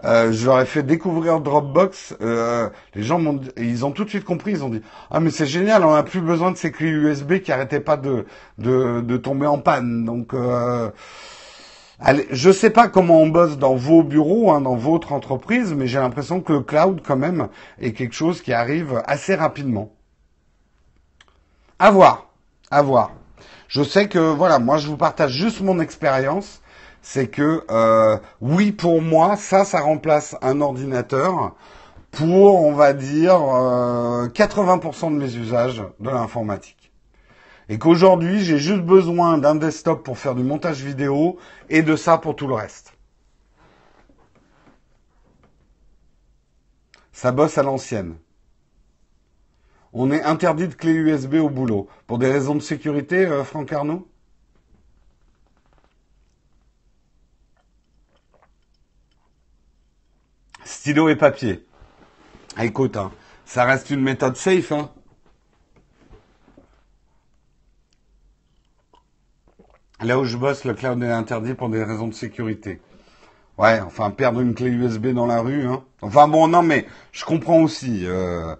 euh, 0.03 0.31
je 0.31 0.45
leur 0.45 0.59
ai 0.59 0.65
fait 0.65 0.83
découvrir 0.83 1.39
Dropbox. 1.39 2.15
Euh, 2.21 2.69
les 2.95 3.03
gens 3.03 3.19
m'ont, 3.19 3.39
ils 3.57 3.85
ont 3.85 3.91
tout 3.91 4.03
de 4.03 4.09
suite 4.09 4.23
compris. 4.23 4.51
Ils 4.51 4.63
ont 4.63 4.69
dit 4.69 4.81
ah 5.09 5.19
mais 5.19 5.29
c'est 5.29 5.45
génial, 5.45 5.83
on 5.85 5.93
n'a 5.93 6.03
plus 6.03 6.21
besoin 6.21 6.51
de 6.51 6.57
ces 6.57 6.71
clés 6.71 6.89
USB 6.89 7.39
qui 7.39 7.51
arrêtaient 7.51 7.79
pas 7.79 7.97
de 7.97 8.25
de, 8.57 9.17
tomber 9.17 9.47
en 9.47 9.59
panne. 9.59 10.05
Donc 10.05 10.33
euh, 10.33 10.89
allez, 11.99 12.27
je 12.31 12.51
sais 12.51 12.71
pas 12.71 12.87
comment 12.87 13.21
on 13.21 13.27
bosse 13.27 13.57
dans 13.57 13.75
vos 13.75 14.03
bureaux, 14.03 14.51
hein, 14.51 14.61
dans 14.61 14.75
votre 14.75 15.13
entreprise, 15.13 15.73
mais 15.73 15.87
j'ai 15.87 15.99
l'impression 15.99 16.41
que 16.41 16.53
le 16.53 16.61
cloud 16.61 17.01
quand 17.05 17.17
même 17.17 17.47
est 17.79 17.93
quelque 17.93 18.15
chose 18.15 18.41
qui 18.41 18.53
arrive 18.53 19.01
assez 19.05 19.35
rapidement. 19.35 19.91
À 21.79 21.91
voir, 21.91 22.29
à 22.69 22.81
voir. 22.81 23.11
Je 23.67 23.83
sais 23.83 24.07
que 24.07 24.19
voilà, 24.19 24.59
moi 24.59 24.77
je 24.77 24.87
vous 24.87 24.97
partage 24.97 25.31
juste 25.31 25.61
mon 25.61 25.79
expérience 25.79 26.60
c'est 27.01 27.27
que 27.27 27.63
euh, 27.69 28.17
oui, 28.41 28.71
pour 28.71 29.01
moi, 29.01 29.35
ça, 29.35 29.65
ça 29.65 29.81
remplace 29.81 30.35
un 30.41 30.61
ordinateur. 30.61 31.55
pour, 32.11 32.55
on 32.61 32.73
va 32.73 32.93
dire, 32.93 33.33
80% 33.33 35.13
de 35.13 35.17
mes 35.17 35.35
usages 35.35 35.83
de 35.99 36.09
l'informatique. 36.09 36.91
Et 37.69 37.77
qu'aujourd'hui, 37.79 38.43
j'ai 38.43 38.57
juste 38.57 38.81
besoin 38.81 39.37
d'un 39.37 39.55
desktop 39.55 40.03
pour 40.03 40.17
faire 40.17 40.35
du 40.35 40.43
montage 40.43 40.83
vidéo 40.83 41.37
et 41.69 41.83
de 41.83 41.95
ça 41.95 42.17
pour 42.17 42.35
tout 42.35 42.47
le 42.47 42.53
reste. 42.53 42.93
Ça 47.13 47.31
bosse 47.31 47.57
à 47.57 47.63
l'ancienne. 47.63 48.15
On 49.93 50.11
est 50.11 50.23
interdit 50.23 50.67
de 50.67 50.73
clé 50.73 50.91
USB 50.91 51.35
au 51.35 51.49
boulot. 51.49 51.87
Pour 52.07 52.17
des 52.17 52.31
raisons 52.31 52.55
de 52.55 52.61
sécurité, 52.61 53.25
euh, 53.25 53.43
Franck 53.43 53.71
Arnaud? 53.71 54.10
Stylo 60.63 61.09
et 61.09 61.15
papier. 61.15 61.65
Ah, 62.55 62.65
écoute, 62.65 62.97
hein, 62.97 63.11
ça 63.45 63.65
reste 63.65 63.89
une 63.89 64.01
méthode 64.01 64.35
safe. 64.35 64.71
Hein. 64.71 64.89
Là 70.01 70.17
où 70.19 70.25
je 70.25 70.37
bosse, 70.37 70.65
le 70.65 70.73
cloud 70.73 71.01
est 71.03 71.11
interdit 71.11 71.53
pour 71.53 71.69
des 71.69 71.83
raisons 71.83 72.07
de 72.07 72.13
sécurité. 72.13 72.81
Ouais, 73.57 73.79
enfin, 73.81 74.09
perdre 74.09 74.41
une 74.41 74.55
clé 74.55 74.69
USB 74.69 75.07
dans 75.07 75.27
la 75.27 75.41
rue. 75.41 75.67
Hein. 75.67 75.83
Enfin 76.01 76.27
bon, 76.27 76.47
non, 76.47 76.63
mais 76.63 76.87
je 77.11 77.23
comprends 77.25 77.61
aussi. 77.61 78.05
Euh, 78.05 78.55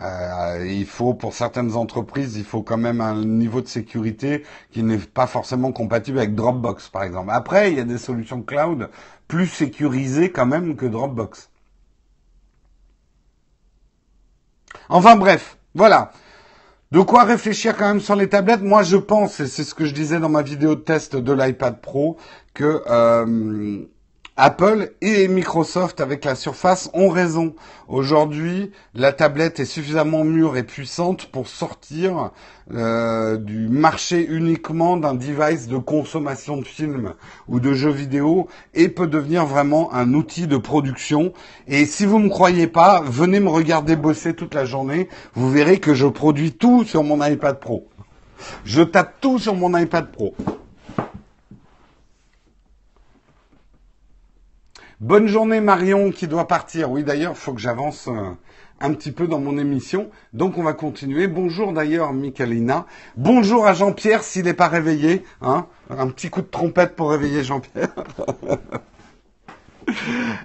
euh, 0.00 0.64
il 0.68 0.86
faut, 0.86 1.14
pour 1.14 1.34
certaines 1.34 1.74
entreprises, 1.74 2.36
il 2.36 2.44
faut 2.44 2.62
quand 2.62 2.76
même 2.76 3.00
un 3.00 3.24
niveau 3.24 3.60
de 3.60 3.68
sécurité 3.68 4.44
qui 4.70 4.82
n'est 4.82 4.98
pas 4.98 5.26
forcément 5.26 5.72
compatible 5.72 6.18
avec 6.18 6.34
Dropbox, 6.34 6.88
par 6.88 7.02
exemple. 7.02 7.30
Après, 7.32 7.72
il 7.72 7.78
y 7.78 7.80
a 7.80 7.84
des 7.84 7.98
solutions 7.98 8.42
cloud 8.42 8.90
plus 9.26 9.46
sécurisées 9.46 10.30
quand 10.30 10.46
même 10.46 10.76
que 10.76 10.86
Dropbox. 10.86 11.50
Enfin 14.88 15.16
bref, 15.16 15.58
voilà. 15.74 16.12
De 16.90 17.00
quoi 17.00 17.24
réfléchir 17.24 17.76
quand 17.76 17.88
même 17.88 18.00
sur 18.00 18.16
les 18.16 18.28
tablettes 18.28 18.62
Moi, 18.62 18.82
je 18.82 18.96
pense, 18.96 19.40
et 19.40 19.46
c'est 19.46 19.64
ce 19.64 19.74
que 19.74 19.84
je 19.84 19.92
disais 19.92 20.20
dans 20.20 20.30
ma 20.30 20.40
vidéo 20.40 20.74
de 20.74 20.80
test 20.80 21.16
de 21.16 21.32
l'iPad 21.32 21.80
Pro, 21.82 22.16
que 22.54 22.82
euh, 22.86 23.84
Apple 24.40 24.92
et 25.00 25.26
Microsoft 25.26 26.00
avec 26.00 26.24
la 26.24 26.36
Surface 26.36 26.90
ont 26.94 27.08
raison. 27.08 27.56
Aujourd'hui, 27.88 28.70
la 28.94 29.12
tablette 29.12 29.58
est 29.58 29.64
suffisamment 29.64 30.22
mûre 30.22 30.56
et 30.56 30.62
puissante 30.62 31.26
pour 31.26 31.48
sortir 31.48 32.30
euh, 32.72 33.36
du 33.36 33.68
marché 33.68 34.24
uniquement 34.24 34.96
d'un 34.96 35.14
device 35.14 35.66
de 35.66 35.76
consommation 35.76 36.56
de 36.56 36.64
films 36.64 37.14
ou 37.48 37.58
de 37.58 37.72
jeux 37.72 37.90
vidéo 37.90 38.46
et 38.74 38.88
peut 38.88 39.08
devenir 39.08 39.44
vraiment 39.44 39.92
un 39.92 40.14
outil 40.14 40.46
de 40.46 40.56
production. 40.56 41.32
Et 41.66 41.84
si 41.84 42.06
vous 42.06 42.20
ne 42.20 42.26
me 42.26 42.30
croyez 42.30 42.68
pas, 42.68 43.02
venez 43.04 43.40
me 43.40 43.50
regarder 43.50 43.96
bosser 43.96 44.34
toute 44.34 44.54
la 44.54 44.64
journée. 44.64 45.08
Vous 45.34 45.50
verrez 45.50 45.80
que 45.80 45.94
je 45.94 46.06
produis 46.06 46.52
tout 46.52 46.84
sur 46.84 47.02
mon 47.02 47.26
iPad 47.26 47.58
Pro. 47.58 47.88
Je 48.64 48.82
tape 48.82 49.16
tout 49.20 49.40
sur 49.40 49.56
mon 49.56 49.76
iPad 49.76 50.12
Pro. 50.12 50.36
Bonne 55.00 55.28
journée 55.28 55.60
Marion 55.60 56.10
qui 56.10 56.26
doit 56.26 56.48
partir. 56.48 56.90
Oui 56.90 57.04
d'ailleurs, 57.04 57.34
il 57.36 57.38
faut 57.38 57.52
que 57.52 57.60
j'avance 57.60 58.08
euh, 58.08 58.30
un 58.80 58.92
petit 58.94 59.12
peu 59.12 59.28
dans 59.28 59.38
mon 59.38 59.56
émission. 59.56 60.10
Donc 60.32 60.58
on 60.58 60.64
va 60.64 60.72
continuer. 60.72 61.28
Bonjour 61.28 61.72
d'ailleurs 61.72 62.12
Michalina. 62.12 62.84
Bonjour 63.16 63.64
à 63.68 63.74
Jean-Pierre 63.74 64.24
s'il 64.24 64.46
n'est 64.46 64.54
pas 64.54 64.66
réveillé. 64.66 65.24
Hein 65.40 65.66
un 65.88 66.08
petit 66.08 66.30
coup 66.30 66.42
de 66.42 66.48
trompette 66.48 66.96
pour 66.96 67.10
réveiller 67.10 67.44
Jean-Pierre. 67.44 67.94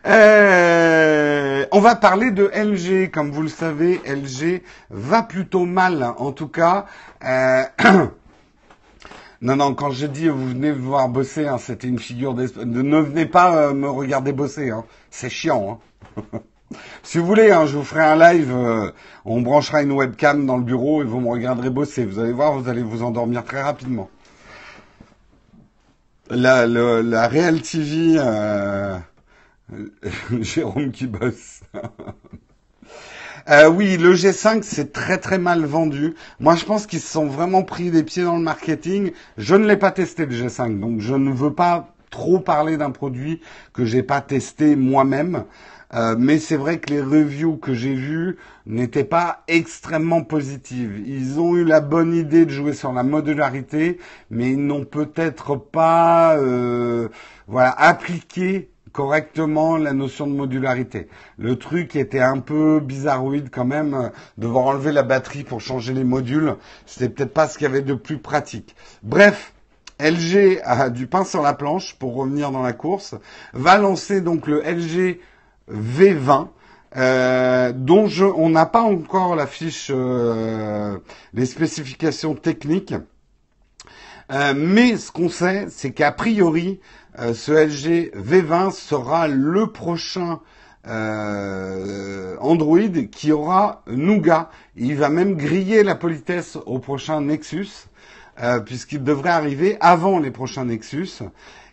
Euh, 0.06 1.66
on 1.74 1.82
va 1.82 1.96
parler 1.96 2.32
de 2.32 2.50
LG. 2.56 3.12
Comme 3.12 3.30
vous 3.30 3.42
le 3.42 3.50
savez, 3.50 4.00
LG 4.06 4.62
va 4.90 5.22
plutôt 5.22 5.66
mal. 5.66 6.14
En 6.18 6.32
tout 6.32 6.48
cas, 6.48 6.86
euh, 7.26 7.64
Non, 9.44 9.58
non, 9.58 9.76
quand 9.76 9.92
je 9.92 10.08
dis 10.08 10.30
vous 10.30 10.48
venez 10.48 10.72
voir 10.72 11.10
bosser, 11.10 11.48
hein, 11.48 11.58
c'était 11.58 11.90
une 11.90 12.00
figure 12.00 12.34
d'esprit. 12.34 12.66
Ne 12.66 13.00
venez 13.00 13.26
pas 13.26 13.58
euh, 13.58 13.74
me 13.74 13.90
regarder 13.90 14.32
bosser, 14.32 14.70
hein. 14.70 14.86
c'est 15.12 15.30
chiant. 15.30 15.82
Hein. 16.16 16.40
si 17.04 17.18
vous 17.18 17.26
voulez, 17.26 17.52
hein, 17.52 17.66
je 17.66 17.76
vous 17.76 17.84
ferai 17.84 18.04
un 18.04 18.16
live, 18.16 18.54
euh, 18.56 18.90
on 19.26 19.42
branchera 19.42 19.84
une 19.84 19.92
webcam 19.92 20.46
dans 20.46 20.56
le 20.56 20.64
bureau 20.64 21.02
et 21.02 21.06
vous 21.06 21.20
me 21.20 21.30
regarderez 21.30 21.70
bosser. 21.70 22.06
Vous 22.06 22.20
allez 22.20 22.32
voir, 22.32 22.58
vous 22.58 22.70
allez 22.70 22.84
vous 22.84 23.04
endormir 23.04 23.44
très 23.44 23.62
rapidement. 23.62 24.10
La, 26.30 26.66
la 26.66 27.28
Real 27.28 27.62
TV, 27.62 28.16
euh, 28.20 28.98
Jérôme 30.40 30.92
qui 30.92 31.08
bosse. 31.08 31.64
Euh, 33.50 33.70
oui, 33.70 33.98
le 33.98 34.14
G5, 34.14 34.62
c'est 34.64 34.94
très 34.94 35.18
très 35.18 35.38
mal 35.38 35.66
vendu. 35.66 36.16
Moi, 36.40 36.56
je 36.56 36.64
pense 36.64 36.88
qu'ils 36.88 37.02
se 37.02 37.12
sont 37.12 37.28
vraiment 37.28 37.64
pris 37.64 37.92
des 37.92 38.04
pieds 38.04 38.24
dans 38.24 38.38
le 38.38 38.44
marketing. 38.44 39.12
Je 39.38 39.56
ne 39.56 39.68
l'ai 39.68 39.76
pas 39.76 39.92
testé 39.92 40.26
le 40.26 40.34
G5, 40.34 40.80
donc 40.80 41.02
je 41.02 41.14
ne 41.14 41.32
veux 41.32 41.54
pas 41.54 41.94
trop 42.10 42.40
parler 42.40 42.78
d'un 42.78 42.92
produit 42.92 43.42
que 43.74 43.84
j'ai 43.84 44.04
pas 44.04 44.22
testé 44.22 44.76
moi-même. 44.78 45.44
Euh, 45.94 46.16
mais 46.18 46.40
c'est 46.40 46.56
vrai 46.56 46.80
que 46.80 46.90
les 46.90 47.02
reviews 47.02 47.58
que 47.58 47.74
j'ai 47.74 47.94
vues 47.94 48.38
n'étaient 48.66 49.04
pas 49.04 49.44
extrêmement 49.48 50.24
positives. 50.24 51.04
Ils 51.06 51.40
ont 51.40 51.56
eu 51.56 51.66
la 51.66 51.82
bonne 51.82 52.14
idée 52.16 52.46
de 52.46 52.52
jouer 52.52 52.74
sur 52.74 52.94
la 52.94 53.04
modularité, 53.04 54.00
mais 54.32 54.52
ils 54.52 54.66
n'ont 54.66 54.86
peut-être 54.86 55.56
pas 55.56 56.38
euh, 56.38 57.10
voilà 57.48 57.72
appliqué 57.72 58.73
correctement 58.94 59.76
la 59.76 59.92
notion 59.92 60.28
de 60.28 60.32
modularité. 60.32 61.10
Le 61.38 61.58
truc 61.58 61.98
était 61.98 62.22
un 62.22 62.40
peu 62.40 62.80
bizarroïde 62.80 63.50
quand 63.52 63.66
même, 63.66 64.12
devoir 64.38 64.68
enlever 64.68 64.94
la 64.94 65.04
batterie 65.04 65.44
pour 65.44 65.60
changer 65.60 65.94
les 65.94 66.06
modules, 66.06 66.56
c'était 66.86 67.10
peut-être 67.10 67.34
pas 67.34 67.48
ce 67.50 67.58
qu'il 67.58 67.66
y 67.66 67.70
avait 67.70 67.82
de 67.82 67.96
plus 67.96 68.20
pratique. 68.20 68.76
Bref, 69.02 69.54
LG 70.00 70.62
a 70.64 70.90
du 70.90 71.08
pain 71.08 71.26
sur 71.26 71.42
la 71.42 71.54
planche 71.54 71.96
pour 71.96 72.16
revenir 72.16 72.52
dans 72.52 72.64
la 72.64 72.74
course, 72.74 73.16
va 73.54 73.78
lancer 73.78 74.22
donc 74.22 74.48
le 74.48 74.62
LG 74.62 75.20
V20. 75.70 76.48
Euh, 76.96 77.72
dont 77.74 78.06
je, 78.06 78.24
on 78.24 78.50
n'a 78.50 78.68
pas 78.68 78.84
encore 78.84 79.36
la 79.36 79.48
fiche, 79.48 79.88
euh, 79.90 81.00
les 81.34 81.48
spécifications 81.48 82.36
techniques. 82.36 82.94
Euh, 84.32 84.54
mais 84.56 84.98
ce 84.98 85.12
qu'on 85.12 85.30
sait, 85.30 85.66
c'est 85.70 85.92
qu'a 85.92 86.12
priori, 86.12 86.80
euh, 87.20 87.34
ce 87.34 87.52
LG 87.52 88.12
V20 88.16 88.72
sera 88.72 89.28
le 89.28 89.68
prochain 89.68 90.40
euh, 90.88 92.36
Android 92.40 92.80
qui 93.12 93.32
aura 93.32 93.84
Nougat. 93.88 94.50
Il 94.76 94.96
va 94.96 95.10
même 95.10 95.36
griller 95.36 95.84
la 95.84 95.96
politesse 95.96 96.58
au 96.66 96.80
prochain 96.80 97.22
Nexus, 97.22 97.88
euh, 98.42 98.60
puisqu'il 98.60 99.04
devrait 99.04 99.30
arriver 99.30 99.78
avant 99.80 100.20
les 100.20 100.32
prochains 100.32 100.66
Nexus. 100.66 101.20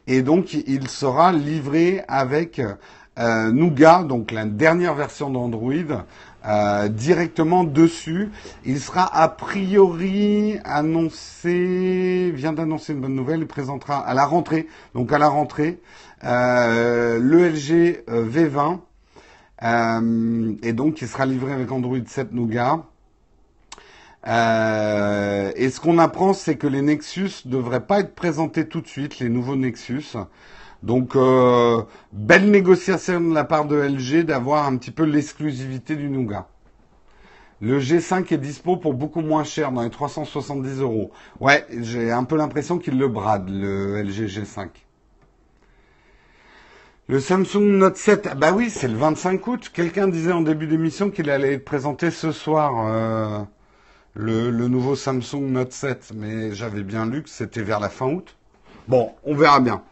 Et 0.07 0.23
donc, 0.23 0.53
il 0.55 0.89
sera 0.89 1.33
livré 1.33 2.03
avec 2.09 2.61
Nougat, 3.17 4.03
donc 4.03 4.33
la 4.33 4.47
dernière 4.47 4.95
version 4.95 5.31
d'Android, 5.31 6.05
euh, 6.47 6.89
directement 6.89 7.65
dessus. 7.65 8.31
Il 8.65 8.81
sera 8.81 9.05
a 9.05 9.29
priori 9.29 10.59
annoncé, 10.65 12.33
vient 12.35 12.53
d'annoncer 12.53 12.95
une 12.95 13.01
bonne 13.01 13.15
nouvelle, 13.15 13.41
il 13.41 13.47
présentera 13.47 13.99
à 13.99 14.15
la 14.15 14.25
rentrée, 14.25 14.67
donc 14.95 15.13
à 15.13 15.19
la 15.19 15.29
rentrée, 15.29 15.81
euh, 16.25 17.19
le 17.19 17.53
euh, 18.09 18.29
V20. 18.29 18.79
Euh, 19.63 20.55
et 20.63 20.73
donc 20.73 21.03
il 21.03 21.09
sera 21.09 21.27
livré 21.27 21.53
avec 21.53 21.71
Android 21.71 21.99
7 22.07 22.33
Nougat. 22.33 22.85
Et 24.25 25.71
ce 25.71 25.81
qu'on 25.81 25.99
apprend, 25.99 26.33
c'est 26.33 26.57
que 26.57 26.67
les 26.67 26.83
Nexus 26.83 27.31
devraient 27.45 27.87
pas 27.87 28.01
être 28.01 28.15
présentés 28.15 28.67
tout 28.67 28.81
de 28.81 28.87
suite, 28.87 29.19
les 29.19 29.29
nouveaux 29.29 29.57
Nexus. 29.57 30.17
Donc, 30.83 31.15
euh, 31.15 31.83
belle 32.13 32.51
négociation 32.51 33.21
de 33.21 33.35
la 33.35 33.45
part 33.45 33.67
de 33.67 33.77
LG 33.77 34.25
d'avoir 34.25 34.67
un 34.67 34.77
petit 34.77 34.91
peu 34.91 35.05
l'exclusivité 35.05 35.95
du 35.95 36.09
Nougat. 36.09 36.49
Le 37.61 37.79
G5 37.79 38.33
est 38.33 38.39
dispo 38.39 38.79
pour 38.79 38.95
beaucoup 38.95 39.21
moins 39.21 39.45
cher, 39.45 39.71
dans 39.73 39.83
les 39.83 39.91
370 39.91 40.81
euros. 40.81 41.11
Ouais, 41.41 41.67
j'ai 41.81 42.11
un 42.11 42.25
peu 42.25 42.37
l'impression 42.37 42.79
qu'il 42.79 42.99
le 42.99 43.09
brade, 43.09 43.51
le 43.51 44.03
LG 44.03 44.27
G5. 44.29 44.69
Le 47.09 47.21
Samsung 47.21 47.77
Note 47.77 47.97
7, 47.97 48.29
ah 48.31 48.35
bah 48.35 48.53
oui, 48.53 48.71
c'est 48.71 48.89
le 48.89 48.97
25 48.97 49.47
août. 49.49 49.71
Quelqu'un 49.75 50.09
disait 50.09 50.33
en 50.33 50.41
début 50.41 50.67
d'émission 50.69 51.11
qu'il 51.11 51.29
allait 51.29 51.55
être 51.55 51.65
présenté 51.67 52.11
ce 52.11 52.33
soir, 52.33 52.87
euh, 52.87 53.41
le, 54.15 54.51
le 54.51 54.69
nouveau 54.69 54.97
Samsung 54.97 55.51
Note 55.51 55.73
7. 55.73 56.13
Mais 56.15 56.55
j'avais 56.55 56.83
bien 56.83 57.05
lu 57.05 57.23
que 57.23 57.29
c'était 57.29 57.63
vers 57.63 57.81
la 57.81 57.91
fin 57.91 58.07
août. 58.07 58.37
Bon, 58.89 59.13
on 59.25 59.35
verra 59.35 59.61
bien. 59.61 59.83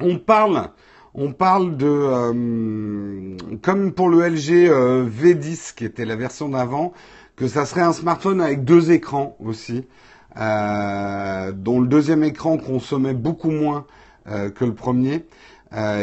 On 0.00 0.18
parle, 0.18 0.70
on 1.14 1.32
parle 1.32 1.76
de, 1.76 1.88
euh, 1.88 3.36
comme 3.62 3.92
pour 3.92 4.08
le 4.08 4.28
LG 4.28 4.68
euh, 4.68 5.08
V10 5.08 5.74
qui 5.74 5.84
était 5.84 6.04
la 6.04 6.14
version 6.14 6.48
d'avant, 6.48 6.92
que 7.34 7.48
ça 7.48 7.66
serait 7.66 7.80
un 7.80 7.92
smartphone 7.92 8.40
avec 8.40 8.64
deux 8.64 8.92
écrans 8.92 9.36
aussi, 9.44 9.86
euh, 10.36 11.50
dont 11.50 11.80
le 11.80 11.88
deuxième 11.88 12.22
écran 12.22 12.58
consommait 12.58 13.14
beaucoup 13.14 13.50
moins 13.50 13.86
que 14.54 14.64
le 14.66 14.74
premier. 14.74 15.24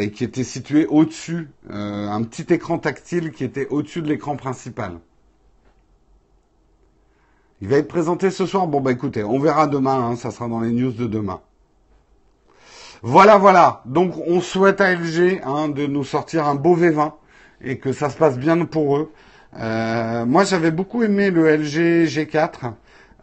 et 0.00 0.10
qui 0.10 0.24
était 0.24 0.44
situé 0.44 0.86
au-dessus, 0.86 1.48
un 1.70 2.22
petit 2.24 2.52
écran 2.52 2.78
tactile 2.78 3.30
qui 3.32 3.44
était 3.44 3.68
au-dessus 3.68 4.02
de 4.02 4.08
l'écran 4.08 4.36
principal. 4.36 4.98
Il 7.60 7.68
va 7.68 7.76
être 7.76 7.88
présenté 7.88 8.30
ce 8.30 8.46
soir. 8.46 8.66
Bon 8.66 8.80
bah 8.80 8.92
écoutez, 8.92 9.24
on 9.24 9.38
verra 9.38 9.66
demain, 9.68 9.98
hein, 10.10 10.16
ça 10.16 10.30
sera 10.30 10.48
dans 10.48 10.60
les 10.60 10.72
news 10.72 10.92
de 10.92 11.06
demain. 11.06 11.40
Voilà, 13.08 13.38
voilà. 13.38 13.82
Donc 13.86 14.14
on 14.26 14.40
souhaite 14.40 14.80
à 14.80 14.92
LG 14.92 15.40
hein, 15.44 15.68
de 15.68 15.86
nous 15.86 16.02
sortir 16.02 16.44
un 16.48 16.56
beau 16.56 16.76
V20 16.76 17.12
et 17.62 17.78
que 17.78 17.92
ça 17.92 18.10
se 18.10 18.16
passe 18.16 18.36
bien 18.36 18.64
pour 18.64 18.96
eux. 18.96 19.12
Euh, 19.60 20.26
moi 20.26 20.42
j'avais 20.42 20.72
beaucoup 20.72 21.04
aimé 21.04 21.30
le 21.30 21.48
LG 21.48 22.06
G4. 22.06 22.72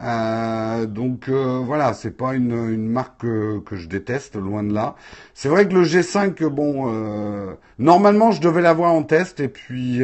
Euh, 0.01 0.85
donc 0.85 1.27
euh, 1.27 1.59
voilà, 1.65 1.93
c'est 1.93 2.15
pas 2.15 2.33
une, 2.33 2.87
marque 2.87 3.23
que, 3.23 3.75
je 3.75 3.89
déteste, 3.89 4.37
loin 4.37 4.63
de 4.63 4.73
là. 4.73 4.95
C'est 5.33 5.49
vrai 5.49 5.67
que 5.67 5.73
le 5.73 5.83
G5, 5.83 6.45
bon, 6.45 6.85
euh, 6.87 7.53
normalement 7.77 8.31
je 8.31 8.39
devais 8.39 8.61
l'avoir 8.61 8.93
en 8.93 9.03
test 9.03 9.41
et 9.41 9.49
puis 9.49 10.01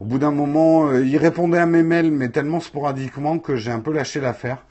au 0.00 0.04
bout 0.06 0.18
d'un 0.18 0.32
moment, 0.32 0.90
il 0.94 1.18
répondait 1.18 1.58
à 1.58 1.66
mes 1.66 1.82
mails, 1.82 2.10
mais 2.10 2.30
tellement 2.30 2.60
sporadiquement 2.60 3.38
que 3.38 3.54
j'ai 3.56 3.70
un 3.70 3.80
peu 3.80 3.92
lâché 3.92 4.18
l'affaire. 4.18 4.64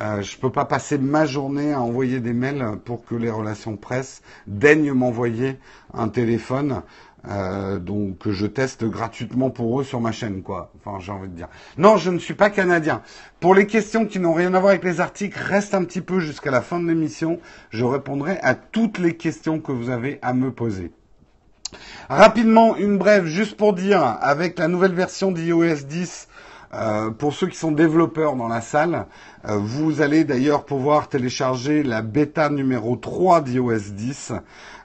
Euh, 0.00 0.22
je 0.22 0.38
peux 0.38 0.50
pas 0.50 0.64
passer 0.64 0.96
ma 0.98 1.26
journée 1.26 1.72
à 1.72 1.80
envoyer 1.80 2.20
des 2.20 2.32
mails 2.32 2.78
pour 2.84 3.04
que 3.04 3.14
les 3.14 3.30
relations 3.30 3.76
presse 3.76 4.22
daignent 4.46 4.92
m'envoyer 4.92 5.58
un 5.92 6.08
téléphone. 6.08 6.82
Euh, 7.28 7.78
donc 7.78 8.18
que 8.18 8.32
je 8.32 8.46
teste 8.46 8.84
gratuitement 8.84 9.50
pour 9.50 9.80
eux 9.80 9.84
sur 9.84 10.00
ma 10.00 10.10
chaîne, 10.10 10.42
quoi. 10.42 10.72
Enfin, 10.78 10.98
j'ai 10.98 11.12
envie 11.12 11.28
de 11.28 11.36
dire. 11.36 11.48
Non, 11.78 11.96
je 11.96 12.10
ne 12.10 12.18
suis 12.18 12.34
pas 12.34 12.50
canadien. 12.50 13.00
Pour 13.38 13.54
les 13.54 13.68
questions 13.68 14.06
qui 14.06 14.18
n'ont 14.18 14.32
rien 14.32 14.54
à 14.54 14.58
voir 14.58 14.70
avec 14.70 14.82
les 14.82 15.00
articles, 15.00 15.38
reste 15.38 15.74
un 15.74 15.84
petit 15.84 16.00
peu 16.00 16.18
jusqu'à 16.18 16.50
la 16.50 16.62
fin 16.62 16.80
de 16.80 16.88
l'émission. 16.88 17.38
Je 17.70 17.84
répondrai 17.84 18.38
à 18.42 18.56
toutes 18.56 18.98
les 18.98 19.16
questions 19.16 19.60
que 19.60 19.70
vous 19.70 19.88
avez 19.88 20.18
à 20.22 20.34
me 20.34 20.50
poser. 20.50 20.90
Rapidement, 22.08 22.76
une 22.76 22.98
brève, 22.98 23.26
juste 23.26 23.56
pour 23.56 23.72
dire, 23.72 24.02
avec 24.02 24.58
la 24.58 24.68
nouvelle 24.68 24.92
version 24.92 25.30
d'iOS 25.30 25.84
10, 25.88 26.28
euh, 26.74 27.10
pour 27.10 27.34
ceux 27.34 27.46
qui 27.48 27.56
sont 27.56 27.72
développeurs 27.72 28.34
dans 28.36 28.48
la 28.48 28.60
salle, 28.60 29.06
euh, 29.46 29.56
vous 29.56 30.00
allez 30.00 30.24
d'ailleurs 30.24 30.64
pouvoir 30.64 31.08
télécharger 31.08 31.82
la 31.82 32.00
bêta 32.02 32.48
numéro 32.48 32.96
3 32.96 33.42
d'iOS 33.42 33.92
10. 33.92 34.32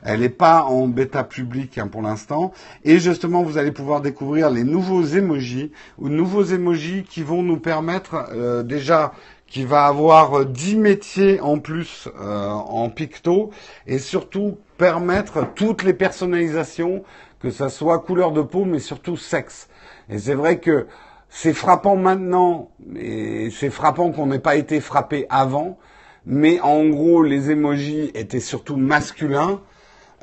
Elle 0.04 0.20
n'est 0.20 0.30
pas 0.30 0.64
en 0.64 0.88
bêta 0.88 1.24
publique 1.24 1.78
hein, 1.78 1.88
pour 1.88 2.02
l'instant. 2.02 2.52
Et 2.84 3.00
justement, 3.00 3.44
vous 3.44 3.58
allez 3.58 3.72
pouvoir 3.72 4.02
découvrir 4.02 4.50
les 4.50 4.64
nouveaux 4.64 5.04
emojis, 5.04 5.72
ou 5.98 6.10
nouveaux 6.10 6.44
emojis 6.44 7.04
qui 7.04 7.24
vont 7.24 7.44
nous 7.44 7.58
permettre 7.58 8.28
euh, 8.34 8.64
déjà 8.64 9.14
qui 9.48 9.64
va 9.64 9.86
avoir 9.86 10.46
10 10.46 10.76
métiers 10.76 11.40
en 11.40 11.60
plus 11.60 12.10
euh, 12.20 12.50
en 12.50 12.90
picto 12.90 13.52
et 13.86 13.98
surtout 13.98 14.58
permettre 14.78 15.48
toutes 15.56 15.84
les 15.84 15.94
personnalisations, 15.94 17.04
que 17.40 17.50
ça 17.50 17.70
soit 17.70 18.00
couleur 18.00 18.32
de 18.32 18.42
peau, 18.42 18.66
mais 18.66 18.80
surtout 18.80 19.16
sexe. 19.16 19.70
Et 20.10 20.20
c'est 20.20 20.34
vrai 20.34 20.60
que 20.60 20.88
c'est 21.30 21.54
frappant 21.54 21.96
maintenant, 21.96 22.72
et 22.96 23.50
c'est 23.52 23.70
frappant 23.70 24.12
qu'on 24.12 24.28
n'ait 24.28 24.40
pas 24.40 24.56
été 24.56 24.80
frappé 24.80 25.26
avant, 25.30 25.78
mais 26.26 26.60
en 26.62 26.86
gros, 26.90 27.24
les 27.24 27.52
emojis 27.52 28.12
étaient 28.14 28.40
surtout 28.40 28.76
masculins, 28.76 29.62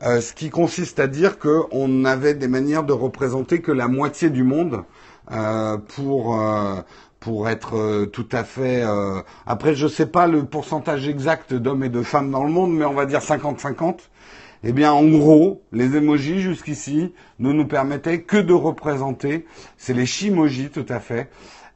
euh, 0.03 0.21
ce 0.21 0.33
qui 0.33 0.51
consiste 0.51 0.99
à 0.99 1.07
dire 1.07 1.39
qu'on 1.39 2.05
avait 2.05 2.35
des 2.35 2.49
manières 2.49 2.85
de 2.85 2.93
représenter 2.93 3.61
que 3.61 3.73
la 3.73 3.87
moitié 3.89 4.29
du 4.29 4.43
monde 4.43 4.83
euh, 5.31 5.79
pour 5.79 6.41
euh, 6.41 6.81
pour 7.21 7.49
être 7.49 8.05
tout 8.13 8.29
à 8.33 8.45
fait. 8.45 8.85
Après, 9.47 9.75
je 9.75 9.87
sais 9.87 10.05
pas 10.05 10.27
le 10.27 10.45
pourcentage 10.45 11.09
exact 11.09 11.55
d'hommes 11.55 11.83
et 11.83 11.89
de 11.89 12.03
femmes 12.03 12.31
dans 12.31 12.45
le 12.45 12.51
monde, 12.51 12.75
mais 12.77 12.85
on 12.85 12.93
va 12.93 13.07
dire 13.07 13.21
50-50. 13.21 13.97
Eh 14.67 14.73
bien, 14.73 14.93
en 14.93 15.05
gros, 15.05 15.63
les 15.73 15.95
emojis 15.95 16.41
jusqu'ici 16.41 17.13
ne 17.39 17.53
nous 17.53 17.67
permettaient 17.67 18.23
que 18.23 18.39
de 18.39 18.55
représenter. 18.55 19.45
C'est 19.77 19.93
les 19.93 20.07
chimojis, 20.07 20.71
tout 20.71 20.87
à 20.89 21.01
fait. 21.01 21.29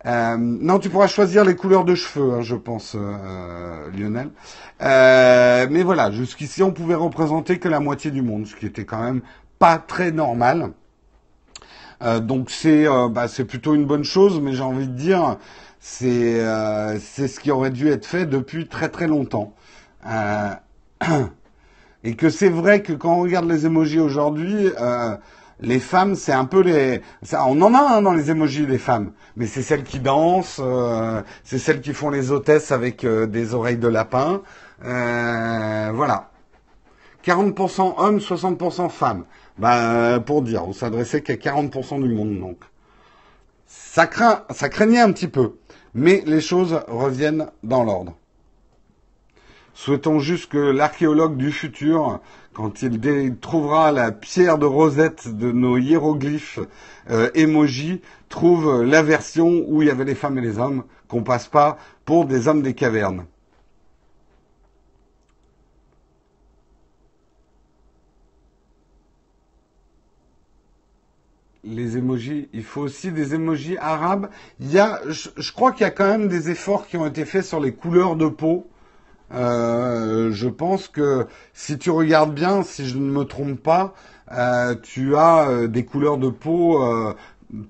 Euh, 0.07 0.39
non, 0.39 0.79
tu 0.79 0.89
pourras 0.89 1.07
choisir 1.07 1.45
les 1.45 1.55
couleurs 1.55 1.85
de 1.85 1.95
cheveux, 1.95 2.33
hein, 2.33 2.41
je 2.41 2.55
pense, 2.55 2.97
euh, 2.99 3.91
Lionel. 3.91 4.31
Euh, 4.81 5.67
mais 5.71 5.83
voilà, 5.83 6.11
jusqu'ici, 6.13 6.63
on 6.63 6.71
pouvait 6.73 6.95
représenter 6.95 7.59
que 7.59 7.69
la 7.69 7.81
moitié 7.81 8.11
du 8.11 8.23
monde, 8.23 8.47
ce 8.47 8.57
qui 8.57 8.65
était 8.65 8.87
quand 8.87 9.03
même 9.03 9.21
pas 9.59 9.77
très 9.77 10.11
normal. 10.11 10.71
Donc 12.23 12.51
c'est 12.51 12.87
bah, 13.11 13.27
plutôt 13.49 13.75
une 13.75 13.85
bonne 13.85 14.05
chose, 14.05 14.41
mais 14.41 14.53
j'ai 14.53 14.63
envie 14.63 14.87
de 14.87 14.93
dire 14.93 15.37
c'est 15.81 16.41
c'est 17.01 17.27
ce 17.27 17.41
qui 17.41 17.51
aurait 17.51 17.73
dû 17.73 17.89
être 17.89 18.07
fait 18.07 18.25
depuis 18.25 18.69
très 18.69 18.89
très 18.89 19.09
longtemps. 19.09 19.53
Et 22.05 22.15
que 22.15 22.31
c'est 22.31 22.49
vrai 22.49 22.83
que 22.83 22.93
quand 22.93 23.15
on 23.15 23.21
regarde 23.21 23.49
les 23.49 23.67
emojis 23.67 24.01
aujourd'hui, 24.01 24.71
euh, 24.81 25.17
les 25.61 25.81
femmes, 25.81 26.15
c'est 26.15 26.33
un 26.33 26.45
peu 26.45 26.61
les... 26.61 27.03
Ça, 27.23 27.45
on 27.47 27.61
en 27.61 27.75
a 27.75 27.81
un 27.81 28.03
dans 28.03 28.13
les 28.13 28.31
emojis, 28.31 28.67
les 28.67 28.79
femmes. 28.79 29.13
Mais 29.37 29.47
c'est 29.47 29.63
celles 29.63 29.83
qui 29.83 29.99
dansent, 29.99 30.61
euh, 30.61 31.23
c'est 31.43 31.59
celles 31.59 31.81
qui 31.81 31.93
font 31.93 32.11
les 32.11 32.31
hôtesses 32.31 32.71
avec 32.71 33.05
euh, 33.05 33.27
des 33.27 33.55
oreilles 33.55 33.79
de 33.79 33.89
lapin. 33.89 34.43
Euh, 34.85 35.91
voilà. 35.93 36.31
40% 37.25 37.95
hommes, 37.99 38.19
60% 38.19 38.89
femmes. 38.89 39.25
Ben, 39.59 40.21
pour 40.21 40.43
dire, 40.43 40.67
on 40.67 40.73
s'adressait 40.73 41.23
qu'à 41.23 41.35
40% 41.35 42.01
du 42.01 42.15
monde, 42.15 42.39
donc. 42.39 42.59
Ça, 43.67 44.07
craint, 44.07 44.45
ça 44.51 44.69
craignait 44.69 45.01
un 45.01 45.13
petit 45.13 45.29
peu. 45.29 45.57
Mais 45.95 46.23
les 46.27 46.41
choses 46.41 46.81
reviennent 46.87 47.49
dans 47.65 47.83
l'ordre. 47.83 48.15
Souhaitons 49.79 50.19
juste 50.19 50.51
que 50.51 50.59
l'archéologue 50.59 51.37
du 51.37 51.53
futur, 51.53 52.19
quand 52.53 52.83
il 52.83 53.37
trouvera 53.41 53.93
la 53.93 54.11
pierre 54.11 54.59
de 54.59 54.67
Rosette 54.67 55.29
de 55.29 55.53
nos 55.53 55.77
hiéroglyphes 55.77 56.59
euh, 57.11 57.31
emoji, 57.35 58.03
trouve 58.29 58.83
la 58.83 59.05
version 59.05 59.63
où 59.69 59.81
il 59.81 59.87
y 59.87 59.91
avait 59.93 60.05
les 60.05 60.17
femmes 60.17 60.37
et 60.37 60.41
les 60.41 60.59
hommes, 60.59 60.83
qu'on 61.07 61.23
passe 61.23 61.47
pas 61.47 61.79
pour 62.05 62.25
des 62.25 62.49
hommes 62.49 62.61
des 62.61 62.75
cavernes. 62.75 63.25
les 71.63 71.99
emojis, 71.99 72.49
il 72.53 72.65
faut 72.65 72.81
aussi 72.81 73.13
des 73.13 73.35
emojis 73.35 73.77
arabes. 73.79 74.29
Il 74.59 74.73
y 74.73 74.81
a, 74.81 75.01
je 75.07 75.53
crois 75.53 75.71
qu'il 75.71 75.83
y 75.83 75.85
a 75.85 75.91
quand 75.93 76.09
même 76.09 76.27
des 76.27 76.51
efforts 76.51 76.89
qui 76.89 76.97
ont 76.97 77.07
été 77.07 77.25
faits 77.25 77.45
sur 77.45 77.61
les 77.61 77.73
couleurs 77.73 78.17
de 78.17 78.27
peau. 78.27 78.67
Euh, 79.33 80.31
je 80.33 80.49
pense 80.49 80.89
que 80.89 81.27
si 81.53 81.79
tu 81.79 81.91
regardes 81.91 82.35
bien, 82.35 82.63
si 82.63 82.87
je 82.87 82.99
ne 82.99 83.11
me 83.11 83.25
trompe 83.25 83.61
pas, 83.63 83.95
euh, 84.33 84.75
tu 84.83 85.17
as 85.17 85.49
euh, 85.49 85.69
des 85.69 85.85
couleurs 85.85 86.19
de 86.19 86.29
peau, 86.29 86.83
euh, 86.83 87.15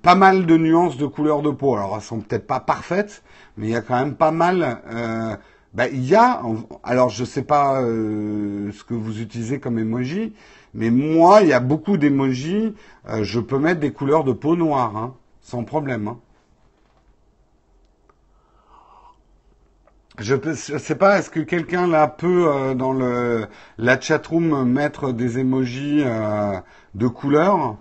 pas 0.03 0.15
mal 0.15 0.47
de 0.47 0.57
nuances 0.57 0.97
de 0.97 1.07
couleurs 1.07 1.43
de 1.43 1.51
peau. 1.51 1.75
Alors 1.75 1.97
elles 1.97 2.03
sont 2.03 2.21
peut-être 2.21 2.47
pas 2.47 2.61
parfaites, 2.61 3.23
mais 3.57 3.69
il 3.69 3.71
y 3.71 3.77
a 3.77 3.81
quand 3.81 3.99
même 3.99 4.15
pas 4.15 4.31
mal. 4.31 4.83
Bah, 5.75 5.87
il 5.87 6.05
y 6.05 6.15
a, 6.15 6.43
alors 6.83 7.11
je 7.11 7.25
sais 7.25 7.43
pas 7.43 7.81
ce 7.83 8.85
que 8.85 8.95
vous 8.95 9.21
utilisez 9.21 9.61
comme 9.61 9.79
emoji, 9.79 10.33
mais 10.75 10.91
moi 10.91 11.43
il 11.43 11.49
y 11.49 11.53
a 11.53 11.61
beaucoup 11.61 11.99
d'emojis. 11.99 12.75
je 13.21 13.39
peux 13.41 13.59
mettre 13.59 13.81
des 13.81 13.93
couleurs 13.93 14.25
de 14.25 14.33
peau 14.33 14.57
noire, 14.57 14.97
hein, 14.97 15.15
sans 15.43 15.65
problème. 15.65 16.09
Hein. 16.09 16.19
Je 20.21 20.35
ne 20.35 20.79
sais 20.79 20.97
pas, 20.97 21.19
est-ce 21.19 21.31
que 21.31 21.39
quelqu'un 21.39 21.87
là 21.87 22.09
peut 22.09 22.49
euh, 22.49 22.75
dans 22.75 22.93
le 22.93 23.47
la 23.79 24.01
chatroom 24.01 24.65
mettre 24.69 25.13
des 25.13 25.39
emojis 25.39 26.03
euh, 26.05 26.59
de 26.97 27.07
couleur 27.07 27.77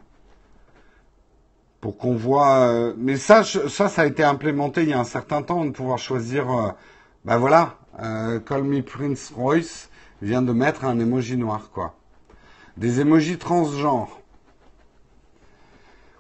pour 1.82 1.98
qu'on 1.98 2.16
voit. 2.16 2.60
Euh, 2.60 2.94
mais 2.96 3.16
ça, 3.16 3.44
ça, 3.44 3.90
ça 3.90 4.04
a 4.04 4.06
été 4.06 4.24
implémenté 4.24 4.84
il 4.84 4.90
y 4.90 4.94
a 4.94 5.00
un 5.00 5.04
certain 5.04 5.42
temps 5.42 5.66
de 5.66 5.72
pouvoir 5.72 5.98
choisir. 5.98 6.76
Ben 7.26 7.38
voilà, 7.38 7.76
Call 8.46 8.64
Me 8.64 8.82
Prince 8.82 9.34
Royce 9.36 9.90
vient 10.22 10.44
de 10.44 10.54
mettre 10.54 10.86
un 10.86 11.00
emoji 11.00 11.38
noir 11.38 11.72
quoi. 11.74 11.96
Des 12.78 13.02
emojis 13.02 13.40
transgenres. 13.40 14.20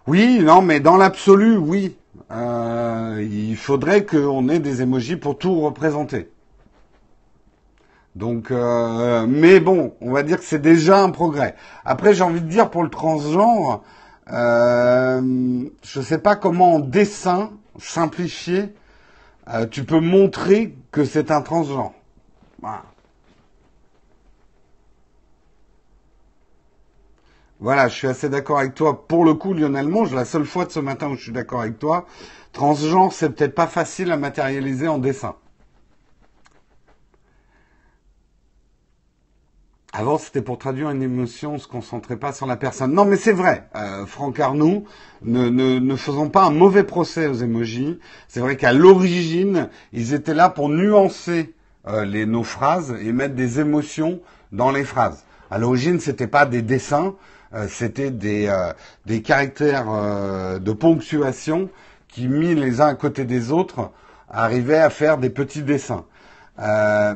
Oui, 0.07 0.39
non, 0.39 0.63
mais 0.63 0.79
dans 0.79 0.97
l'absolu, 0.97 1.57
oui. 1.57 1.95
Euh, 2.31 3.25
il 3.31 3.55
faudrait 3.55 4.05
qu'on 4.05 4.49
ait 4.49 4.59
des 4.59 4.81
emojis 4.81 5.15
pour 5.15 5.37
tout 5.37 5.61
représenter. 5.61 6.29
Donc, 8.15 8.51
euh, 8.51 9.25
mais 9.27 9.59
bon, 9.59 9.93
on 10.01 10.11
va 10.11 10.23
dire 10.23 10.37
que 10.37 10.43
c'est 10.43 10.61
déjà 10.61 11.01
un 11.01 11.11
progrès. 11.11 11.55
Après, 11.85 12.13
j'ai 12.13 12.23
envie 12.23 12.41
de 12.41 12.47
dire 12.47 12.69
pour 12.69 12.83
le 12.83 12.89
transgenre, 12.89 13.83
euh, 14.31 15.21
je 15.83 15.99
ne 15.99 16.03
sais 16.03 16.17
pas 16.17 16.35
comment 16.35 16.75
en 16.75 16.79
dessin 16.79 17.51
simplifié, 17.79 18.73
tu 19.71 19.85
peux 19.85 20.01
montrer 20.01 20.75
que 20.91 21.05
c'est 21.05 21.31
un 21.31 21.41
transgenre. 21.41 21.93
Voilà, 27.59 27.87
je 27.87 27.95
suis 27.95 28.07
assez 28.07 28.29
d'accord 28.29 28.59
avec 28.59 28.75
toi. 28.75 29.07
Pour 29.07 29.25
le 29.25 29.33
coup, 29.33 29.53
Lionel 29.53 29.87
Monge, 29.87 30.13
la 30.13 30.25
seule 30.25 30.45
fois 30.45 30.65
de 30.65 30.71
ce 30.71 30.79
matin 30.79 31.09
où 31.09 31.15
je 31.15 31.23
suis 31.23 31.31
d'accord 31.31 31.61
avec 31.61 31.79
toi, 31.79 32.05
transgenre, 32.53 33.11
c'est 33.11 33.31
peut-être 33.31 33.55
pas 33.55 33.67
facile 33.67 34.11
à 34.11 34.17
matérialiser 34.17 34.87
en 34.87 34.99
dessin. 34.99 35.35
Avant, 39.93 40.19
c'était 40.19 40.43
pour 40.43 40.59
traduire 40.59 40.91
une 40.91 41.01
émotion, 41.01 41.55
on 41.55 41.57
se 41.57 41.67
concentrait 41.67 42.17
pas 42.17 42.31
sur 42.31 42.45
la 42.45 42.57
personne. 42.57 42.93
Non, 42.93 43.05
mais 43.05 43.15
c'est 43.15 43.31
vrai. 43.31 43.67
Euh, 43.75 44.05
Franck 44.05 44.39
Arnoux, 44.39 44.85
ne, 45.23 45.49
ne, 45.49 45.79
ne 45.79 45.95
faisons 45.95 46.29
pas 46.29 46.43
un 46.43 46.51
mauvais 46.51 46.83
procès 46.83 47.25
aux 47.25 47.33
émojis. 47.33 47.97
C'est 48.27 48.41
vrai 48.41 48.57
qu'à 48.57 48.73
l'origine, 48.73 49.69
ils 49.93 50.13
étaient 50.13 50.35
là 50.35 50.49
pour 50.49 50.69
nuancer 50.69 51.55
euh, 51.87 52.05
les, 52.05 52.27
nos 52.27 52.43
phrases 52.43 52.95
et 53.01 53.11
mettre 53.11 53.33
des 53.33 53.59
émotions 53.59 54.19
dans 54.51 54.69
les 54.69 54.83
phrases. 54.83 55.23
À 55.49 55.57
l'origine, 55.57 55.99
c'était 55.99 56.27
pas 56.27 56.45
des 56.45 56.61
dessins, 56.61 57.15
c'était 57.69 58.11
des, 58.11 58.47
euh, 58.47 58.73
des 59.05 59.21
caractères 59.21 59.87
euh, 59.89 60.59
de 60.59 60.71
ponctuation 60.71 61.69
qui, 62.07 62.27
mis 62.27 62.55
les 62.55 62.81
uns 62.81 62.87
à 62.87 62.95
côté 62.95 63.25
des 63.25 63.51
autres, 63.51 63.91
arrivaient 64.29 64.79
à 64.79 64.89
faire 64.89 65.17
des 65.17 65.29
petits 65.29 65.63
dessins. 65.63 66.05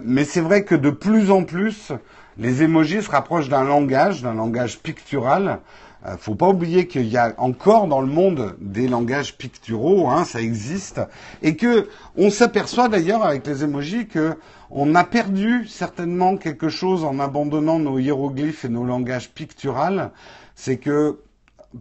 mais 0.05 0.23
c'est 0.23 0.41
vrai 0.41 0.63
que 0.63 0.75
de 0.75 0.89
plus 0.89 1.31
en 1.31 1.43
plus, 1.43 1.91
les 2.37 2.63
émojis 2.63 3.03
se 3.03 3.11
rapprochent 3.11 3.49
d'un 3.49 3.63
langage, 3.63 4.21
d'un 4.21 4.33
langage 4.33 4.79
pictural. 4.79 5.59
Euh, 6.05 6.17
faut 6.17 6.35
pas 6.35 6.47
oublier 6.47 6.87
qu'il 6.87 7.07
y 7.07 7.17
a 7.17 7.33
encore 7.37 7.87
dans 7.87 8.01
le 8.01 8.07
monde 8.07 8.55
des 8.59 8.87
langages 8.87 9.37
picturaux, 9.37 10.09
hein, 10.09 10.25
ça 10.25 10.41
existe, 10.41 10.99
et 11.43 11.55
que 11.55 11.89
on 12.17 12.31
s'aperçoit 12.31 12.89
d'ailleurs 12.89 13.23
avec 13.23 13.45
les 13.45 13.63
émojis 13.63 14.07
que 14.07 14.35
on 14.71 14.95
a 14.95 15.03
perdu 15.03 15.67
certainement 15.67 16.37
quelque 16.37 16.69
chose 16.69 17.03
en 17.03 17.19
abandonnant 17.19 17.79
nos 17.79 17.99
hiéroglyphes 17.99 18.65
et 18.65 18.69
nos 18.69 18.85
langages 18.85 19.29
picturaux. 19.29 20.09
C'est 20.55 20.77
que 20.77 21.19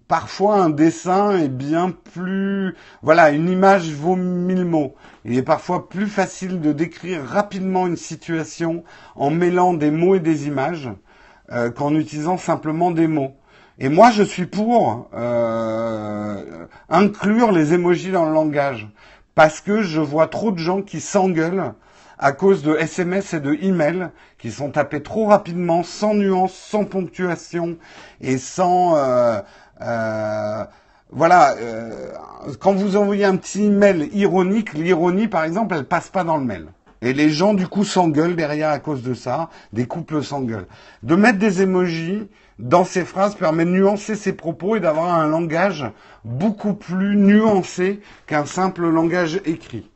parfois 0.08 0.56
un 0.56 0.70
dessin 0.70 1.38
est 1.38 1.48
bien 1.48 1.90
plus... 2.12 2.74
Voilà, 3.02 3.30
une 3.30 3.48
image 3.48 3.92
vaut 3.92 4.16
mille 4.16 4.64
mots. 4.64 4.96
Il 5.24 5.36
est 5.36 5.42
parfois 5.42 5.88
plus 5.88 6.06
facile 6.06 6.60
de 6.60 6.72
décrire 6.72 7.24
rapidement 7.24 7.86
une 7.86 7.96
situation 7.96 8.82
en 9.14 9.30
mêlant 9.30 9.72
des 9.72 9.92
mots 9.92 10.16
et 10.16 10.20
des 10.20 10.48
images 10.48 10.90
euh, 11.52 11.70
qu'en 11.70 11.94
utilisant 11.94 12.38
simplement 12.38 12.90
des 12.90 13.06
mots. 13.06 13.34
Et 13.78 13.88
moi, 13.88 14.10
je 14.10 14.22
suis 14.24 14.46
pour 14.46 15.08
euh, 15.14 16.66
inclure 16.88 17.52
les 17.52 17.72
émojis 17.72 18.10
dans 18.10 18.26
le 18.26 18.32
langage. 18.32 18.88
Parce 19.36 19.60
que 19.60 19.80
je 19.80 20.00
vois 20.00 20.26
trop 20.26 20.50
de 20.50 20.58
gens 20.58 20.82
qui 20.82 21.00
s'engueulent 21.00 21.72
à 22.20 22.32
cause 22.32 22.62
de 22.62 22.76
SMS 22.76 23.32
et 23.32 23.40
de 23.40 23.54
emails 23.62 24.10
qui 24.38 24.52
sont 24.52 24.70
tapés 24.70 25.02
trop 25.02 25.26
rapidement, 25.26 25.82
sans 25.82 26.14
nuance, 26.14 26.52
sans 26.52 26.84
ponctuation 26.84 27.76
et 28.20 28.38
sans... 28.38 28.96
Euh, 28.96 29.40
euh, 29.80 30.64
voilà, 31.12 31.56
euh, 31.56 32.12
quand 32.60 32.74
vous 32.74 32.96
envoyez 32.96 33.24
un 33.24 33.36
petit 33.36 33.64
email 33.64 34.10
ironique, 34.12 34.74
l'ironie, 34.74 35.26
par 35.26 35.42
exemple, 35.42 35.74
elle 35.74 35.86
passe 35.86 36.08
pas 36.08 36.22
dans 36.22 36.36
le 36.36 36.44
mail. 36.44 36.66
Et 37.02 37.14
les 37.14 37.30
gens, 37.30 37.54
du 37.54 37.66
coup, 37.66 37.82
s'engueulent 37.82 38.36
derrière 38.36 38.70
à 38.70 38.78
cause 38.78 39.02
de 39.02 39.14
ça. 39.14 39.48
Des 39.72 39.86
couples 39.86 40.22
s'engueulent. 40.22 40.68
De 41.02 41.16
mettre 41.16 41.38
des 41.38 41.62
émojis 41.62 42.28
dans 42.58 42.84
ces 42.84 43.04
phrases 43.06 43.34
permet 43.34 43.64
de 43.64 43.70
nuancer 43.70 44.14
ses 44.14 44.34
propos 44.34 44.76
et 44.76 44.80
d'avoir 44.80 45.14
un 45.14 45.26
langage 45.26 45.90
beaucoup 46.24 46.74
plus 46.74 47.16
nuancé 47.16 48.00
qu'un 48.26 48.44
simple 48.44 48.86
langage 48.88 49.40
écrit. 49.46 49.89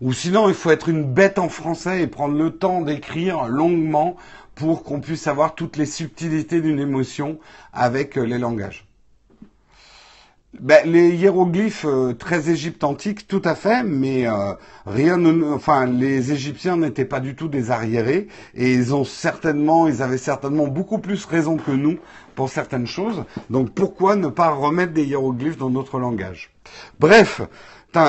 Ou 0.00 0.12
sinon, 0.12 0.48
il 0.48 0.54
faut 0.54 0.70
être 0.70 0.88
une 0.88 1.04
bête 1.04 1.38
en 1.38 1.48
français 1.48 2.02
et 2.02 2.06
prendre 2.06 2.36
le 2.36 2.50
temps 2.50 2.82
d'écrire 2.82 3.46
longuement 3.46 4.16
pour 4.54 4.82
qu'on 4.82 5.00
puisse 5.00 5.26
avoir 5.26 5.54
toutes 5.54 5.76
les 5.76 5.86
subtilités 5.86 6.60
d'une 6.60 6.80
émotion 6.80 7.38
avec 7.72 8.16
euh, 8.16 8.22
les 8.22 8.38
langages. 8.38 8.86
Ben, 10.60 10.90
les 10.90 11.14
hiéroglyphes 11.14 11.84
euh, 11.84 12.14
très 12.14 12.48
Égypte 12.48 12.82
antique, 12.82 13.28
tout 13.28 13.42
à 13.44 13.54
fait, 13.54 13.82
mais 13.82 14.26
euh, 14.26 14.54
rien 14.86 15.18
ne, 15.18 15.52
enfin, 15.52 15.84
les 15.84 16.32
Égyptiens 16.32 16.78
n'étaient 16.78 17.04
pas 17.04 17.20
du 17.20 17.34
tout 17.34 17.48
des 17.48 17.70
arriérés 17.70 18.28
et 18.54 18.72
ils 18.72 18.94
ont 18.94 19.04
certainement, 19.04 19.86
ils 19.86 20.02
avaient 20.02 20.16
certainement 20.16 20.66
beaucoup 20.66 20.98
plus 20.98 21.26
raison 21.26 21.58
que 21.58 21.72
nous 21.72 21.98
pour 22.34 22.48
certaines 22.48 22.86
choses. 22.86 23.24
Donc 23.50 23.74
pourquoi 23.74 24.16
ne 24.16 24.28
pas 24.28 24.50
remettre 24.50 24.94
des 24.94 25.04
hiéroglyphes 25.04 25.58
dans 25.58 25.70
notre 25.70 25.98
langage? 25.98 26.50
Bref, 26.98 27.42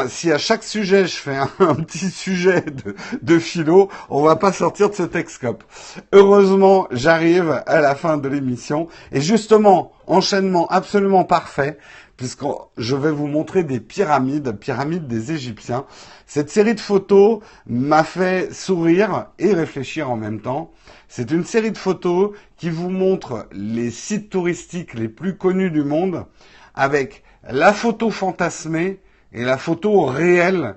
si 0.08 0.32
à 0.32 0.38
chaque 0.38 0.64
sujet 0.64 1.08
je 1.08 1.16
fais 1.16 1.36
un, 1.60 1.76
petit 1.76 2.10
sujet 2.10 2.62
de, 2.62 2.96
de, 3.22 3.40
philo, 3.40 3.90
on 4.10 4.22
va 4.22 4.36
pas 4.36 4.52
sortir 4.52 4.90
de 4.90 4.96
ce 4.96 5.04
Texcope. 5.04 5.64
Heureusement, 6.12 6.88
j'arrive 6.92 7.64
à 7.66 7.80
la 7.82 7.96
fin 7.96 8.18
de 8.18 8.28
l'émission 8.28 8.88
et 9.12 9.22
justement, 9.22 9.92
enchaînement 10.06 10.68
absolument 10.68 11.24
parfait 11.24 11.78
puisque 12.18 12.44
je 12.78 12.96
vais 12.96 13.12
vous 13.12 13.28
montrer 13.28 13.64
des 13.64 13.80
pyramides, 13.80 14.52
pyramides 14.58 15.08
des 15.08 15.32
Égyptiens. 15.32 15.86
Cette 16.26 16.50
série 16.50 16.74
de 16.74 16.80
photos 16.80 17.40
m'a 17.68 18.04
fait 18.04 18.52
sourire 18.54 19.28
et 19.38 19.54
réfléchir 19.54 20.10
en 20.10 20.18
même 20.18 20.42
temps. 20.42 20.72
C'est 21.08 21.32
une 21.32 21.46
série 21.46 21.72
de 21.72 21.78
photos 21.78 22.32
qui 22.58 22.70
vous 22.70 22.90
montre 22.90 23.48
les 23.52 23.92
sites 23.92 24.32
touristiques 24.32 24.96
les 24.96 25.08
plus 25.08 25.38
connus 25.38 25.72
du 25.72 25.84
monde 25.84 26.26
avec 26.74 27.24
la 27.50 27.72
photo 27.72 28.10
fantasmée 28.10 29.00
et 29.38 29.44
la 29.44 29.58
photo 29.58 30.06
réelle 30.06 30.76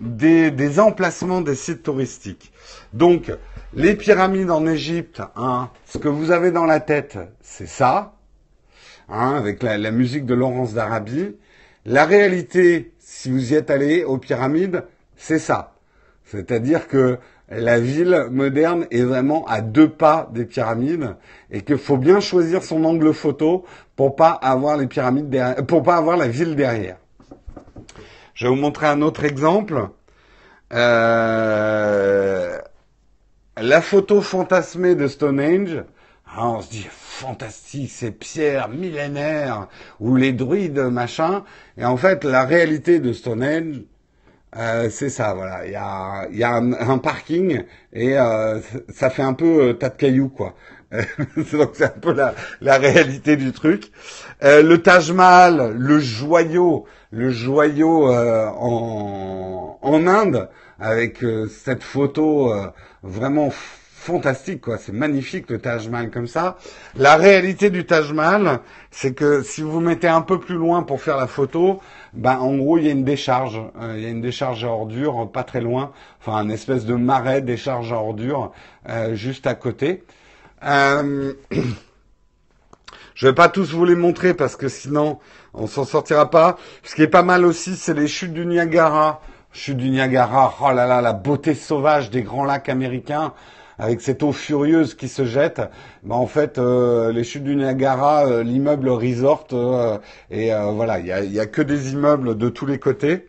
des, 0.00 0.80
emplacements 0.80 1.42
des 1.42 1.54
sites 1.54 1.82
touristiques. 1.82 2.50
Donc, 2.94 3.30
les 3.74 3.94
pyramides 3.94 4.50
en 4.50 4.66
Égypte, 4.66 5.20
hein, 5.36 5.68
ce 5.84 5.98
que 5.98 6.08
vous 6.08 6.30
avez 6.30 6.50
dans 6.50 6.64
la 6.64 6.80
tête, 6.80 7.18
c'est 7.42 7.68
ça, 7.68 8.14
hein, 9.10 9.34
avec 9.36 9.62
la, 9.62 9.90
musique 9.90 10.24
de 10.24 10.32
Laurence 10.32 10.72
d'Arabie. 10.72 11.36
La 11.84 12.06
réalité, 12.06 12.94
si 12.98 13.30
vous 13.30 13.52
y 13.52 13.54
êtes 13.54 13.70
allé 13.70 14.02
aux 14.04 14.16
pyramides, 14.16 14.84
c'est 15.16 15.38
ça. 15.38 15.74
C'est-à-dire 16.24 16.88
que 16.88 17.18
la 17.50 17.78
ville 17.78 18.28
moderne 18.30 18.86
est 18.90 19.02
vraiment 19.02 19.44
à 19.46 19.60
deux 19.60 19.90
pas 19.90 20.30
des 20.32 20.46
pyramides 20.46 21.16
et 21.50 21.60
qu'il 21.60 21.78
faut 21.78 21.98
bien 21.98 22.20
choisir 22.20 22.62
son 22.62 22.82
angle 22.84 23.12
photo 23.12 23.66
pour 23.94 24.16
pas 24.16 24.30
avoir 24.30 24.78
les 24.78 24.86
pyramides 24.86 25.66
pour 25.66 25.82
pas 25.82 25.96
avoir 25.96 26.16
la 26.16 26.28
ville 26.28 26.54
derrière. 26.54 26.99
Je 28.40 28.46
vais 28.46 28.50
vous 28.54 28.56
montrer 28.56 28.86
un 28.86 29.02
autre 29.02 29.24
exemple. 29.24 29.90
Euh, 30.72 32.58
la 33.58 33.82
photo 33.82 34.22
fantasmée 34.22 34.94
de 34.94 35.08
Stonehenge. 35.08 35.84
Ah, 36.26 36.48
on 36.48 36.62
se 36.62 36.70
dit 36.70 36.86
fantastique, 36.90 37.90
ces 37.90 38.10
pierres 38.12 38.70
millénaires 38.70 39.68
ou 39.98 40.16
les 40.16 40.32
druides 40.32 40.78
machin. 40.78 41.44
Et 41.76 41.84
en 41.84 41.98
fait, 41.98 42.24
la 42.24 42.46
réalité 42.46 42.98
de 42.98 43.12
Stonehenge, 43.12 43.82
euh, 44.56 44.88
c'est 44.88 45.10
ça, 45.10 45.34
voilà. 45.34 45.66
Il 45.66 45.72
y 46.38 46.42
a, 46.42 46.54
un, 46.54 46.96
parking 46.96 47.64
et 47.92 48.18
euh, 48.18 48.58
ça 48.88 49.10
fait 49.10 49.22
un 49.22 49.34
peu 49.34 49.76
tas 49.78 49.90
de 49.90 49.96
cailloux, 49.96 50.30
quoi. 50.30 50.54
Donc 51.52 51.70
c'est 51.74 51.84
un 51.84 51.88
peu 51.88 52.12
la, 52.12 52.34
la 52.60 52.78
réalité 52.78 53.36
du 53.36 53.52
truc. 53.52 53.90
Euh, 54.42 54.62
le 54.62 54.82
Taj 54.82 55.12
Mahal, 55.12 55.74
le 55.76 55.98
joyau, 55.98 56.86
le 57.10 57.30
joyau 57.30 58.08
en, 58.08 59.78
en 59.80 60.06
Inde, 60.06 60.48
avec 60.78 61.24
cette 61.48 61.82
photo 61.82 62.52
vraiment 63.02 63.50
fantastique, 64.00 64.62
quoi. 64.62 64.78
C'est 64.78 64.92
magnifique 64.92 65.50
le 65.50 65.58
Taj 65.58 65.88
Mahal 65.88 66.10
comme 66.10 66.26
ça. 66.26 66.56
La 66.96 67.16
réalité 67.16 67.68
du 67.68 67.84
Taj 67.84 68.12
Mahal, 68.12 68.60
c'est 68.90 69.12
que 69.12 69.42
si 69.42 69.60
vous 69.60 69.80
mettez 69.80 70.08
un 70.08 70.22
peu 70.22 70.40
plus 70.40 70.54
loin 70.54 70.82
pour 70.82 71.02
faire 71.02 71.18
la 71.18 71.26
photo, 71.26 71.80
ben 72.14 72.38
en 72.38 72.56
gros 72.56 72.78
il 72.78 72.86
y 72.86 72.88
a 72.88 72.92
une 72.92 73.04
décharge, 73.04 73.60
euh, 73.80 73.94
il 73.96 74.02
y 74.02 74.06
a 74.06 74.08
une 74.08 74.22
décharge 74.22 74.64
à 74.64 74.68
ordures 74.68 75.30
pas 75.30 75.44
très 75.44 75.60
loin, 75.60 75.92
enfin 76.20 76.36
un 76.36 76.48
espèce 76.48 76.86
de 76.86 76.94
marais 76.94 77.42
décharge 77.42 77.92
à 77.92 77.96
ordures 77.96 78.52
euh, 78.88 79.14
juste 79.14 79.46
à 79.46 79.54
côté. 79.54 80.02
Euh, 80.64 81.32
je 83.14 83.26
vais 83.26 83.34
pas 83.34 83.48
tous 83.48 83.72
vous 83.72 83.84
les 83.84 83.94
montrer 83.94 84.34
parce 84.34 84.56
que 84.56 84.68
sinon 84.68 85.18
on 85.54 85.66
s'en 85.66 85.84
sortira 85.84 86.30
pas. 86.30 86.56
Ce 86.82 86.94
qui 86.94 87.02
est 87.02 87.08
pas 87.08 87.22
mal 87.22 87.44
aussi, 87.44 87.76
c'est 87.76 87.94
les 87.94 88.08
chutes 88.08 88.34
du 88.34 88.46
Niagara. 88.46 89.20
Chutes 89.52 89.78
du 89.78 89.90
Niagara, 89.90 90.54
oh 90.60 90.70
là 90.70 90.86
là, 90.86 91.00
la 91.00 91.12
beauté 91.12 91.54
sauvage 91.54 92.10
des 92.10 92.22
grands 92.22 92.44
lacs 92.44 92.68
américains 92.68 93.34
avec 93.78 94.00
cette 94.00 94.22
eau 94.22 94.30
furieuse 94.30 94.94
qui 94.94 95.08
se 95.08 95.24
jette, 95.24 95.60
ben 96.04 96.14
en 96.14 96.26
fait, 96.26 96.58
euh, 96.58 97.10
les 97.10 97.24
chutes 97.24 97.44
du 97.44 97.56
Niagara, 97.56 98.26
euh, 98.26 98.44
l'immeuble 98.44 98.90
resort, 98.90 99.48
et 100.30 100.52
voilà, 100.52 101.00
il 101.00 101.06
y 101.06 101.34
y 101.34 101.40
a, 101.40 101.46
que 101.46 101.62
des 101.62 101.92
immeubles 101.92 102.36
de 102.36 102.48
tous 102.48 102.66
les 102.66 102.78
côtés. 102.78 103.26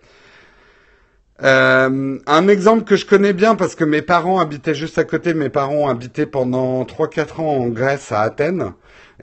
Un 1.41 2.47
exemple 2.47 2.83
que 2.83 2.95
je 2.95 3.05
connais 3.05 3.33
bien 3.33 3.55
parce 3.55 3.75
que 3.75 3.83
mes 3.83 4.01
parents 4.01 4.39
habitaient 4.39 4.75
juste 4.75 4.97
à 4.97 5.03
côté, 5.03 5.33
mes 5.33 5.49
parents 5.49 5.89
habitaient 5.89 6.25
pendant 6.25 6.83
3-4 6.83 7.41
ans 7.41 7.57
en 7.57 7.67
Grèce, 7.67 8.11
à 8.11 8.21
Athènes. 8.21 8.73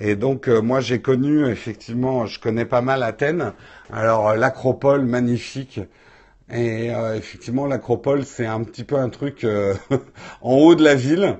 Et 0.00 0.16
donc 0.16 0.48
moi 0.48 0.80
j'ai 0.80 1.00
connu 1.00 1.48
effectivement, 1.48 2.26
je 2.26 2.40
connais 2.40 2.64
pas 2.64 2.80
mal 2.80 3.02
Athènes. 3.02 3.52
Alors 3.92 4.34
l'acropole 4.34 5.04
magnifique, 5.04 5.80
et 6.50 6.94
euh, 6.94 7.14
effectivement, 7.14 7.66
l'acropole, 7.66 8.24
c'est 8.24 8.46
un 8.46 8.62
petit 8.64 8.84
peu 8.84 8.96
un 8.96 9.10
truc 9.10 9.44
euh, 9.44 9.74
en 10.40 10.54
haut 10.54 10.74
de 10.74 10.82
la 10.82 10.94
ville. 10.94 11.36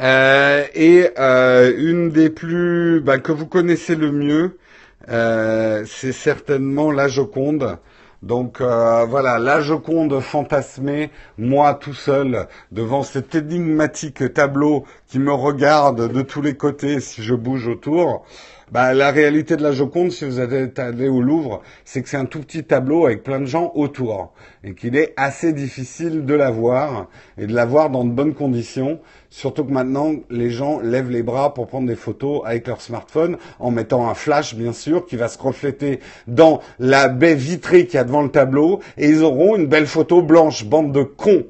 Euh, 0.00 0.64
et 0.74 1.08
une 1.16 2.10
des 2.10 2.30
plus 2.30 3.00
bah, 3.00 3.18
que 3.18 3.30
vous 3.30 3.46
connaissez 3.46 3.94
le 3.94 4.10
mieux, 4.10 4.58
c'est 5.06 6.12
certainement 6.12 6.90
la 6.90 7.06
Joconde. 7.06 7.78
Donc 8.24 8.62
euh, 8.62 9.04
voilà, 9.04 9.38
la 9.38 9.60
Joconde 9.60 10.18
fantasmée, 10.20 11.10
moi 11.36 11.74
tout 11.74 11.92
seul, 11.92 12.48
devant 12.72 13.02
cet 13.02 13.34
énigmatique 13.34 14.32
tableau 14.32 14.84
qui 15.08 15.18
me 15.18 15.30
regarde 15.30 16.10
de 16.10 16.22
tous 16.22 16.40
les 16.40 16.56
côtés 16.56 17.00
si 17.00 17.22
je 17.22 17.34
bouge 17.34 17.68
autour. 17.68 18.24
Bah, 18.72 18.94
la 18.94 19.10
réalité 19.10 19.56
de 19.56 19.62
la 19.62 19.72
Joconde, 19.72 20.10
si 20.10 20.24
vous 20.24 20.40
êtes 20.40 20.78
allé 20.78 21.08
au 21.08 21.20
Louvre, 21.20 21.60
c'est 21.84 22.02
que 22.02 22.08
c'est 22.08 22.16
un 22.16 22.24
tout 22.24 22.40
petit 22.40 22.64
tableau 22.64 23.04
avec 23.04 23.22
plein 23.22 23.38
de 23.38 23.44
gens 23.44 23.70
autour 23.74 24.32
et 24.64 24.74
qu'il 24.74 24.96
est 24.96 25.12
assez 25.18 25.52
difficile 25.52 26.24
de 26.24 26.32
la 26.32 26.50
voir 26.50 27.08
et 27.36 27.46
de 27.46 27.54
la 27.54 27.66
voir 27.66 27.90
dans 27.90 28.04
de 28.04 28.10
bonnes 28.10 28.32
conditions. 28.32 29.00
Surtout 29.28 29.64
que 29.64 29.72
maintenant, 29.72 30.14
les 30.30 30.48
gens 30.48 30.80
lèvent 30.80 31.10
les 31.10 31.22
bras 31.22 31.52
pour 31.52 31.66
prendre 31.66 31.86
des 31.86 31.94
photos 31.94 32.40
avec 32.46 32.66
leur 32.66 32.80
smartphone 32.80 33.36
en 33.58 33.70
mettant 33.70 34.08
un 34.08 34.14
flash, 34.14 34.54
bien 34.54 34.72
sûr, 34.72 35.04
qui 35.04 35.16
va 35.16 35.28
se 35.28 35.38
refléter 35.38 36.00
dans 36.26 36.62
la 36.78 37.08
baie 37.08 37.34
vitrée 37.34 37.84
qu'il 37.86 37.96
y 37.96 38.00
a 38.00 38.04
devant 38.04 38.22
le 38.22 38.30
tableau 38.30 38.80
et 38.96 39.10
ils 39.10 39.22
auront 39.22 39.56
une 39.56 39.66
belle 39.66 39.86
photo 39.86 40.22
blanche, 40.22 40.64
bande 40.64 40.90
de 40.90 41.02
cons. 41.02 41.44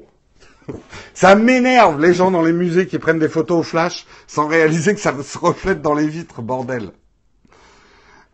Ça 1.13 1.35
m'énerve 1.35 2.01
les 2.01 2.13
gens 2.13 2.29
dans 2.29 2.41
les 2.41 2.53
musées 2.53 2.87
qui 2.87 2.99
prennent 2.99 3.19
des 3.19 3.29
photos 3.29 3.59
au 3.59 3.63
flash 3.63 4.05
sans 4.27 4.47
réaliser 4.47 4.93
que 4.93 4.99
ça 4.99 5.13
se 5.23 5.37
reflète 5.37 5.81
dans 5.81 5.93
les 5.93 6.07
vitres, 6.07 6.41
bordel. 6.41 6.91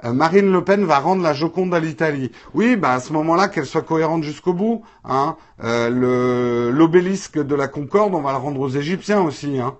Euh, 0.04 0.14
Marine 0.14 0.52
Le 0.52 0.64
Pen 0.64 0.84
va 0.86 1.00
rendre 1.00 1.22
la 1.22 1.34
Joconde 1.34 1.74
à 1.74 1.80
l'Italie. 1.80 2.32
Oui, 2.54 2.76
bah 2.76 2.94
à 2.94 3.00
ce 3.00 3.14
moment-là, 3.14 3.48
qu'elle 3.48 3.66
soit 3.66 3.84
cohérente 3.84 4.24
jusqu'au 4.24 4.54
bout. 4.54 4.84
Hein. 5.06 5.36
Euh, 5.64 6.72
l'obélisque 6.72 7.38
de 7.38 7.56
la 7.56 7.68
Concorde, 7.68 8.14
on 8.16 8.22
va 8.22 8.32
le 8.32 8.38
rendre 8.38 8.60
aux 8.60 8.70
Égyptiens 8.70 9.22
aussi. 9.22 9.60
Hein. 9.60 9.76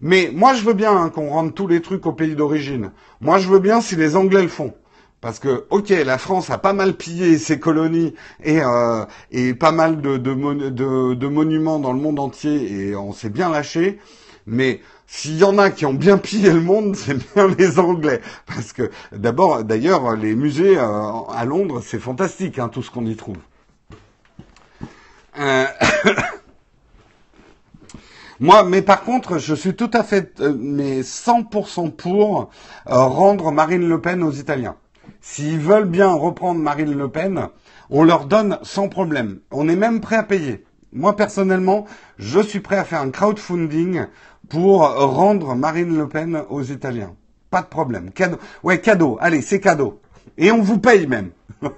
Mais 0.00 0.30
moi, 0.34 0.54
je 0.54 0.64
veux 0.64 0.74
bien 0.74 0.96
hein, 0.96 1.10
qu'on 1.10 1.30
rende 1.30 1.54
tous 1.54 1.66
les 1.66 1.80
trucs 1.80 2.06
au 2.06 2.12
pays 2.12 2.34
d'origine. 2.34 2.92
Moi, 3.20 3.38
je 3.38 3.48
veux 3.48 3.58
bien 3.58 3.80
si 3.80 3.96
les 3.96 4.16
Anglais 4.16 4.42
le 4.42 4.48
font. 4.48 4.74
Parce 5.20 5.40
que, 5.40 5.64
ok, 5.70 5.88
la 5.88 6.16
France 6.16 6.48
a 6.50 6.58
pas 6.58 6.72
mal 6.72 6.94
pillé 6.94 7.38
ses 7.38 7.58
colonies 7.58 8.14
et, 8.44 8.60
euh, 8.62 9.04
et 9.32 9.52
pas 9.52 9.72
mal 9.72 10.00
de, 10.00 10.16
de, 10.16 11.14
de 11.14 11.26
monuments 11.26 11.80
dans 11.80 11.92
le 11.92 12.00
monde 12.00 12.20
entier 12.20 12.72
et 12.72 12.94
on 12.94 13.12
s'est 13.12 13.30
bien 13.30 13.48
lâché. 13.50 13.98
Mais 14.46 14.80
s'il 15.10 15.38
y 15.38 15.44
en 15.44 15.56
a 15.56 15.70
qui 15.70 15.86
ont 15.86 15.94
bien 15.94 16.18
pillé 16.18 16.52
le 16.52 16.60
monde, 16.60 16.94
c'est 16.96 17.16
bien 17.34 17.48
les 17.58 17.80
Anglais. 17.80 18.20
Parce 18.46 18.72
que 18.72 18.90
d'abord, 19.10 19.64
d'ailleurs, 19.64 20.14
les 20.14 20.36
musées 20.36 20.78
euh, 20.78 21.10
à 21.34 21.44
Londres, 21.44 21.82
c'est 21.84 21.98
fantastique, 21.98 22.60
hein, 22.60 22.68
tout 22.68 22.82
ce 22.82 22.90
qu'on 22.90 23.06
y 23.06 23.16
trouve. 23.16 23.38
Euh, 25.40 25.64
moi, 28.40 28.64
mais 28.64 28.82
par 28.82 29.02
contre, 29.02 29.38
je 29.38 29.54
suis 29.54 29.74
tout 29.74 29.90
à 29.94 30.04
fait, 30.04 30.40
euh, 30.40 30.54
mais 30.56 31.00
100% 31.00 31.90
pour 31.92 32.50
rendre 32.84 33.50
Marine 33.50 33.88
Le 33.88 34.00
Pen 34.00 34.22
aux 34.22 34.32
Italiens. 34.32 34.76
S'ils 35.22 35.58
veulent 35.58 35.88
bien 35.88 36.12
reprendre 36.12 36.60
Marine 36.60 36.94
Le 36.94 37.08
Pen, 37.08 37.48
on 37.88 38.04
leur 38.04 38.26
donne 38.26 38.58
sans 38.62 38.88
problème. 38.88 39.40
On 39.50 39.68
est 39.68 39.76
même 39.76 40.00
prêt 40.00 40.16
à 40.16 40.22
payer. 40.22 40.64
Moi, 40.92 41.16
personnellement, 41.16 41.86
je 42.18 42.40
suis 42.40 42.60
prêt 42.60 42.76
à 42.76 42.84
faire 42.84 43.00
un 43.00 43.10
crowdfunding 43.10 44.06
pour 44.48 44.80
rendre 44.82 45.54
Marine 45.54 45.96
Le 45.96 46.08
Pen 46.08 46.42
aux 46.48 46.62
Italiens. 46.62 47.14
Pas 47.50 47.62
de 47.62 47.66
problème. 47.66 48.10
Cadeau. 48.10 48.38
Ouais, 48.62 48.80
cadeau. 48.80 49.18
Allez, 49.20 49.42
c'est 49.42 49.60
cadeau. 49.60 50.00
Et 50.36 50.50
on 50.50 50.62
vous 50.62 50.78
paye 50.78 51.06
même. 51.06 51.30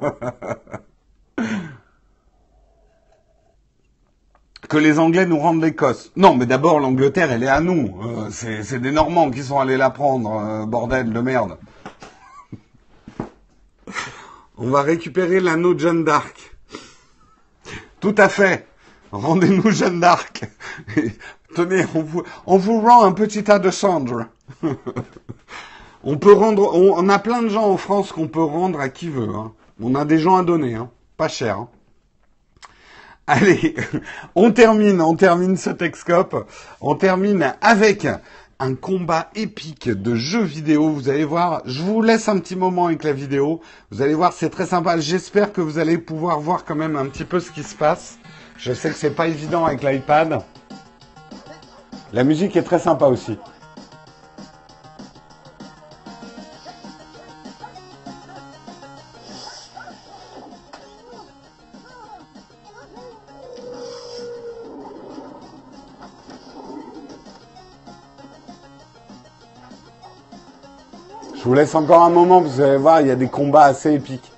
que 4.70 4.78
les 4.78 4.98
Anglais 5.00 5.26
nous 5.26 5.38
rendent 5.38 5.62
l'Écosse. 5.62 6.12
Non, 6.16 6.36
mais 6.36 6.46
d'abord, 6.46 6.78
l'Angleterre, 6.78 7.32
elle 7.32 7.42
est 7.42 7.48
à 7.48 7.60
nous. 7.60 7.92
Euh, 8.04 8.28
c'est 8.30 8.78
des 8.78 8.92
Normands 8.92 9.30
qui 9.30 9.42
sont 9.42 9.58
allés 9.58 9.76
la 9.76 9.90
prendre, 9.90 10.38
euh, 10.38 10.64
bordel 10.64 11.12
de 11.12 11.20
merde. 11.20 11.58
On 14.56 14.70
va 14.70 14.82
récupérer 14.82 15.40
l'anneau 15.40 15.74
de 15.74 15.80
Jeanne 15.80 16.04
d'Arc. 16.04 16.54
Tout 17.98 18.14
à 18.16 18.28
fait. 18.28 18.68
Rendez-nous 19.12 19.70
Jeanne 19.70 20.00
d'Arc. 20.00 20.44
Tenez, 21.54 21.84
on 21.94 22.02
vous, 22.02 22.22
on 22.46 22.58
vous 22.58 22.80
rend 22.80 23.04
un 23.04 23.12
petit 23.12 23.42
tas 23.42 23.58
de 23.58 23.70
cendres. 23.70 24.26
on 26.04 26.16
peut 26.16 26.32
rendre, 26.32 26.74
on, 26.74 27.08
a 27.08 27.18
plein 27.18 27.42
de 27.42 27.48
gens 27.48 27.64
en 27.64 27.76
France 27.76 28.12
qu'on 28.12 28.28
peut 28.28 28.42
rendre 28.42 28.78
à 28.78 28.88
qui 28.88 29.08
veut. 29.08 29.34
Hein. 29.34 29.52
On 29.82 29.94
a 29.94 30.04
des 30.04 30.18
gens 30.18 30.36
à 30.36 30.44
donner, 30.44 30.74
hein. 30.74 30.90
pas 31.16 31.28
cher. 31.28 31.58
Hein. 31.58 31.68
Allez, 33.26 33.76
on 34.34 34.50
termine, 34.50 35.00
on 35.00 35.14
termine 35.14 35.56
ce 35.56 35.70
Texcope. 35.70 36.48
On 36.80 36.94
termine 36.94 37.54
avec 37.60 38.06
un 38.58 38.74
combat 38.74 39.30
épique 39.34 39.88
de 39.88 40.14
jeux 40.14 40.42
vidéo. 40.42 40.88
Vous 40.90 41.08
allez 41.08 41.24
voir, 41.24 41.62
je 41.64 41.82
vous 41.82 42.02
laisse 42.02 42.28
un 42.28 42.38
petit 42.38 42.56
moment 42.56 42.86
avec 42.86 43.04
la 43.04 43.12
vidéo. 43.12 43.60
Vous 43.90 44.02
allez 44.02 44.14
voir, 44.14 44.32
c'est 44.32 44.50
très 44.50 44.66
sympa. 44.66 44.98
J'espère 44.98 45.52
que 45.52 45.60
vous 45.60 45.78
allez 45.78 45.96
pouvoir 45.98 46.40
voir 46.40 46.64
quand 46.64 46.74
même 46.74 46.96
un 46.96 47.06
petit 47.06 47.24
peu 47.24 47.40
ce 47.40 47.50
qui 47.52 47.62
se 47.62 47.74
passe. 47.74 48.18
Je 48.62 48.74
sais 48.74 48.90
que 48.90 48.94
c'est 48.94 49.12
pas 49.12 49.26
évident 49.26 49.64
avec 49.64 49.82
l'iPad. 49.82 50.42
La 52.12 52.24
musique 52.24 52.56
est 52.56 52.62
très 52.62 52.78
sympa 52.78 53.06
aussi. 53.06 53.38
Je 71.34 71.44
vous 71.44 71.54
laisse 71.54 71.74
encore 71.74 72.02
un 72.02 72.10
moment, 72.10 72.42
vous 72.42 72.60
allez 72.60 72.76
voir, 72.76 73.00
il 73.00 73.06
y 73.06 73.10
a 73.10 73.16
des 73.16 73.28
combats 73.28 73.64
assez 73.64 73.94
épiques. 73.94 74.29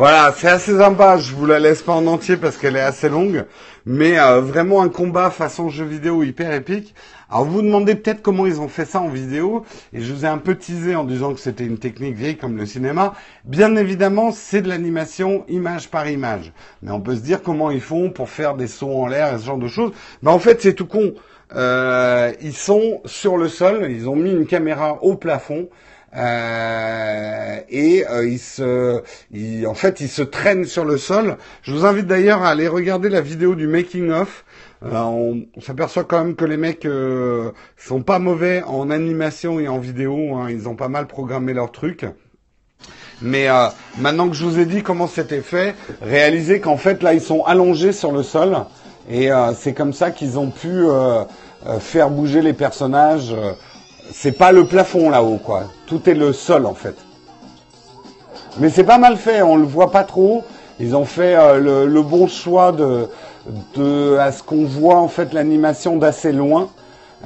Voilà, 0.00 0.32
c'est 0.34 0.48
assez 0.48 0.78
sympa. 0.78 1.18
Je 1.18 1.34
vous 1.34 1.44
la 1.44 1.58
laisse 1.58 1.82
pas 1.82 1.92
en 1.92 2.06
entier 2.06 2.38
parce 2.38 2.56
qu'elle 2.56 2.74
est 2.74 2.80
assez 2.80 3.10
longue, 3.10 3.44
mais 3.84 4.18
euh, 4.18 4.40
vraiment 4.40 4.80
un 4.80 4.88
combat 4.88 5.28
façon 5.28 5.68
jeu 5.68 5.84
vidéo 5.84 6.22
hyper 6.22 6.54
épique. 6.54 6.94
Alors 7.28 7.44
vous 7.44 7.56
vous 7.56 7.62
demandez 7.62 7.94
peut-être 7.96 8.22
comment 8.22 8.46
ils 8.46 8.62
ont 8.62 8.68
fait 8.68 8.86
ça 8.86 9.02
en 9.02 9.10
vidéo, 9.10 9.62
et 9.92 10.00
je 10.00 10.10
vous 10.14 10.24
ai 10.24 10.28
un 10.28 10.38
peu 10.38 10.54
teasé 10.54 10.96
en 10.96 11.04
disant 11.04 11.34
que 11.34 11.38
c'était 11.38 11.66
une 11.66 11.76
technique 11.76 12.14
vieille 12.14 12.38
comme 12.38 12.56
le 12.56 12.64
cinéma. 12.64 13.12
Bien 13.44 13.76
évidemment, 13.76 14.32
c'est 14.32 14.62
de 14.62 14.70
l'animation 14.70 15.44
image 15.48 15.90
par 15.90 16.08
image, 16.08 16.50
mais 16.80 16.92
on 16.92 17.02
peut 17.02 17.14
se 17.14 17.20
dire 17.20 17.42
comment 17.42 17.70
ils 17.70 17.82
font 17.82 18.08
pour 18.08 18.30
faire 18.30 18.54
des 18.54 18.68
sauts 18.68 19.02
en 19.02 19.06
l'air 19.06 19.34
et 19.34 19.38
ce 19.38 19.44
genre 19.44 19.58
de 19.58 19.68
choses. 19.68 19.92
Mais 20.22 20.30
en 20.30 20.38
fait, 20.38 20.62
c'est 20.62 20.72
tout 20.72 20.86
con. 20.86 21.12
Euh, 21.54 22.32
ils 22.40 22.56
sont 22.56 23.02
sur 23.04 23.36
le 23.36 23.48
sol, 23.48 23.86
ils 23.90 24.08
ont 24.08 24.16
mis 24.16 24.30
une 24.30 24.46
caméra 24.46 25.02
au 25.02 25.16
plafond. 25.16 25.68
Euh, 26.16 27.60
et 27.68 28.04
euh, 28.08 28.28
il 28.28 28.38
se, 28.38 29.02
en 29.66 29.74
fait, 29.74 30.00
il 30.00 30.08
se 30.08 30.22
traîne 30.22 30.64
sur 30.64 30.84
le 30.84 30.98
sol. 30.98 31.36
Je 31.62 31.72
vous 31.72 31.84
invite 31.84 32.06
d'ailleurs 32.06 32.42
à 32.42 32.50
aller 32.50 32.68
regarder 32.68 33.08
la 33.08 33.20
vidéo 33.20 33.54
du 33.54 33.66
making 33.66 34.10
of. 34.10 34.44
Euh, 34.84 34.96
on, 34.96 35.42
s'aperçoit 35.60 36.04
quand 36.04 36.24
même 36.24 36.34
que 36.34 36.44
les 36.44 36.56
mecs 36.56 36.88
sont 37.76 38.02
pas 38.02 38.18
mauvais 38.18 38.62
en 38.66 38.90
animation 38.90 39.60
et 39.60 39.68
en 39.68 39.78
vidéo. 39.78 40.34
Hein. 40.34 40.48
Ils 40.50 40.68
ont 40.68 40.76
pas 40.76 40.88
mal 40.88 41.06
programmé 41.06 41.52
leur 41.52 41.70
truc. 41.70 42.06
Mais 43.22 43.48
maintenant 43.98 44.30
que 44.30 44.34
je 44.34 44.46
vous 44.46 44.58
ai 44.58 44.64
dit 44.64 44.82
comment 44.82 45.06
c'était 45.06 45.42
fait, 45.42 45.74
réalisez 46.00 46.58
qu'en 46.60 46.78
fait 46.78 47.02
là 47.02 47.12
ils 47.12 47.20
sont 47.20 47.44
allongés 47.44 47.92
sur 47.92 48.12
le 48.12 48.22
sol 48.22 48.56
et 49.10 49.28
c'est 49.54 49.74
comme 49.74 49.92
ça 49.92 50.10
qu'ils 50.10 50.38
ont 50.38 50.50
pu 50.50 50.86
faire 51.80 52.08
bouger 52.08 52.40
les 52.40 52.54
personnages 52.54 53.36
c'est 54.12 54.32
pas 54.32 54.52
le 54.52 54.64
plafond 54.64 55.10
là-haut, 55.10 55.38
quoi. 55.42 55.64
Tout 55.86 56.08
est 56.08 56.14
le 56.14 56.32
sol, 56.32 56.66
en 56.66 56.74
fait. 56.74 56.96
Mais 58.58 58.68
c'est 58.70 58.84
pas 58.84 58.98
mal 58.98 59.16
fait, 59.16 59.42
on 59.42 59.56
le 59.56 59.64
voit 59.64 59.90
pas 59.90 60.04
trop. 60.04 60.44
Ils 60.80 60.96
ont 60.96 61.04
fait 61.04 61.36
euh, 61.36 61.86
le, 61.86 62.02
bon 62.02 62.26
choix 62.26 62.72
de, 62.72 63.08
de 63.76 64.16
à 64.16 64.32
ce 64.32 64.42
qu'on 64.42 64.64
voit 64.64 64.96
en 64.96 65.08
fait 65.08 65.32
l'animation 65.32 65.96
d'assez 65.96 66.32
loin, 66.32 66.68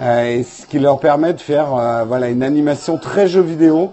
euh, 0.01 0.39
et 0.39 0.43
ce 0.43 0.67
qui 0.67 0.81
leur 0.81 0.99
permet 0.99 1.33
de 1.33 1.41
faire 1.41 1.75
euh, 1.75 2.05
voilà 2.05 2.29
une 2.29 2.43
animation 2.43 2.99
très 2.99 3.29
jeu 3.29 3.41
vidéo, 3.41 3.93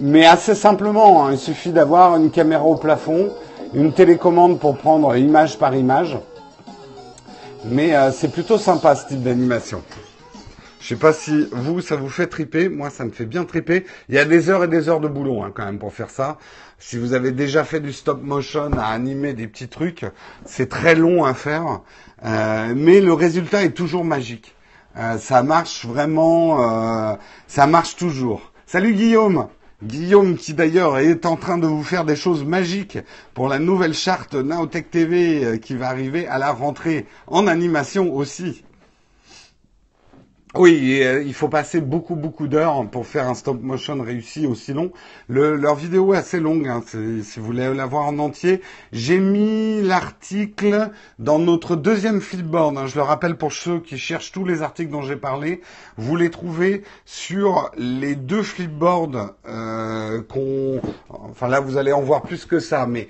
mais 0.00 0.26
assez 0.26 0.56
simplement. 0.56 1.26
Hein. 1.26 1.32
il 1.32 1.38
suffit 1.38 1.70
d'avoir 1.70 2.16
une 2.16 2.30
caméra 2.30 2.64
au 2.64 2.74
plafond, 2.74 3.28
une 3.74 3.92
télécommande 3.92 4.58
pour 4.58 4.76
prendre 4.76 5.16
image 5.16 5.56
par 5.56 5.76
image, 5.76 6.18
mais 7.64 7.92
c'est 8.12 8.32
plutôt 8.32 8.58
sympa 8.58 8.96
ce 8.96 9.06
type 9.06 9.22
d'animation. 9.22 9.82
Je 10.80 10.86
sais 10.86 10.96
pas 10.96 11.12
si 11.12 11.48
vous, 11.50 11.80
ça 11.80 11.96
vous 11.96 12.08
fait 12.08 12.28
triper. 12.28 12.68
Moi, 12.68 12.90
ça 12.90 13.04
me 13.04 13.10
fait 13.10 13.26
bien 13.26 13.44
triper. 13.44 13.84
Il 14.08 14.14
y 14.14 14.18
a 14.18 14.24
des 14.24 14.48
heures 14.48 14.62
et 14.64 14.68
des 14.68 14.88
heures 14.88 15.00
de 15.00 15.08
boulot 15.08 15.42
hein, 15.42 15.52
quand 15.54 15.64
même 15.64 15.78
pour 15.78 15.92
faire 15.92 16.10
ça. 16.10 16.38
Si 16.78 16.96
vous 16.96 17.14
avez 17.14 17.32
déjà 17.32 17.64
fait 17.64 17.80
du 17.80 17.92
stop 17.92 18.22
motion 18.22 18.70
à 18.78 18.86
animer 18.86 19.32
des 19.32 19.48
petits 19.48 19.68
trucs, 19.68 20.06
c'est 20.44 20.68
très 20.68 20.94
long 20.94 21.24
à 21.24 21.34
faire. 21.34 21.80
Euh, 22.24 22.74
mais 22.76 23.00
le 23.00 23.12
résultat 23.12 23.64
est 23.64 23.72
toujours 23.72 24.04
magique. 24.04 24.54
Euh, 24.96 25.18
ça 25.18 25.42
marche 25.42 25.84
vraiment, 25.84 27.10
euh, 27.12 27.16
ça 27.48 27.66
marche 27.66 27.96
toujours. 27.96 28.52
Salut 28.66 28.94
Guillaume 28.94 29.48
Guillaume 29.82 30.36
qui 30.36 30.54
d'ailleurs 30.54 30.98
est 30.98 31.24
en 31.24 31.36
train 31.36 31.56
de 31.56 31.66
vous 31.66 31.84
faire 31.84 32.04
des 32.04 32.16
choses 32.16 32.44
magiques 32.44 32.98
pour 33.32 33.48
la 33.48 33.60
nouvelle 33.60 33.94
charte 33.94 34.34
Naotech 34.34 34.90
TV 34.90 35.60
qui 35.60 35.76
va 35.76 35.88
arriver 35.88 36.26
à 36.26 36.38
la 36.38 36.50
rentrée 36.50 37.06
en 37.28 37.46
animation 37.46 38.12
aussi. 38.12 38.64
Oui, 40.54 41.02
euh, 41.02 41.22
il 41.22 41.34
faut 41.34 41.48
passer 41.48 41.82
beaucoup 41.82 42.16
beaucoup 42.16 42.48
d'heures 42.48 42.88
pour 42.90 43.06
faire 43.06 43.28
un 43.28 43.34
stop 43.34 43.60
motion 43.60 44.00
réussi 44.02 44.46
aussi 44.46 44.72
long. 44.72 44.92
leur 45.28 45.74
vidéo 45.74 46.14
est 46.14 46.16
assez 46.16 46.40
longue, 46.40 46.66
hein, 46.66 46.82
si 46.88 47.38
vous 47.38 47.44
voulez 47.44 47.74
la 47.74 47.84
voir 47.84 48.06
en 48.06 48.18
entier. 48.18 48.62
J'ai 48.90 49.18
mis 49.18 49.82
l'article 49.82 50.90
dans 51.18 51.38
notre 51.38 51.76
deuxième 51.76 52.22
flipboard. 52.22 52.78
Hein. 52.78 52.86
je 52.86 52.96
le 52.96 53.02
rappelle 53.02 53.36
pour 53.36 53.52
ceux 53.52 53.80
qui 53.80 53.98
cherchent 53.98 54.32
tous 54.32 54.46
les 54.46 54.62
articles 54.62 54.90
dont 54.90 55.02
j'ai 55.02 55.16
parlé. 55.16 55.60
Vous 55.98 56.16
les 56.16 56.30
trouvez 56.30 56.82
sur 57.04 57.70
les 57.76 58.14
deux 58.14 58.42
flipboards 58.42 59.34
euh, 59.46 60.22
qu'on... 60.22 60.80
Enfin 61.10 61.48
là, 61.48 61.60
vous 61.60 61.76
allez 61.76 61.92
en 61.92 62.00
voir 62.00 62.22
plus 62.22 62.46
que 62.46 62.58
ça, 62.58 62.86
mais 62.86 63.08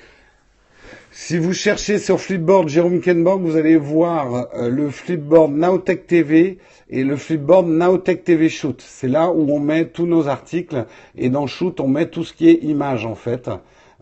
si 1.11 1.39
vous 1.39 1.53
cherchez 1.53 1.99
sur 1.99 2.20
Flipboard 2.20 2.68
Jérôme 2.68 3.01
Kenborg, 3.01 3.43
vous 3.43 3.57
allez 3.57 3.76
voir 3.76 4.49
euh, 4.55 4.68
le 4.68 4.91
Flipboard 4.91 5.53
Nowtech 5.53 6.07
TV 6.07 6.59
et 6.91 7.05
le 7.05 7.16
Flipboard 7.16 7.66
Nowtech 7.66 8.24
TV 8.24 8.49
Shoot. 8.49 8.82
C'est 8.86 9.09
là 9.09 9.30
où 9.30 9.51
on 9.51 9.61
met 9.61 9.89
tous 9.89 10.07
nos 10.07 10.28
articles 10.28 10.86
et 11.16 11.28
dans 11.28 11.47
Shoot, 11.47 11.80
on 11.80 11.89
met 11.89 12.09
tout 12.09 12.24
ce 12.24 12.32
qui 12.32 12.49
est 12.49 12.62
image 12.62 13.07
en 13.07 13.14
fait. 13.14 13.51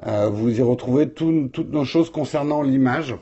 Euh, 0.06 0.28
vous 0.28 0.58
y 0.58 0.62
retrouvez 0.62 1.08
toutes 1.08 1.72
nos 1.72 1.84
choses 1.84 2.10
concernant 2.10 2.62
l'image. 2.62 3.16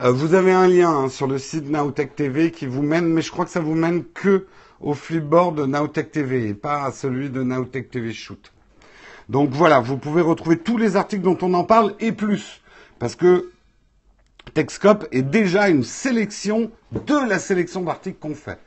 Euh, 0.00 0.10
vous 0.10 0.34
avez 0.34 0.52
un 0.52 0.68
lien 0.68 0.90
hein, 0.90 1.08
sur 1.08 1.26
le 1.26 1.38
site 1.38 1.68
Nowtech 1.68 2.14
TV 2.14 2.50
qui 2.50 2.66
vous 2.66 2.82
mène, 2.82 3.06
mais 3.06 3.22
je 3.22 3.30
crois 3.30 3.44
que 3.44 3.50
ça 3.50 3.60
vous 3.60 3.74
mène 3.74 4.04
que 4.04 4.46
au 4.80 4.94
Flipboard 4.94 5.60
Nowtech 5.60 6.10
TV 6.10 6.48
et 6.48 6.54
pas 6.54 6.84
à 6.84 6.92
celui 6.92 7.28
de 7.28 7.42
Nowtech 7.42 7.90
TV 7.90 8.12
Shoot. 8.12 8.52
Donc 9.28 9.50
voilà, 9.50 9.80
vous 9.80 9.98
pouvez 9.98 10.22
retrouver 10.22 10.58
tous 10.58 10.78
les 10.78 10.96
articles 10.96 11.22
dont 11.22 11.38
on 11.42 11.52
en 11.54 11.64
parle 11.64 11.94
et 12.00 12.12
plus. 12.12 12.62
Parce 12.98 13.14
que 13.14 13.50
Techscope 14.54 15.06
est 15.12 15.22
déjà 15.22 15.68
une 15.68 15.84
sélection 15.84 16.70
de 16.92 17.28
la 17.28 17.38
sélection 17.38 17.82
d'articles 17.82 18.18
qu'on 18.18 18.34
fait. 18.34 18.58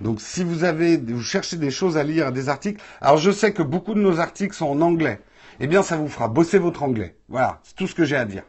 Donc 0.00 0.20
si 0.20 0.44
vous 0.44 0.64
avez, 0.64 0.96
vous 0.96 1.22
cherchez 1.22 1.56
des 1.56 1.70
choses 1.70 1.96
à 1.96 2.02
lire, 2.02 2.32
des 2.32 2.48
articles, 2.48 2.82
alors 3.00 3.18
je 3.18 3.30
sais 3.30 3.52
que 3.52 3.62
beaucoup 3.62 3.94
de 3.94 4.00
nos 4.00 4.20
articles 4.20 4.54
sont 4.54 4.66
en 4.66 4.80
anglais. 4.80 5.20
Eh 5.60 5.66
bien, 5.66 5.82
ça 5.82 5.96
vous 5.96 6.08
fera 6.08 6.28
bosser 6.28 6.58
votre 6.58 6.82
anglais. 6.82 7.16
Voilà, 7.28 7.60
c'est 7.64 7.76
tout 7.76 7.86
ce 7.86 7.94
que 7.94 8.04
j'ai 8.04 8.16
à 8.16 8.24
dire. 8.24 8.44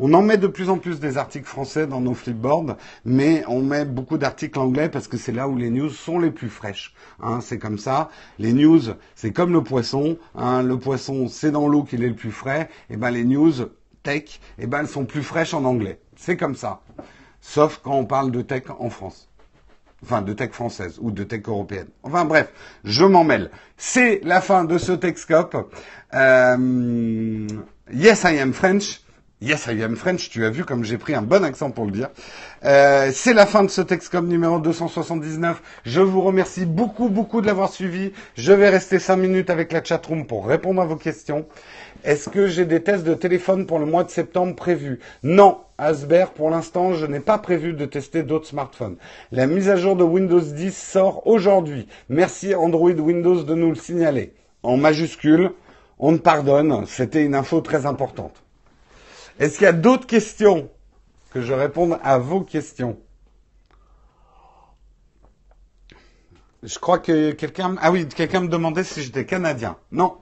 On 0.00 0.12
en 0.12 0.22
met 0.22 0.36
de 0.36 0.46
plus 0.46 0.70
en 0.70 0.78
plus 0.78 1.00
des 1.00 1.18
articles 1.18 1.46
français 1.46 1.88
dans 1.88 2.00
nos 2.00 2.14
flipboards, 2.14 2.76
mais 3.04 3.42
on 3.48 3.62
met 3.62 3.84
beaucoup 3.84 4.16
d'articles 4.16 4.58
anglais 4.58 4.88
parce 4.88 5.08
que 5.08 5.16
c'est 5.16 5.32
là 5.32 5.48
où 5.48 5.56
les 5.56 5.70
news 5.70 5.90
sont 5.90 6.20
les 6.20 6.30
plus 6.30 6.48
fraîches. 6.48 6.94
Hein, 7.20 7.40
c'est 7.42 7.58
comme 7.58 7.78
ça. 7.78 8.10
Les 8.38 8.52
news, 8.52 8.80
c'est 9.16 9.32
comme 9.32 9.52
le 9.52 9.62
poisson. 9.64 10.16
Hein, 10.36 10.62
le 10.62 10.78
poisson, 10.78 11.26
c'est 11.26 11.50
dans 11.50 11.66
l'eau 11.66 11.82
qu'il 11.82 12.04
est 12.04 12.08
le 12.08 12.14
plus 12.14 12.30
frais. 12.30 12.68
Et 12.90 12.96
ben 12.96 13.10
les 13.10 13.24
news 13.24 13.52
tech, 14.04 14.40
et 14.58 14.68
ben 14.68 14.80
elles 14.80 14.88
sont 14.88 15.04
plus 15.04 15.22
fraîches 15.22 15.54
en 15.54 15.64
anglais. 15.64 15.98
C'est 16.18 16.36
comme 16.36 16.56
ça. 16.56 16.80
Sauf 17.40 17.80
quand 17.82 17.94
on 17.94 18.04
parle 18.04 18.30
de 18.32 18.42
tech 18.42 18.64
en 18.78 18.90
France. 18.90 19.28
Enfin, 20.02 20.20
de 20.22 20.32
tech 20.32 20.50
française 20.50 20.98
ou 21.00 21.10
de 21.10 21.24
tech 21.24 21.42
européenne. 21.46 21.88
Enfin 22.02 22.24
bref, 22.24 22.48
je 22.84 23.04
m'en 23.04 23.24
mêle. 23.24 23.50
C'est 23.76 24.20
la 24.24 24.40
fin 24.40 24.64
de 24.64 24.78
ce 24.78 24.92
Techscope. 24.92 25.56
Euh, 26.14 27.46
yes, 27.92 28.22
I 28.24 28.38
am 28.38 28.52
French. 28.52 29.00
Yes, 29.40 29.66
I 29.66 29.80
am 29.84 29.94
French. 29.96 30.30
Tu 30.30 30.44
as 30.44 30.50
vu 30.50 30.64
comme 30.64 30.82
j'ai 30.84 30.98
pris 30.98 31.14
un 31.14 31.22
bon 31.22 31.44
accent 31.44 31.70
pour 31.70 31.84
le 31.84 31.92
dire. 31.92 32.08
Euh, 32.64 33.10
c'est 33.12 33.32
la 33.34 33.46
fin 33.46 33.62
de 33.62 33.68
ce 33.68 33.80
Texcom 33.80 34.26
numéro 34.26 34.58
279. 34.58 35.62
Je 35.84 36.00
vous 36.00 36.20
remercie 36.20 36.66
beaucoup, 36.66 37.08
beaucoup 37.08 37.40
de 37.40 37.46
l'avoir 37.46 37.70
suivi. 37.72 38.12
Je 38.36 38.52
vais 38.52 38.68
rester 38.68 38.98
cinq 38.98 39.16
minutes 39.16 39.50
avec 39.50 39.70
la 39.72 39.82
chatroom 39.82 40.26
pour 40.26 40.46
répondre 40.46 40.82
à 40.82 40.86
vos 40.86 40.96
questions. 40.96 41.46
Est-ce 42.04 42.28
que 42.28 42.46
j'ai 42.46 42.64
des 42.64 42.82
tests 42.82 43.04
de 43.04 43.14
téléphone 43.14 43.66
pour 43.66 43.78
le 43.78 43.86
mois 43.86 44.04
de 44.04 44.10
septembre 44.10 44.54
prévus? 44.54 45.00
Non, 45.22 45.58
Asber, 45.78 46.26
pour 46.34 46.48
l'instant, 46.48 46.92
je 46.92 47.06
n'ai 47.06 47.20
pas 47.20 47.38
prévu 47.38 47.72
de 47.72 47.86
tester 47.86 48.22
d'autres 48.22 48.46
smartphones. 48.46 48.96
La 49.32 49.46
mise 49.46 49.68
à 49.68 49.76
jour 49.76 49.96
de 49.96 50.04
Windows 50.04 50.40
10 50.40 50.76
sort 50.76 51.26
aujourd'hui. 51.26 51.88
Merci 52.08 52.54
Android 52.54 52.92
Windows 52.92 53.42
de 53.42 53.54
nous 53.54 53.70
le 53.70 53.74
signaler. 53.74 54.32
En 54.62 54.76
majuscule, 54.76 55.52
on 55.98 56.12
ne 56.12 56.18
pardonne, 56.18 56.86
c'était 56.86 57.24
une 57.24 57.34
info 57.34 57.60
très 57.60 57.84
importante. 57.84 58.42
Est-ce 59.40 59.58
qu'il 59.58 59.64
y 59.64 59.68
a 59.68 59.72
d'autres 59.72 60.06
questions? 60.06 60.70
Que 61.30 61.42
je 61.42 61.52
réponde 61.52 61.98
à 62.02 62.18
vos 62.18 62.40
questions. 62.40 62.98
Je 66.62 66.78
crois 66.78 66.98
que 66.98 67.32
quelqu'un... 67.32 67.76
Ah 67.80 67.92
oui, 67.92 68.08
quelqu'un 68.08 68.40
me 68.40 68.48
demandait 68.48 68.82
si 68.82 69.02
j'étais 69.02 69.26
canadien. 69.26 69.76
Non, 69.92 70.16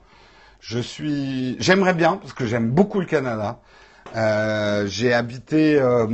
je 0.60 0.78
suis... 0.78 1.56
J'aimerais 1.60 1.94
bien, 1.94 2.16
parce 2.16 2.32
que 2.32 2.46
j'aime 2.46 2.70
beaucoup 2.70 3.00
le 3.00 3.06
Canada. 3.06 3.60
Euh, 4.14 4.86
j'ai 4.86 5.12
habité 5.12 5.78
euh, 5.80 6.06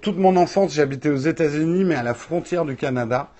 toute 0.00 0.16
mon 0.16 0.36
enfance, 0.36 0.74
j'ai 0.74 0.82
habité 0.82 1.10
aux 1.10 1.16
États-Unis, 1.16 1.84
mais 1.84 1.94
à 1.94 2.02
la 2.02 2.14
frontière 2.14 2.64
du 2.64 2.76
Canada. 2.76 3.30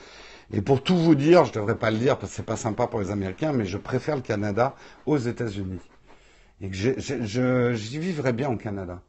Et 0.52 0.62
pour 0.62 0.82
tout 0.82 0.96
vous 0.96 1.14
dire, 1.14 1.44
je 1.44 1.52
devrais 1.52 1.76
pas 1.76 1.90
le 1.90 1.98
dire 1.98 2.16
parce 2.18 2.30
que 2.32 2.36
c'est 2.36 2.46
pas 2.46 2.56
sympa 2.56 2.86
pour 2.86 3.00
les 3.00 3.10
Américains, 3.10 3.52
mais 3.52 3.66
je 3.66 3.76
préfère 3.76 4.16
le 4.16 4.22
Canada 4.22 4.74
aux 5.04 5.18
États-Unis. 5.18 5.80
Et 6.60 6.70
que 6.70 6.74
j'y 6.74 7.98
vivrais 7.98 8.32
bien 8.32 8.48
au 8.50 8.56
Canada. 8.56 9.00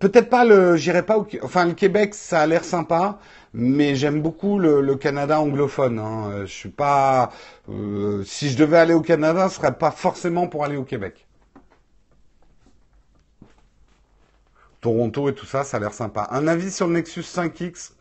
Peut-être 0.00 0.28
pas 0.28 0.44
le, 0.44 0.76
j'irai 0.76 1.04
pas 1.04 1.18
au, 1.18 1.26
enfin 1.42 1.64
le 1.64 1.72
Québec, 1.72 2.14
ça 2.14 2.40
a 2.40 2.46
l'air 2.46 2.64
sympa, 2.64 3.18
mais 3.52 3.94
j'aime 3.94 4.20
beaucoup 4.20 4.58
le, 4.58 4.94
Canada 4.96 5.40
anglophone. 5.40 5.98
Hein. 6.00 6.44
Je 6.46 6.52
suis 6.52 6.68
pas, 6.68 7.30
euh, 7.68 8.24
si 8.24 8.50
je 8.50 8.56
devais 8.58 8.78
aller 8.78 8.94
au 8.94 9.02
Canada, 9.02 9.48
ce 9.48 9.56
serait 9.56 9.76
pas 9.78 9.92
forcément 9.92 10.48
pour 10.48 10.64
aller 10.64 10.76
au 10.76 10.84
Québec. 10.84 11.26
Toronto 14.80 15.28
et 15.28 15.34
tout 15.34 15.46
ça, 15.46 15.64
ça 15.64 15.76
a 15.76 15.80
l'air 15.80 15.92
sympa. 15.92 16.28
Un 16.30 16.46
avis 16.48 16.70
sur 16.70 16.86
le 16.86 16.94
Nexus 16.94 17.22
5X 17.22 17.92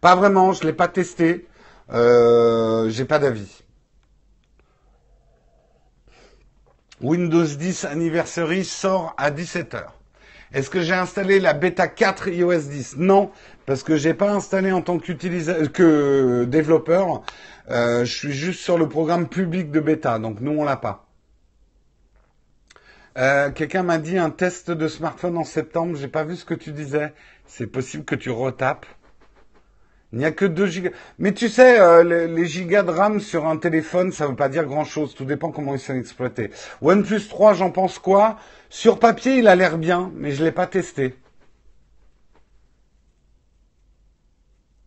Pas 0.00 0.16
vraiment, 0.16 0.52
je 0.52 0.64
l'ai 0.64 0.72
pas 0.72 0.88
testé. 0.88 1.46
Euh, 1.92 2.88
j'ai 2.90 3.04
pas 3.04 3.18
d'avis. 3.18 3.62
Windows 7.00 7.44
10 7.44 7.84
Anniversary 7.84 8.64
sort 8.64 9.14
à 9.18 9.30
17h. 9.30 9.84
Est-ce 10.54 10.70
que 10.70 10.80
j'ai 10.82 10.94
installé 10.94 11.40
la 11.40 11.52
bêta 11.52 11.88
4 11.88 12.28
iOS 12.28 12.60
10 12.60 12.96
Non, 12.98 13.32
parce 13.66 13.82
que 13.82 13.96
j'ai 13.96 14.14
pas 14.14 14.30
installé 14.30 14.70
en 14.70 14.82
tant 14.82 15.00
qu'utilisateur 15.00 15.72
que 15.72 16.44
développeur. 16.44 17.22
Euh, 17.70 18.04
je 18.04 18.12
suis 18.14 18.32
juste 18.32 18.60
sur 18.60 18.78
le 18.78 18.88
programme 18.88 19.28
public 19.28 19.72
de 19.72 19.80
bêta, 19.80 20.20
donc 20.20 20.40
nous 20.40 20.52
on 20.52 20.62
l'a 20.62 20.76
pas. 20.76 21.08
Euh, 23.18 23.50
quelqu'un 23.50 23.82
m'a 23.82 23.98
dit 23.98 24.16
un 24.16 24.30
test 24.30 24.70
de 24.70 24.86
smartphone 24.86 25.36
en 25.38 25.44
septembre. 25.44 25.96
J'ai 25.96 26.06
pas 26.06 26.22
vu 26.22 26.36
ce 26.36 26.44
que 26.44 26.54
tu 26.54 26.70
disais. 26.70 27.12
C'est 27.46 27.66
possible 27.66 28.04
que 28.04 28.14
tu 28.14 28.30
retapes. 28.30 28.86
Il 30.14 30.18
n'y 30.18 30.24
a 30.26 30.30
que 30.30 30.44
2 30.44 30.66
gigas. 30.66 30.90
Mais 31.18 31.32
tu 31.32 31.48
sais, 31.48 31.80
euh, 31.80 32.28
les, 32.28 32.46
gigas 32.46 32.84
de 32.84 32.90
RAM 32.92 33.18
sur 33.18 33.46
un 33.46 33.56
téléphone, 33.56 34.12
ça 34.12 34.24
ne 34.24 34.30
veut 34.30 34.36
pas 34.36 34.48
dire 34.48 34.64
grand-chose. 34.64 35.12
Tout 35.16 35.24
dépend 35.24 35.50
comment 35.50 35.74
ils 35.74 35.80
sont 35.80 35.96
exploités. 35.96 36.50
OnePlus 36.82 37.26
3, 37.28 37.54
j'en 37.54 37.72
pense 37.72 37.98
quoi? 37.98 38.38
Sur 38.70 39.00
papier, 39.00 39.38
il 39.38 39.48
a 39.48 39.56
l'air 39.56 39.76
bien, 39.76 40.12
mais 40.14 40.30
je 40.30 40.40
ne 40.40 40.46
l'ai 40.46 40.52
pas 40.52 40.68
testé. 40.68 41.16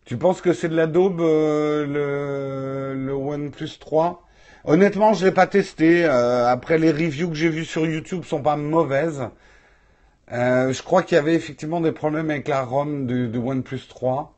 Tu 0.06 0.16
penses 0.16 0.40
que 0.40 0.54
c'est 0.54 0.70
de 0.70 0.76
la 0.76 0.86
daube, 0.86 1.20
euh, 1.20 2.94
le, 2.94 3.12
OnePlus 3.12 3.78
3 3.78 4.24
Honnêtement, 4.64 5.12
je 5.12 5.20
ne 5.20 5.28
l'ai 5.28 5.34
pas 5.34 5.46
testé. 5.46 6.06
Euh, 6.06 6.48
après, 6.48 6.78
les 6.78 6.90
reviews 6.90 7.28
que 7.28 7.36
j'ai 7.36 7.50
vues 7.50 7.66
sur 7.66 7.84
YouTube 7.84 8.24
sont 8.24 8.40
pas 8.40 8.56
mauvaises. 8.56 9.28
je 10.30 10.82
crois 10.82 11.02
qu'il 11.02 11.16
y 11.16 11.18
avait 11.18 11.34
effectivement 11.34 11.82
des 11.82 11.92
problèmes 11.92 12.30
avec 12.30 12.48
la 12.48 12.62
ROM 12.62 13.06
de, 13.06 13.26
de 13.26 13.38
OnePlus 13.38 13.82
3. 13.90 14.37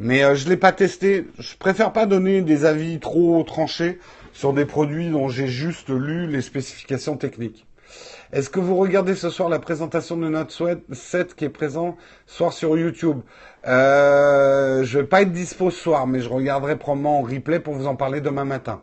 Mais 0.00 0.24
euh, 0.24 0.34
je 0.34 0.48
l'ai 0.48 0.56
pas 0.56 0.72
testé. 0.72 1.26
Je 1.38 1.56
préfère 1.56 1.92
pas 1.92 2.06
donner 2.06 2.40
des 2.40 2.64
avis 2.64 2.98
trop 2.98 3.42
tranchés 3.44 4.00
sur 4.32 4.54
des 4.54 4.64
produits 4.64 5.10
dont 5.10 5.28
j'ai 5.28 5.46
juste 5.46 5.90
lu 5.90 6.26
les 6.26 6.40
spécifications 6.40 7.18
techniques. 7.18 7.66
Est-ce 8.32 8.48
que 8.48 8.60
vous 8.60 8.76
regardez 8.76 9.14
ce 9.14 9.28
soir 9.28 9.50
la 9.50 9.58
présentation 9.58 10.16
de 10.16 10.28
Note 10.28 10.56
7 10.92 11.34
qui 11.34 11.44
est 11.44 11.50
présent 11.50 11.98
ce 12.26 12.36
soir 12.36 12.52
sur 12.54 12.78
YouTube? 12.78 13.20
Euh, 13.66 14.84
Je 14.84 15.00
vais 15.00 15.04
pas 15.04 15.20
être 15.20 15.32
dispo 15.32 15.70
ce 15.70 15.78
soir, 15.78 16.06
mais 16.06 16.20
je 16.20 16.30
regarderai 16.30 16.78
probablement 16.78 17.18
en 17.18 17.22
replay 17.22 17.60
pour 17.60 17.74
vous 17.74 17.86
en 17.86 17.96
parler 17.96 18.22
demain 18.22 18.46
matin. 18.46 18.80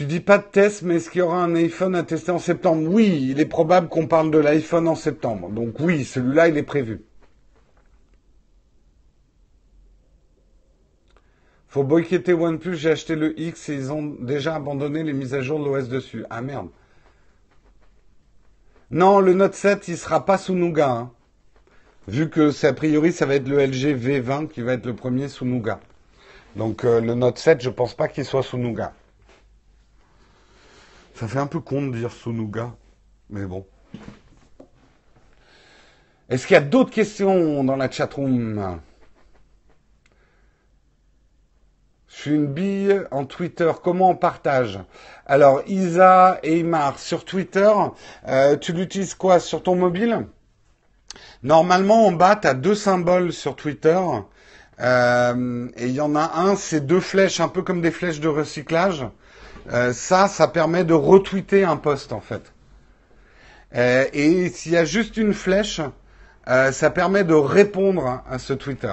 Tu 0.00 0.06
dis 0.06 0.20
pas 0.20 0.38
de 0.38 0.44
test, 0.44 0.80
mais 0.80 0.94
est-ce 0.94 1.10
qu'il 1.10 1.18
y 1.18 1.22
aura 1.22 1.44
un 1.44 1.54
iPhone 1.54 1.94
à 1.94 2.02
tester 2.02 2.30
en 2.30 2.38
septembre? 2.38 2.88
Oui, 2.90 3.28
il 3.32 3.38
est 3.38 3.44
probable 3.44 3.90
qu'on 3.90 4.06
parle 4.06 4.30
de 4.30 4.38
l'iPhone 4.38 4.88
en 4.88 4.94
septembre. 4.94 5.50
Donc 5.50 5.78
oui, 5.78 6.06
celui-là, 6.06 6.48
il 6.48 6.56
est 6.56 6.62
prévu. 6.62 7.02
Faut 11.68 11.84
boycotter 11.84 12.32
OnePlus, 12.32 12.76
j'ai 12.76 12.92
acheté 12.92 13.14
le 13.14 13.38
X 13.38 13.68
et 13.68 13.74
ils 13.74 13.92
ont 13.92 14.16
déjà 14.20 14.54
abandonné 14.54 15.02
les 15.02 15.12
mises 15.12 15.34
à 15.34 15.42
jour 15.42 15.62
de 15.62 15.66
l'OS 15.66 15.90
dessus. 15.90 16.24
Ah 16.30 16.40
merde. 16.40 16.70
Non, 18.90 19.20
le 19.20 19.34
Note 19.34 19.52
7, 19.52 19.86
il 19.88 19.98
sera 19.98 20.24
pas 20.24 20.38
sous 20.38 20.54
Nougat. 20.54 20.92
Hein. 20.92 21.12
Vu 22.08 22.30
que 22.30 22.52
c'est 22.52 22.68
a 22.68 22.72
priori, 22.72 23.12
ça 23.12 23.26
va 23.26 23.34
être 23.34 23.48
le 23.48 23.62
LG 23.62 23.98
V20 23.98 24.48
qui 24.48 24.62
va 24.62 24.72
être 24.72 24.86
le 24.86 24.96
premier 24.96 25.28
sous 25.28 25.44
Nougat. 25.44 25.78
Donc 26.56 26.86
euh, 26.86 27.02
le 27.02 27.12
Note 27.12 27.36
7, 27.36 27.60
je 27.60 27.68
pense 27.68 27.92
pas 27.92 28.08
qu'il 28.08 28.24
soit 28.24 28.42
sous 28.42 28.56
Nougat. 28.56 28.94
Ça 31.20 31.28
fait 31.28 31.38
un 31.38 31.46
peu 31.46 31.60
con 31.60 31.88
de 31.88 31.98
dire 31.98 32.12
sous 32.12 32.32
Nougat, 32.32 32.74
mais 33.28 33.44
bon. 33.44 33.66
Est-ce 36.30 36.46
qu'il 36.46 36.54
y 36.54 36.56
a 36.56 36.62
d'autres 36.62 36.90
questions 36.90 37.62
dans 37.62 37.76
la 37.76 37.90
chatroom? 37.90 38.80
Je 42.08 42.16
suis 42.16 42.30
une 42.30 42.46
bille 42.46 43.02
en 43.10 43.26
Twitter. 43.26 43.70
Comment 43.84 44.08
on 44.08 44.16
partage? 44.16 44.78
Alors, 45.26 45.60
Isa 45.66 46.40
et 46.42 46.60
Imar, 46.60 46.98
sur 46.98 47.26
Twitter, 47.26 47.70
euh, 48.26 48.56
tu 48.56 48.72
l'utilises 48.72 49.12
quoi? 49.12 49.40
Sur 49.40 49.62
ton 49.62 49.76
mobile? 49.76 50.26
Normalement, 51.42 52.06
en 52.06 52.12
bas, 52.12 52.36
tu 52.36 52.48
as 52.48 52.54
deux 52.54 52.74
symboles 52.74 53.34
sur 53.34 53.56
Twitter. 53.56 54.00
Euh, 54.80 55.68
et 55.76 55.88
il 55.88 55.92
y 55.92 56.00
en 56.00 56.16
a 56.16 56.38
un, 56.40 56.56
c'est 56.56 56.80
deux 56.80 57.00
flèches, 57.00 57.40
un 57.40 57.48
peu 57.48 57.60
comme 57.60 57.82
des 57.82 57.90
flèches 57.90 58.20
de 58.20 58.28
recyclage. 58.28 59.04
Euh, 59.72 59.92
ça, 59.92 60.28
ça 60.28 60.48
permet 60.48 60.84
de 60.84 60.94
retweeter 60.94 61.64
un 61.64 61.76
post, 61.76 62.12
en 62.12 62.20
fait. 62.20 62.52
et 63.72 64.48
s'il 64.48 64.72
y 64.72 64.76
a 64.76 64.84
juste 64.84 65.16
une 65.16 65.32
flèche, 65.32 65.80
ça 66.46 66.90
permet 66.90 67.22
de 67.22 67.34
répondre 67.34 68.22
à 68.28 68.38
ce 68.38 68.52
Twitter. 68.52 68.92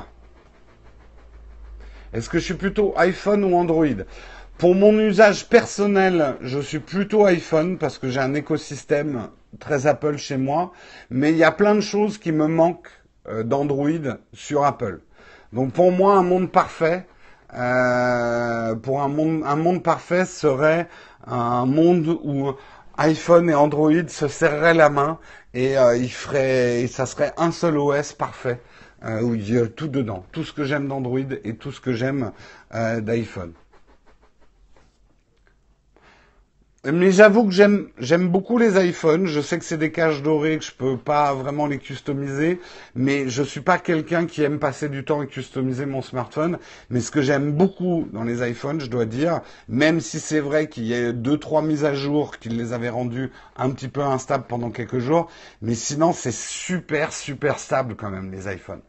Est-ce 2.13 2.30
que 2.30 2.39
je 2.39 2.43
suis 2.45 2.53
plutôt 2.53 2.93
iPhone 2.97 3.43
ou 3.43 3.55
Android? 3.55 4.03
Pour 4.57 4.74
mon 4.74 4.97
usage 4.97 5.49
personnel, 5.49 6.36
je 6.41 6.57
suis 6.59 6.80
plutôt 6.80 7.26
iPhone 7.26 7.78
parce 7.78 7.99
que 7.99 8.09
j'ai 8.09 8.20
un 8.20 8.34
écosystème 8.34 9.30
très 9.59 9.86
Apple 9.86 10.18
chez 10.18 10.38
moi, 10.38 10.72
mais 11.09 11.32
il 11.32 11.38
y 11.38 11.43
a 11.43 11.51
plein 11.51 11.76
de 11.76 11.82
choses 11.82 12.18
qui 12.18 12.32
me 12.32 12.47
manquent 12.47 12.89
euh, 13.28 13.43
d'Android 13.43 14.18
sur 14.34 14.65
Apple. 14.65 15.01
Donc 15.53 15.74
pour 15.74 15.91
moi, 15.91 16.15
un 16.15 16.24
monde 16.24 16.51
parfait, 16.51 17.05
euh, 17.53 18.75
pour 18.75 19.01
un 19.01 19.07
monde, 19.07 19.83
parfait 19.83 20.25
serait 20.25 20.87
un 21.25 21.65
monde 21.65 22.19
où 22.23 22.51
iPhone 22.97 23.49
et 23.49 23.55
Android 23.55 24.07
se 24.07 24.27
serreraient 24.27 24.73
la 24.73 24.89
main 24.89 25.19
et 25.53 25.77
euh, 25.77 25.95
il 25.97 26.11
ferait, 26.11 26.87
ça 26.87 27.05
serait 27.05 27.33
un 27.37 27.51
seul 27.51 27.77
OS 27.77 28.13
parfait 28.13 28.59
euh, 29.05 29.21
où 29.21 29.35
il 29.35 29.53
y 29.53 29.57
a 29.57 29.67
tout 29.67 29.87
dedans, 29.87 30.25
tout 30.31 30.43
ce 30.43 30.51
que 30.51 30.63
j'aime 30.63 30.87
d'Android 30.87 31.19
et 31.43 31.55
tout 31.55 31.71
ce 31.71 31.79
que 31.79 31.93
j'aime 31.93 32.31
d'iPhone. 32.73 33.53
Mais 36.86 37.11
j'avoue 37.11 37.45
que 37.45 37.51
j'aime 37.51 38.30
beaucoup 38.30 38.57
les 38.57 38.78
iPhones. 38.78 39.25
Je 39.25 39.41
sais 39.41 39.57
que 39.57 39.65
c'est 39.65 39.78
des 39.78 39.91
caches 39.91 40.21
dorées 40.21 40.59
que 40.59 40.63
je 40.63 40.71
peux 40.71 40.95
pas 40.95 41.34
vraiment 41.34 41.65
les 41.65 41.80
customiser, 41.80 42.61
mais 42.95 43.28
je 43.28 43.43
suis 43.43 43.61
pas 43.61 43.80
quelqu'un 43.80 44.25
qui 44.25 44.43
aime 44.43 44.59
passer 44.59 44.88
du 44.88 45.03
temps 45.03 45.19
à 45.21 45.25
customiser 45.25 45.86
mon 45.86 46.01
smartphone. 46.01 46.59
Mais 46.89 47.01
ce 47.01 47.11
que 47.11 47.21
j'aime 47.21 47.51
beaucoup 47.51 48.07
dans 48.13 48.23
les 48.23 48.47
iPhones, 48.47 48.80
je 48.80 48.89
dois 48.89 49.05
dire, 49.05 49.41
même 49.67 49.99
si 49.99 50.19
c'est 50.19 50.39
vrai 50.39 50.69
qu'il 50.69 50.86
y 50.86 50.93
a 50.93 51.11
deux 51.11 51.38
trois 51.38 51.61
mises 51.61 51.84
à 51.84 51.93
jour 51.93 52.38
qui 52.38 52.49
les 52.49 52.73
avaient 52.73 52.89
rendus 52.89 53.32
un 53.57 53.71
petit 53.71 53.89
peu 53.89 54.01
instables 54.01 54.45
pendant 54.47 54.69
quelques 54.69 54.99
jours, 54.99 55.30
mais 55.61 55.73
sinon 55.73 56.13
c'est 56.13 56.34
super 56.34 57.11
super 57.11 57.59
stable 57.59 57.95
quand 57.95 58.11
même 58.11 58.32
les 58.32 58.47
iPhones. 58.47 58.82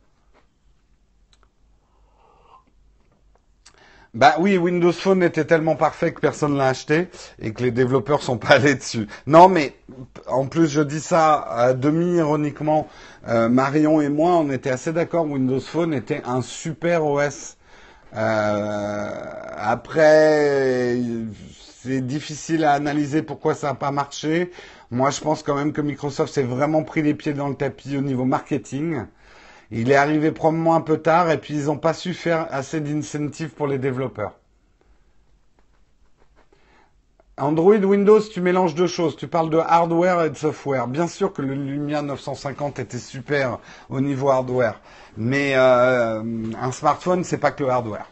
Bah 4.19 4.35
oui, 4.41 4.59
Windows 4.59 4.91
Phone 4.91 5.23
était 5.23 5.45
tellement 5.45 5.77
parfait 5.77 6.12
que 6.12 6.19
personne 6.19 6.57
l'a 6.57 6.66
acheté 6.66 7.07
et 7.41 7.53
que 7.53 7.62
les 7.62 7.71
développeurs 7.71 8.21
sont 8.21 8.37
pas 8.37 8.55
allés 8.55 8.75
dessus. 8.75 9.07
Non, 9.29 9.49
mais 9.49 9.75
en 10.27 10.47
plus 10.47 10.66
je 10.66 10.81
dis 10.81 10.99
ça 10.99 11.37
à 11.41 11.73
demi 11.73 12.16
ironiquement. 12.16 12.89
Euh, 13.29 13.49
Marion 13.49 14.01
et 14.01 14.09
moi, 14.09 14.33
on 14.33 14.51
était 14.51 14.71
assez 14.71 14.93
d'accord. 14.93 15.25
Windows 15.25 15.61
Phone 15.61 15.95
était 15.95 16.21
un 16.25 16.43
super 16.43 17.07
OS. 17.07 17.59
Euh, 18.16 19.09
après, 19.57 20.97
c'est 21.81 22.05
difficile 22.05 22.64
à 22.64 22.73
analyser 22.73 23.23
pourquoi 23.23 23.55
ça 23.55 23.69
n'a 23.69 23.75
pas 23.75 23.93
marché. 23.93 24.51
Moi, 24.91 25.11
je 25.11 25.21
pense 25.21 25.45
quand 25.45 25.55
même 25.55 25.73
que 25.73 25.81
Microsoft 25.81 26.35
s'est 26.35 26.43
vraiment 26.43 26.83
pris 26.83 27.03
les 27.03 27.14
pieds 27.14 27.35
dans 27.35 27.49
le 27.49 27.55
tapis 27.55 27.97
au 27.97 28.01
niveau 28.01 28.25
marketing. 28.25 29.05
Il 29.71 29.91
est 29.91 29.97
arrivé 29.97 30.33
probablement 30.33 30.75
un 30.75 30.81
peu 30.81 30.99
tard 30.99 31.31
et 31.31 31.39
puis 31.39 31.55
ils 31.55 31.66
n'ont 31.66 31.79
pas 31.79 31.93
su 31.93 32.14
faire 32.14 32.47
assez 32.51 32.81
d'incentives 32.81 33.51
pour 33.51 33.66
les 33.66 33.79
développeurs. 33.79 34.33
Android, 37.37 37.77
Windows, 37.77 38.21
tu 38.21 38.41
mélanges 38.41 38.75
deux 38.75 38.89
choses. 38.89 39.16
Tu 39.16 39.29
parles 39.29 39.51
de 39.51 39.59
hardware 39.59 40.25
et 40.25 40.31
de 40.31 40.37
software. 40.37 40.89
Bien 40.89 41.07
sûr 41.07 41.33
que 41.33 41.43
le 41.43 41.55
Lumia 41.55 42.03
950 42.03 42.81
était 42.81 42.99
super 42.99 43.59
au 43.91 44.01
niveau 44.01 44.31
hardware, 44.31 44.81
mais 45.16 45.53
euh, 45.55 46.23
un 46.61 46.73
smartphone, 46.73 47.23
c'est 47.23 47.39
pas 47.39 47.53
que 47.53 47.62
le 47.62 47.71
hardware. 47.71 48.07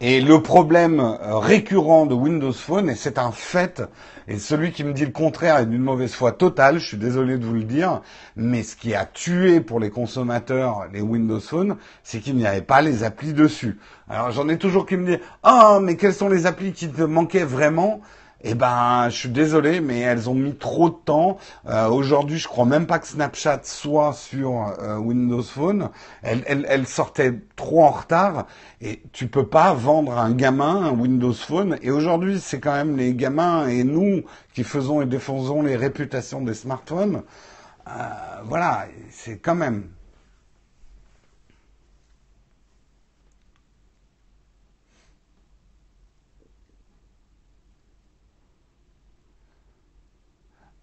Et 0.00 0.20
le 0.20 0.40
problème 0.40 1.00
euh, 1.00 1.38
récurrent 1.38 2.06
de 2.06 2.14
Windows 2.14 2.52
Phone, 2.52 2.88
et 2.88 2.94
c'est 2.94 3.18
un 3.18 3.32
fait, 3.32 3.82
et 4.28 4.38
celui 4.38 4.70
qui 4.70 4.84
me 4.84 4.92
dit 4.92 5.04
le 5.04 5.10
contraire 5.10 5.58
est 5.58 5.66
d'une 5.66 5.82
mauvaise 5.82 6.12
foi 6.12 6.30
totale, 6.30 6.78
je 6.78 6.86
suis 6.86 6.96
désolé 6.96 7.36
de 7.36 7.44
vous 7.44 7.54
le 7.54 7.64
dire, 7.64 8.02
mais 8.36 8.62
ce 8.62 8.76
qui 8.76 8.94
a 8.94 9.04
tué 9.04 9.60
pour 9.60 9.80
les 9.80 9.90
consommateurs 9.90 10.86
les 10.92 11.00
Windows 11.00 11.40
Phone, 11.40 11.78
c'est 12.04 12.20
qu'il 12.20 12.36
n'y 12.36 12.46
avait 12.46 12.62
pas 12.62 12.80
les 12.80 13.02
applis 13.02 13.32
dessus. 13.32 13.80
Alors 14.08 14.30
j'en 14.30 14.48
ai 14.48 14.56
toujours 14.56 14.86
qui 14.86 14.96
me 14.96 15.04
disent 15.04 15.20
«Ah, 15.42 15.80
mais 15.82 15.96
quelles 15.96 16.14
sont 16.14 16.28
les 16.28 16.46
applis 16.46 16.72
qui 16.72 16.88
te 16.88 17.02
manquaient 17.02 17.44
vraiment?» 17.44 18.00
Eh 18.44 18.54
ben, 18.54 19.08
je 19.08 19.16
suis 19.16 19.28
désolé, 19.28 19.80
mais 19.80 19.98
elles 19.98 20.30
ont 20.30 20.34
mis 20.34 20.54
trop 20.54 20.90
de 20.90 20.94
temps. 20.94 21.38
Euh, 21.66 21.88
aujourd'hui, 21.88 22.38
je 22.38 22.46
crois 22.46 22.66
même 22.66 22.86
pas 22.86 23.00
que 23.00 23.08
Snapchat 23.08 23.60
soit 23.64 24.12
sur 24.12 24.74
euh, 24.78 24.96
Windows 24.96 25.42
Phone. 25.42 25.90
Elle, 26.22 26.44
elle, 26.46 26.64
elle, 26.68 26.86
sortait 26.86 27.34
trop 27.56 27.82
en 27.82 27.90
retard 27.90 28.46
et 28.80 29.02
tu 29.12 29.26
peux 29.26 29.46
pas 29.46 29.74
vendre 29.74 30.16
un 30.16 30.30
gamin 30.30 30.84
un 30.84 30.92
Windows 30.92 31.32
Phone. 31.32 31.78
Et 31.82 31.90
aujourd'hui, 31.90 32.38
c'est 32.40 32.60
quand 32.60 32.74
même 32.74 32.96
les 32.96 33.12
gamins 33.14 33.66
et 33.66 33.82
nous 33.82 34.22
qui 34.54 34.62
faisons 34.62 35.02
et 35.02 35.06
défendons 35.06 35.62
les 35.62 35.74
réputations 35.74 36.40
des 36.40 36.54
smartphones. 36.54 37.22
Euh, 37.88 37.90
voilà, 38.44 38.86
c'est 39.10 39.38
quand 39.38 39.56
même 39.56 39.88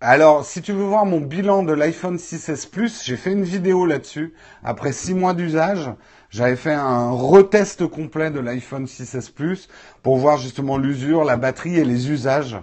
Alors, 0.02 0.44
si 0.44 0.62
tu 0.62 0.74
veux 0.74 0.84
voir 0.84 1.06
mon 1.06 1.22
bilan 1.22 1.64
de 1.64 1.72
l'iPhone 1.72 2.18
6S 2.18 2.70
Plus, 2.70 3.02
j'ai 3.06 3.16
fait 3.16 3.32
une 3.32 3.44
vidéo 3.44 3.86
là-dessus. 3.86 4.34
Après 4.62 4.92
six 4.92 5.14
mois 5.14 5.34
d'usage, 5.34 5.90
j'avais 6.30 6.58
fait 6.58 6.74
un 6.74 7.12
retest 7.12 7.88
complet 7.88 8.30
de 8.30 8.42
l'iPhone 8.42 8.86
6S 8.86 9.32
Plus 9.32 9.70
pour 10.04 10.18
voir 10.18 10.38
justement 10.38 10.78
l'usure, 10.78 11.24
la 11.24 11.38
batterie 11.38 11.78
et 11.80 11.86
les 11.86 12.12
usages. 12.12 12.58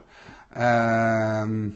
Euh, 0.58 1.68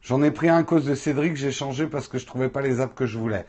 j'en 0.00 0.22
ai 0.22 0.30
pris 0.30 0.48
un 0.48 0.56
à 0.56 0.62
cause 0.62 0.86
de 0.86 0.94
Cédric, 0.94 1.36
j'ai 1.36 1.52
changé 1.52 1.86
parce 1.86 2.08
que 2.08 2.16
je 2.16 2.24
trouvais 2.24 2.48
pas 2.48 2.62
les 2.62 2.80
apps 2.80 2.94
que 2.94 3.04
je 3.04 3.18
voulais. 3.18 3.44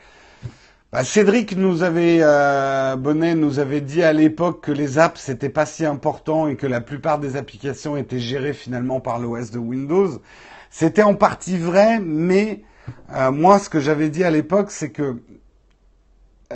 Bah, 0.92 1.06
Cédric 1.06 1.56
nous 1.56 1.84
avait 1.84 2.20
euh, 2.22 2.98
Bonnet 2.98 3.36
nous 3.36 3.60
avait 3.60 3.80
dit 3.80 4.04
à 4.04 4.12
l'époque 4.12 4.60
que 4.66 4.74
les 4.74 5.00
apps 5.00 5.22
c'était 5.22 5.48
pas 5.48 5.66
si 5.66 5.86
important 5.86 6.50
et 6.50 6.58
que 6.58 6.68
la 6.68 6.82
plupart 6.82 7.18
des 7.18 7.38
applications 7.38 7.96
étaient 7.96 8.20
gérées 8.20 8.52
finalement 8.52 9.00
par 9.00 9.20
l'OS 9.20 9.52
de 9.52 9.58
Windows. 9.58 10.22
C'était 10.72 11.04
en 11.04 11.16
partie 11.16 11.58
vrai, 11.58 12.00
mais 12.00 12.64
euh, 13.14 13.30
moi, 13.30 13.60
ce 13.60 13.70
que 13.70 13.82
j'avais 13.82 14.10
dit 14.10 14.24
à 14.24 14.32
l'époque, 14.32 14.72
c'est 14.72 14.90
que 14.90 15.22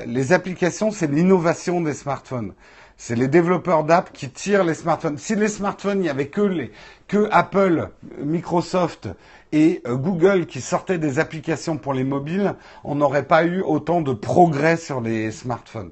les 0.07 0.31
applications, 0.31 0.89
c'est 0.89 1.11
l'innovation 1.11 1.81
des 1.81 1.93
smartphones. 1.93 2.53
C'est 2.97 3.15
les 3.15 3.27
développeurs 3.27 3.83
d'app 3.83 4.13
qui 4.13 4.29
tirent 4.29 4.63
les 4.63 4.73
smartphones. 4.73 5.17
Si 5.17 5.35
les 5.35 5.49
smartphones, 5.49 5.99
il 5.99 6.03
n'y 6.03 6.09
avait 6.09 6.29
que 6.29 7.27
Apple, 7.29 7.89
Microsoft 8.19 9.09
et 9.51 9.81
euh, 9.85 9.95
Google 9.95 10.45
qui 10.45 10.61
sortaient 10.61 10.97
des 10.97 11.19
applications 11.19 11.77
pour 11.77 11.93
les 11.93 12.05
mobiles, 12.05 12.55
on 12.85 12.95
n'aurait 12.95 13.27
pas 13.27 13.43
eu 13.43 13.61
autant 13.61 13.99
de 13.99 14.13
progrès 14.13 14.77
sur 14.77 15.01
les 15.01 15.29
smartphones. 15.31 15.91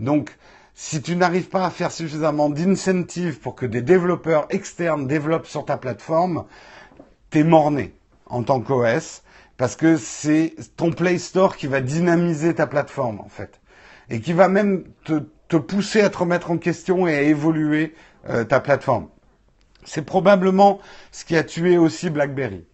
Donc, 0.00 0.36
si 0.74 1.02
tu 1.02 1.14
n'arrives 1.14 1.48
pas 1.48 1.66
à 1.66 1.70
faire 1.70 1.92
suffisamment 1.92 2.50
d'incentives 2.50 3.38
pour 3.38 3.54
que 3.54 3.66
des 3.66 3.82
développeurs 3.82 4.46
externes 4.50 5.06
développent 5.06 5.46
sur 5.46 5.64
ta 5.64 5.76
plateforme, 5.76 6.44
t'es 7.30 7.44
morné 7.44 7.94
en 8.26 8.42
tant 8.42 8.60
qu'OS 8.60 9.22
parce 9.56 9.76
que 9.76 9.96
c'est 9.96 10.54
ton 10.76 10.90
Play 10.90 11.18
Store 11.18 11.56
qui 11.56 11.66
va 11.66 11.80
dynamiser 11.80 12.54
ta 12.54 12.66
plateforme 12.66 13.20
en 13.20 13.28
fait 13.28 13.60
et 14.08 14.20
qui 14.20 14.32
va 14.32 14.48
même 14.48 14.84
te, 15.04 15.22
te 15.48 15.56
pousser 15.56 16.00
à 16.00 16.10
te 16.10 16.18
remettre 16.18 16.50
en 16.50 16.58
question 16.58 17.06
et 17.06 17.14
à 17.14 17.22
évoluer 17.22 17.94
euh, 18.28 18.44
ta 18.44 18.60
plateforme. 18.60 19.08
C'est 19.84 20.02
probablement 20.02 20.80
ce 21.12 21.24
qui 21.24 21.36
a 21.36 21.44
tué 21.44 21.78
aussi 21.78 22.10
BlackBerry. 22.10 22.64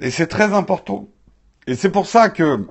Et 0.00 0.10
c'est 0.10 0.26
très 0.26 0.52
important. 0.52 1.08
Et 1.66 1.74
c'est 1.74 1.90
pour 1.90 2.06
ça 2.06 2.28
que 2.28 2.66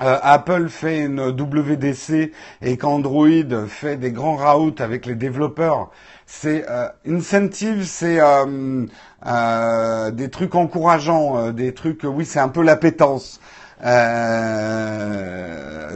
euh, 0.00 0.18
Apple 0.22 0.68
fait 0.68 1.04
une 1.04 1.20
WDC 1.20 2.32
et 2.62 2.76
qu'Android 2.76 3.28
fait 3.68 3.96
des 3.96 4.10
grands 4.10 4.36
routes 4.56 4.80
avec 4.80 5.06
les 5.06 5.14
développeurs. 5.14 5.92
C'est 6.26 6.68
euh, 6.68 6.88
incentive, 7.06 7.84
c'est 7.84 8.18
euh, 8.20 8.86
des 10.10 10.30
trucs 10.30 10.56
encourageants, 10.56 11.52
des 11.52 11.74
trucs. 11.74 12.02
Oui, 12.04 12.24
c'est 12.24 12.40
un 12.40 12.48
peu 12.48 12.62
l'appétence. 12.62 13.40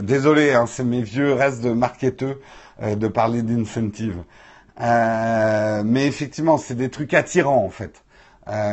désolé, 0.01 0.53
hein, 0.53 0.65
c'est 0.65 0.85
mes 0.85 1.01
vieux 1.01 1.33
restes 1.33 1.61
de 1.61 1.71
marketeux 1.71 2.39
de 2.81 3.07
parler 3.09 3.41
d'incentive. 3.41 4.23
mais 4.79 6.07
effectivement, 6.07 6.57
c'est 6.57 6.75
des 6.75 6.89
trucs 6.89 7.13
attirants 7.13 7.65
en 7.65 7.69
fait, 7.69 8.01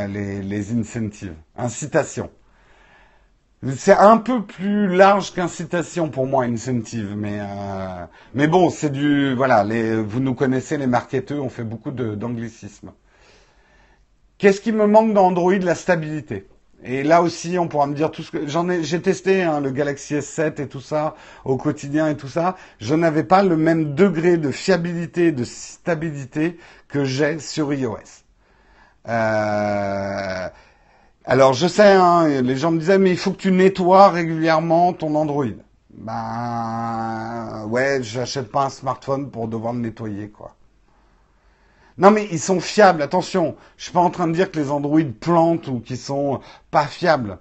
les, 0.09 0.41
les 0.43 0.73
incentives, 0.73 1.35
incitations. 1.57 2.31
C'est 3.75 3.97
un 3.97 4.19
peu 4.19 4.43
plus 4.43 4.87
large 4.95 5.33
qu'incitation 5.33 6.11
pour 6.11 6.27
moi, 6.27 6.45
incentive, 6.45 7.15
mais 7.17 7.39
euh, 7.41 8.07
mais 8.35 8.47
bon, 8.49 8.71
c'est 8.71 8.91
du 8.91 9.35
voilà. 9.35 9.65
Les, 9.65 9.97
vous 9.97 10.21
nous 10.21 10.35
connaissez, 10.35 10.77
les 10.77 10.87
marketeurs, 10.87 11.43
on 11.43 11.49
fait 11.49 11.65
beaucoup 11.65 11.91
d'anglicisme. 11.91 12.93
Qu'est-ce 14.39 14.61
qui 14.61 14.73
me 14.73 14.87
manque 14.87 15.15
dans 15.15 15.27
Android? 15.27 15.55
La 15.55 15.75
stabilité. 15.75 16.47
Et 16.85 17.03
là 17.03 17.23
aussi, 17.23 17.59
on 17.59 17.69
pourra 17.69 17.87
me 17.87 17.95
dire 17.95 18.11
tout 18.11 18.23
ce 18.23 18.31
que 18.31 18.47
j'en 18.47 18.69
ai. 18.69 18.85
J'ai 18.85 19.01
testé 19.01 19.43
hein, 19.43 19.61
le 19.61 19.71
Galaxy 19.71 20.15
S7 20.15 20.61
et 20.63 20.69
tout 20.69 20.81
ça 20.83 21.17
au 21.45 21.57
quotidien 21.57 22.09
et 22.09 22.17
tout 22.17 22.29
ça. 22.29 22.57
Je 22.79 22.95
n'avais 22.95 23.25
pas 23.25 23.43
le 23.43 23.57
même 23.57 23.95
degré 23.95 24.37
de 24.37 24.51
fiabilité, 24.51 25.33
de 25.33 25.45
stabilité 25.45 26.59
que 26.89 27.05
j'ai 27.05 27.39
sur 27.39 27.73
iOS. 27.73 27.97
Euh, 29.09 30.49
alors 31.27 31.53
je 31.55 31.67
sais, 31.67 31.93
hein, 31.93 32.41
les 32.41 32.57
gens 32.57 32.71
me 32.71 32.79
disaient 32.79 32.99
mais 32.99 33.11
il 33.11 33.19
faut 33.19 33.33
que 33.33 33.39
tu 33.39 33.51
nettoies 33.53 34.11
régulièrement 34.11 34.93
ton 34.93 35.15
Android. 35.17 35.47
Ben 35.91 37.67
ouais, 37.69 38.01
j'achète 38.03 38.51
pas 38.51 38.67
un 38.67 38.71
smartphone 38.71 39.31
pour 39.31 39.49
devoir 39.49 39.73
le 39.73 39.81
nettoyer 39.81 40.29
quoi. 40.31 40.55
Non 41.99 42.11
mais 42.13 42.29
ils 42.31 42.39
sont 42.41 42.61
fiables, 42.61 43.03
attention. 43.03 43.57
Je 43.77 43.85
suis 43.85 43.93
pas 43.93 44.01
en 44.01 44.11
train 44.11 44.29
de 44.29 44.33
dire 44.35 44.51
que 44.53 44.59
les 44.61 44.71
Android 44.71 45.01
plantent 45.21 45.69
ou 45.69 45.81
qu'ils 45.81 45.99
sont 45.99 46.41
pas 46.71 46.87
fiables. 46.87 47.39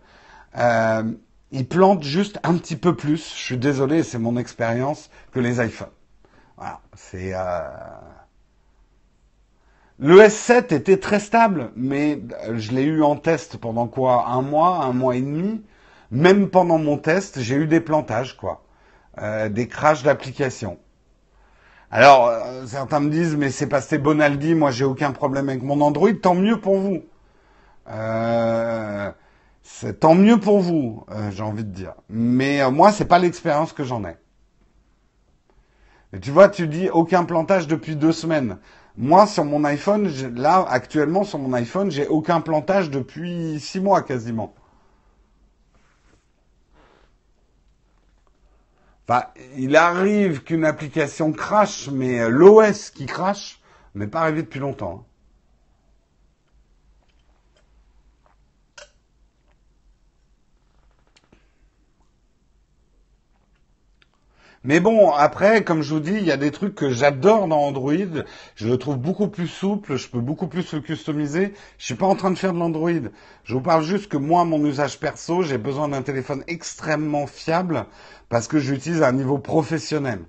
Euh, 0.57 1.03
ils 1.51 1.67
plantent 1.67 2.03
juste 2.03 2.39
un 2.43 2.57
petit 2.57 2.77
peu 2.77 2.95
plus. 2.95 3.33
Je 3.35 3.41
suis 3.43 3.57
désolé, 3.57 4.03
c'est 4.03 4.19
mon 4.19 4.37
expérience 4.37 5.09
que 5.31 5.39
les 5.39 5.63
iPhones. 5.63 5.89
Voilà, 6.57 6.79
c'est. 6.95 7.33
Euh... 7.33 7.59
Le 9.97 10.17
S7 10.19 10.73
était 10.73 10.97
très 10.97 11.19
stable, 11.19 11.71
mais 11.75 12.21
je 12.53 12.71
l'ai 12.71 12.83
eu 12.83 13.01
en 13.01 13.15
test 13.15 13.57
pendant 13.57 13.87
quoi? 13.87 14.27
Un 14.27 14.41
mois, 14.41 14.83
un 14.83 14.91
mois 14.91 15.15
et 15.15 15.21
demi? 15.21 15.63
Même 16.11 16.49
pendant 16.49 16.77
mon 16.77 16.97
test, 16.97 17.39
j'ai 17.39 17.55
eu 17.55 17.67
des 17.67 17.79
plantages, 17.79 18.35
quoi. 18.35 18.65
Euh, 19.21 19.47
des 19.47 19.67
crashs 19.69 20.03
d'application. 20.03 20.77
Alors, 21.91 22.27
euh, 22.27 22.65
certains 22.65 22.99
me 22.99 23.09
disent, 23.09 23.37
mais 23.37 23.49
c'est 23.49 23.67
passé 23.67 23.97
Bonaldi, 23.97 24.53
moi 24.55 24.71
j'ai 24.71 24.83
aucun 24.83 25.11
problème 25.13 25.47
avec 25.47 25.63
mon 25.63 25.79
Android, 25.79 26.11
tant 26.21 26.35
mieux 26.35 26.59
pour 26.59 26.77
vous. 26.77 27.03
Euh, 27.89 29.11
c'est 29.63 30.01
tant 30.01 30.15
mieux 30.15 30.39
pour 30.39 30.59
vous, 30.59 31.05
j'ai 31.31 31.43
envie 31.43 31.63
de 31.63 31.69
dire. 31.71 31.93
Mais 32.09 32.69
moi, 32.69 32.91
c'est 32.91 33.05
pas 33.05 33.19
l'expérience 33.19 33.71
que 33.73 33.83
j'en 33.83 34.03
ai. 34.03 34.17
Tu 36.21 36.31
vois, 36.31 36.49
tu 36.49 36.67
dis 36.67 36.89
aucun 36.89 37.23
plantage 37.25 37.67
depuis 37.67 37.95
deux 37.95 38.11
semaines. 38.11 38.57
Moi, 38.97 39.27
sur 39.27 39.43
mon 39.43 39.63
iPhone, 39.65 40.07
là, 40.35 40.65
actuellement, 40.69 41.23
sur 41.23 41.37
mon 41.39 41.51
iPhone, 41.53 41.91
j'ai 41.91 42.07
aucun 42.07 42.39
plantage 42.39 42.89
depuis 42.89 43.59
six 43.59 43.81
mois 43.81 44.01
quasiment. 44.01 44.53
Enfin, 49.07 49.25
il 49.57 49.75
arrive 49.75 50.43
qu'une 50.43 50.65
application 50.65 51.31
crache, 51.31 51.89
mais 51.91 52.27
l'OS 52.29 52.89
qui 52.89 53.05
crache 53.05 53.59
n'est 53.95 54.07
pas 54.07 54.21
arrivé 54.21 54.43
depuis 54.43 54.59
longtemps. 54.59 55.05
Mais 64.65 64.79
bon, 64.79 65.11
après, 65.11 65.63
comme 65.63 65.83
je 65.83 65.93
vous 65.93 65.99
dis, 65.99 66.13
il 66.13 66.25
y 66.25 66.31
a 66.31 66.37
des 66.37 66.49
trucs 66.49 66.73
que 66.73 66.89
j'adore 66.89 67.47
dans 67.47 67.59
Android. 67.59 67.93
Je 68.55 68.67
le 68.67 68.77
trouve 68.77 68.97
beaucoup 68.97 69.27
plus 69.27 69.47
souple, 69.47 69.95
je 69.95 70.09
peux 70.09 70.19
beaucoup 70.19 70.47
plus 70.47 70.73
le 70.73 70.81
customiser. 70.81 71.53
Je 71.77 71.85
suis 71.85 71.93
pas 71.93 72.07
en 72.07 72.15
train 72.15 72.31
de 72.31 72.37
faire 72.37 72.51
de 72.51 72.57
l'Android. 72.57 72.89
Je 73.43 73.53
vous 73.53 73.61
parle 73.61 73.83
juste 73.83 74.07
que 74.07 74.17
moi, 74.17 74.43
mon 74.43 74.65
usage 74.65 74.99
perso, 74.99 75.43
j'ai 75.43 75.59
besoin 75.59 75.89
d'un 75.89 76.01
téléphone 76.01 76.43
extrêmement 76.47 77.27
fiable 77.27 77.85
parce 78.27 78.47
que 78.47 78.57
j'utilise 78.57 79.03
à 79.03 79.09
un 79.09 79.11
niveau 79.13 79.37
professionnel. 79.37 80.21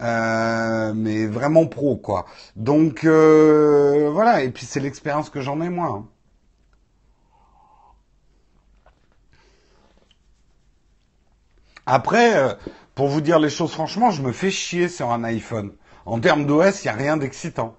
Euh, 0.00 0.92
mais 0.94 1.26
vraiment 1.26 1.66
pro, 1.66 1.96
quoi. 1.96 2.26
Donc 2.56 3.04
euh, 3.04 4.10
voilà, 4.12 4.42
et 4.42 4.50
puis 4.50 4.66
c'est 4.66 4.80
l'expérience 4.80 5.30
que 5.30 5.40
j'en 5.40 5.60
ai 5.62 5.68
moi. 5.70 5.86
Hein. 5.88 6.06
Après, 11.86 12.36
euh, 12.36 12.54
pour 12.96 13.08
vous 13.08 13.20
dire 13.20 13.38
les 13.38 13.50
choses 13.50 13.72
franchement, 13.72 14.10
je 14.10 14.22
me 14.22 14.32
fais 14.32 14.50
chier 14.50 14.88
sur 14.88 15.12
un 15.12 15.22
iPhone. 15.22 15.72
En 16.06 16.18
termes 16.18 16.46
d'OS, 16.46 16.82
il 16.82 16.86
n'y 16.86 16.94
a 16.94 16.96
rien 16.96 17.18
d'excitant. 17.18 17.76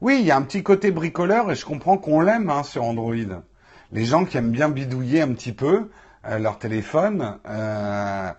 Oui, 0.00 0.16
il 0.18 0.26
y 0.26 0.30
a 0.30 0.36
un 0.36 0.42
petit 0.42 0.62
côté 0.62 0.90
bricoleur 0.90 1.52
et 1.52 1.54
je 1.54 1.66
comprends 1.66 1.98
qu'on 1.98 2.22
l'aime 2.22 2.48
hein, 2.48 2.62
sur 2.62 2.84
Android. 2.84 3.14
Les 3.92 4.04
gens 4.06 4.24
qui 4.24 4.38
aiment 4.38 4.50
bien 4.50 4.70
bidouiller 4.70 5.20
un 5.20 5.34
petit 5.34 5.52
peu 5.52 5.90
euh, 6.24 6.38
leur 6.38 6.58
téléphone. 6.58 7.38
Euh, 7.46 8.32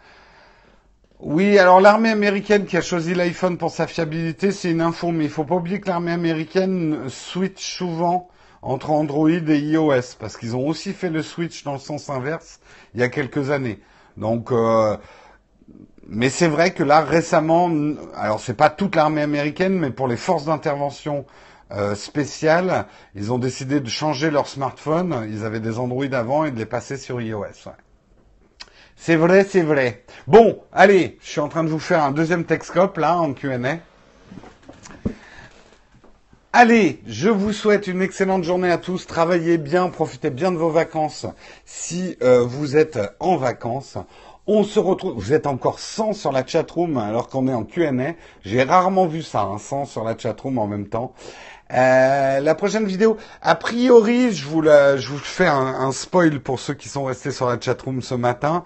oui, 1.19 1.59
alors 1.59 1.81
l'armée 1.81 2.09
américaine 2.09 2.65
qui 2.65 2.77
a 2.77 2.81
choisi 2.81 3.13
l'iPhone 3.13 3.59
pour 3.59 3.69
sa 3.69 3.85
fiabilité, 3.85 4.51
c'est 4.51 4.71
une 4.71 4.81
info, 4.81 5.11
mais 5.11 5.25
il 5.25 5.29
faut 5.29 5.45
pas 5.45 5.55
oublier 5.55 5.79
que 5.79 5.87
l'armée 5.87 6.11
américaine 6.11 7.07
switch 7.09 7.77
souvent 7.77 8.27
entre 8.63 8.91
Android 8.91 9.29
et 9.29 9.59
iOS, 9.59 10.15
parce 10.19 10.37
qu'ils 10.37 10.55
ont 10.55 10.67
aussi 10.67 10.93
fait 10.93 11.09
le 11.09 11.21
switch 11.21 11.63
dans 11.63 11.73
le 11.73 11.79
sens 11.79 12.09
inverse 12.09 12.59
il 12.93 13.01
y 13.01 13.03
a 13.03 13.09
quelques 13.09 13.51
années. 13.51 13.79
Donc, 14.17 14.51
euh, 14.51 14.95
mais 16.07 16.29
c'est 16.29 16.47
vrai 16.47 16.71
que 16.71 16.83
là 16.83 17.01
récemment, 17.01 17.69
alors 18.15 18.39
c'est 18.39 18.53
pas 18.53 18.69
toute 18.69 18.95
l'armée 18.95 19.21
américaine, 19.21 19.77
mais 19.77 19.91
pour 19.91 20.07
les 20.07 20.17
forces 20.17 20.45
d'intervention 20.45 21.25
euh, 21.71 21.95
spéciales, 21.95 22.85
ils 23.15 23.31
ont 23.31 23.39
décidé 23.39 23.79
de 23.79 23.89
changer 23.89 24.31
leur 24.31 24.47
smartphone. 24.47 25.27
Ils 25.29 25.43
avaient 25.43 25.59
des 25.59 25.79
Android 25.79 26.13
avant 26.13 26.45
et 26.45 26.51
de 26.51 26.57
les 26.57 26.65
passer 26.65 26.97
sur 26.97 27.21
iOS. 27.21 27.69
C'est 28.95 29.15
vrai, 29.15 29.43
c'est 29.43 29.63
vrai. 29.63 30.03
Bon, 30.27 30.59
allez, 30.71 31.17
je 31.21 31.29
suis 31.29 31.41
en 31.41 31.49
train 31.49 31.63
de 31.63 31.69
vous 31.69 31.79
faire 31.79 32.03
un 32.03 32.11
deuxième 32.11 32.45
Texcope 32.45 32.97
là 32.97 33.17
en 33.17 33.33
Q&A. 33.33 33.79
Allez, 36.55 37.01
je 37.07 37.29
vous 37.29 37.51
souhaite 37.51 37.87
une 37.87 38.03
excellente 38.03 38.43
journée 38.43 38.69
à 38.69 38.77
tous. 38.77 39.07
Travaillez 39.07 39.57
bien, 39.57 39.89
profitez 39.89 40.29
bien 40.29 40.51
de 40.51 40.57
vos 40.57 40.69
vacances. 40.69 41.25
Si 41.65 42.15
euh, 42.21 42.43
vous 42.45 42.77
êtes 42.77 42.99
en 43.19 43.37
vacances, 43.37 43.97
on 44.45 44.63
se 44.63 44.79
retrouve. 44.79 45.15
Vous 45.15 45.33
êtes 45.33 45.47
encore 45.47 45.79
100 45.79 46.13
sur 46.13 46.31
la 46.31 46.45
chatroom 46.45 46.99
alors 46.99 47.27
qu'on 47.27 47.47
est 47.47 47.53
en 47.55 47.63
Q&A. 47.63 48.13
J'ai 48.45 48.61
rarement 48.61 49.07
vu 49.07 49.23
ça, 49.23 49.49
100 49.57 49.81
hein, 49.81 49.85
sur 49.85 50.03
la 50.03 50.15
chatroom 50.15 50.59
en 50.59 50.67
même 50.67 50.89
temps. 50.89 51.15
Euh, 51.73 52.39
la 52.39 52.53
prochaine 52.53 52.85
vidéo, 52.85 53.17
a 53.41 53.55
priori, 53.55 54.31
je 54.31 54.45
vous, 54.45 54.61
je 54.61 55.07
vous 55.07 55.17
fais 55.17 55.47
un, 55.47 55.55
un, 55.55 55.91
spoil 55.91 56.39
pour 56.39 56.59
ceux 56.59 56.75
qui 56.75 56.87
sont 56.87 57.05
restés 57.05 57.31
sur 57.31 57.49
la 57.49 57.59
chatroom 57.59 58.03
ce 58.03 58.13
matin. 58.13 58.63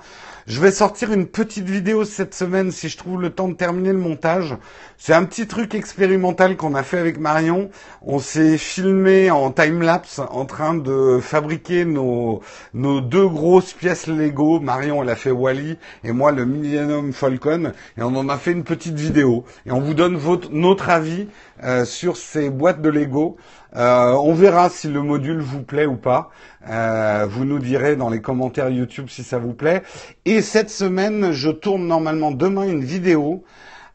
Je 0.48 0.62
vais 0.62 0.72
sortir 0.72 1.12
une 1.12 1.28
petite 1.28 1.68
vidéo 1.68 2.06
cette 2.06 2.34
semaine 2.34 2.72
si 2.72 2.88
je 2.88 2.95
trouve 2.95 3.22
le 3.22 3.32
temps 3.32 3.50
de 3.50 3.54
terminer 3.54 3.91
le 3.91 3.98
montage. 3.98 4.56
C'est 4.98 5.14
un 5.14 5.26
petit 5.26 5.45
truc 5.45 5.76
expérimental 5.76 6.56
qu'on 6.56 6.74
a 6.74 6.84
fait 6.84 7.00
avec 7.00 7.20
Marion. 7.20 7.70
On 8.02 8.20
s'est 8.20 8.58
filmé 8.58 9.30
en 9.30 9.52
time-lapse 9.52 10.20
en 10.20 10.45
train 10.45 10.74
de 10.74 11.20
fabriquer 11.22 11.84
nos, 11.84 12.41
deux 12.74 13.28
grosses 13.28 13.74
pièces 13.74 14.08
Lego. 14.08 14.62
Marion, 14.62 15.04
elle 15.04 15.10
a 15.10 15.18
fait 15.18 15.32
Wally 15.32 15.78
et 16.06 16.14
moi 16.14 16.32
le 16.32 16.45
Millennium 16.45 17.11
Falcon. 17.11 17.74
Et 17.98 18.02
on 18.02 18.15
en 18.15 18.30
a 18.30 18.38
fait 18.38 18.53
une 18.53 18.64
petite 18.64 18.98
vidéo. 18.98 19.44
Et 19.65 19.72
on 19.74 19.82
vous 19.82 19.95
donne 19.95 20.18
notre 20.52 20.90
avis 20.90 21.28
euh, 21.65 21.84
sur 21.84 22.15
ces 22.15 22.49
boîtes 22.49 22.82
de 22.82 22.88
Lego. 22.90 23.36
Euh, 23.76 24.14
on 24.14 24.34
verra 24.34 24.69
si 24.69 24.88
le 24.88 25.02
module 25.02 25.39
vous 25.39 25.61
plaît 25.61 25.85
ou 25.85 25.95
pas. 25.95 26.30
Euh, 26.69 27.26
vous 27.30 27.45
nous 27.45 27.60
direz 27.60 27.95
dans 27.95 28.10
les 28.10 28.22
commentaires 28.22 28.69
YouTube 28.69 29.07
si 29.10 29.23
ça 29.23 29.38
vous 29.38 29.53
plaît. 29.53 29.84
Et 30.26 30.41
cette 30.41 30.69
semaine, 30.69 31.31
je 31.31 31.49
tourne 31.49 31.88
normalement 31.88 32.31
demain 32.31 32.64
une 32.64 32.84
vidéo 32.84 33.44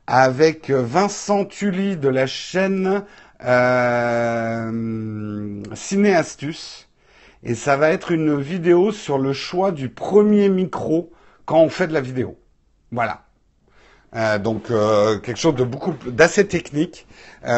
avec 0.06 0.70
Vincent 0.70 1.44
Tully 1.44 1.96
de 1.96 2.08
la 2.08 2.26
chaîne 2.26 3.04
euh, 3.44 5.62
Ciné 5.74 6.14
Astuce. 6.14 6.88
Et 7.44 7.54
ça 7.54 7.76
va 7.76 7.90
être 7.90 8.12
une 8.12 8.40
vidéo 8.40 8.92
sur 8.92 9.18
le 9.18 9.32
choix 9.32 9.72
du 9.72 9.88
premier 9.88 10.48
micro 10.48 11.10
quand 11.44 11.58
on 11.58 11.68
fait 11.68 11.88
de 11.88 11.92
la 11.92 12.00
vidéo. 12.00 12.36
Voilà. 12.92 13.24
Euh, 14.14 14.38
donc 14.38 14.70
euh, 14.70 15.18
quelque 15.18 15.38
chose 15.38 15.54
de 15.54 15.64
beaucoup 15.64 15.94
d'assez 16.06 16.46
technique, 16.46 17.06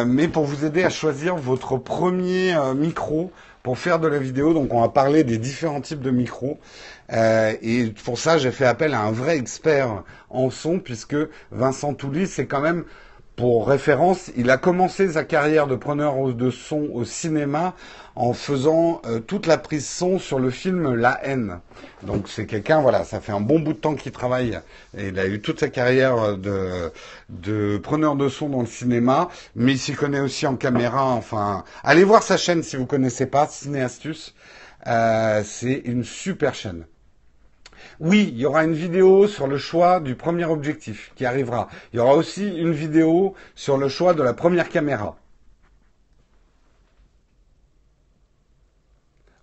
mais 0.07 0.29
pour 0.29 0.45
vous 0.45 0.65
aider 0.65 0.85
à 0.85 0.91
choisir 0.91 1.37
votre 1.37 1.77
premier 1.77 2.57
micro 2.75 3.31
pour 3.65 3.79
faire 3.79 3.99
de 3.99 4.07
la 4.07 4.19
vidéo. 4.19 4.55
Donc 4.55 4.73
on 4.73 4.81
va 4.81 4.89
parler 4.89 5.25
des 5.25 5.39
différents 5.39 5.81
types 5.81 6.01
de 6.01 6.11
micros. 6.11 6.59
Euh, 7.13 7.55
et 7.63 7.87
pour 8.05 8.19
ça, 8.19 8.39
j'ai 8.39 8.53
fait 8.53 8.67
appel 8.67 8.95
à 8.95 9.01
un 9.01 9.11
vrai 9.11 9.37
expert 9.37 10.05
en 10.31 10.51
son, 10.51 10.79
puisque 10.79 11.17
Vincent 11.51 11.95
Toulis, 11.95 12.29
c'est 12.29 12.47
quand 12.47 12.61
même 12.61 12.85
pour 13.37 13.67
référence, 13.67 14.31
il 14.37 14.49
a 14.51 14.59
commencé 14.59 15.13
sa 15.13 15.25
carrière 15.25 15.67
de 15.67 15.75
preneur 15.75 16.33
de 16.33 16.51
son 16.51 16.89
au 16.93 17.05
cinéma 17.05 17.75
en 18.15 18.33
faisant 18.33 19.03
euh, 19.07 19.19
toute 19.19 19.47
la 19.47 19.59
prise 19.59 19.89
son 19.89 20.21
sur 20.21 20.39
le 20.39 20.51
film 20.51 20.95
La 20.95 21.19
haine. 21.25 21.59
Donc 22.05 22.29
c'est 22.29 22.47
quelqu'un, 22.47 22.81
voilà, 22.81 23.03
ça 23.03 23.21
fait 23.21 23.33
un 23.33 23.41
bon 23.41 23.59
bout 23.59 23.73
de 23.73 23.79
temps 23.79 23.97
qu'il 23.97 24.13
travaille 24.13 24.61
et 24.97 25.09
il 25.09 25.19
a 25.19 25.27
eu 25.27 25.41
toute 25.41 25.59
sa 25.59 25.69
carrière 25.69 26.39
de, 26.39 26.93
de 27.29 27.79
preneur 27.79 28.15
de 28.15 28.29
son 28.29 28.49
dans 28.49 28.61
le 28.61 28.67
cinéma, 28.67 29.29
mais 29.57 29.73
il 29.73 29.79
s'y 29.79 29.95
connaît 29.95 30.21
aussi 30.21 30.47
en 30.47 30.55
caméra. 30.55 31.05
Enfin, 31.05 31.65
allez 31.83 32.05
voir 32.05 32.23
sa 32.23 32.37
chaîne 32.37 32.63
si 32.63 32.77
vous 32.77 32.87
connaissez 32.87 33.27
pas, 33.27 33.49
Cinéastus. 33.49 34.35
Euh, 34.87 35.43
c'est 35.45 35.83
une 35.85 36.05
super 36.05 36.55
chaîne. 36.55 36.85
Oui, 38.01 38.31
il 38.33 38.39
y 38.39 38.47
aura 38.47 38.65
une 38.65 38.75
vidéo 38.75 39.29
sur 39.29 39.47
le 39.47 39.59
choix 39.59 40.01
du 40.01 40.15
premier 40.15 40.45
objectif 40.45 41.13
qui 41.15 41.25
arrivera. 41.25 41.69
Il 41.93 41.97
y 41.97 42.01
aura 42.01 42.15
aussi 42.15 42.47
une 42.47 42.73
vidéo 42.73 43.35
sur 43.55 43.79
le 43.79 43.89
choix 43.89 44.15
de 44.15 44.23
la 44.23 44.35
première 44.35 44.69
caméra. 44.69 45.17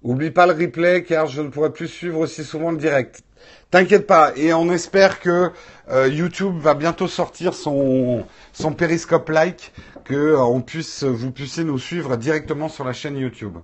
Oublie 0.03 0.31
pas 0.31 0.47
le 0.47 0.53
replay 0.53 1.03
car 1.03 1.27
je 1.27 1.41
ne 1.41 1.49
pourrai 1.49 1.71
plus 1.71 1.87
suivre 1.87 2.19
aussi 2.19 2.43
souvent 2.43 2.71
le 2.71 2.77
direct. 2.77 3.21
T'inquiète 3.69 4.07
pas, 4.07 4.33
et 4.35 4.53
on 4.53 4.71
espère 4.71 5.19
que 5.19 5.51
euh, 5.89 6.07
YouTube 6.07 6.57
va 6.59 6.73
bientôt 6.73 7.07
sortir 7.07 7.53
son, 7.53 8.25
son 8.51 8.73
périscope 8.73 9.29
like, 9.29 9.71
que 10.03 10.13
euh, 10.13 10.39
on 10.39 10.61
puisse, 10.61 11.03
vous 11.03 11.31
puissiez 11.31 11.63
nous 11.63 11.79
suivre 11.79 12.17
directement 12.17 12.67
sur 12.67 12.83
la 12.83 12.93
chaîne 12.93 13.17
YouTube. 13.17 13.57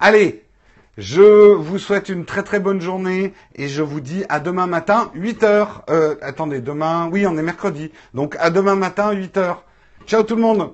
Allez, 0.00 0.43
je 0.96 1.54
vous 1.54 1.78
souhaite 1.78 2.08
une 2.08 2.24
très 2.24 2.42
très 2.42 2.60
bonne 2.60 2.80
journée 2.80 3.34
et 3.56 3.68
je 3.68 3.82
vous 3.82 4.00
dis 4.00 4.24
à 4.28 4.38
demain 4.38 4.66
matin 4.66 5.10
8h. 5.16 5.82
Euh, 5.90 6.14
attendez, 6.22 6.60
demain, 6.60 7.08
oui, 7.10 7.26
on 7.26 7.36
est 7.36 7.42
mercredi. 7.42 7.90
Donc 8.14 8.36
à 8.38 8.50
demain 8.50 8.76
matin 8.76 9.12
8h. 9.12 9.56
Ciao 10.06 10.22
tout 10.22 10.36
le 10.36 10.42
monde 10.42 10.72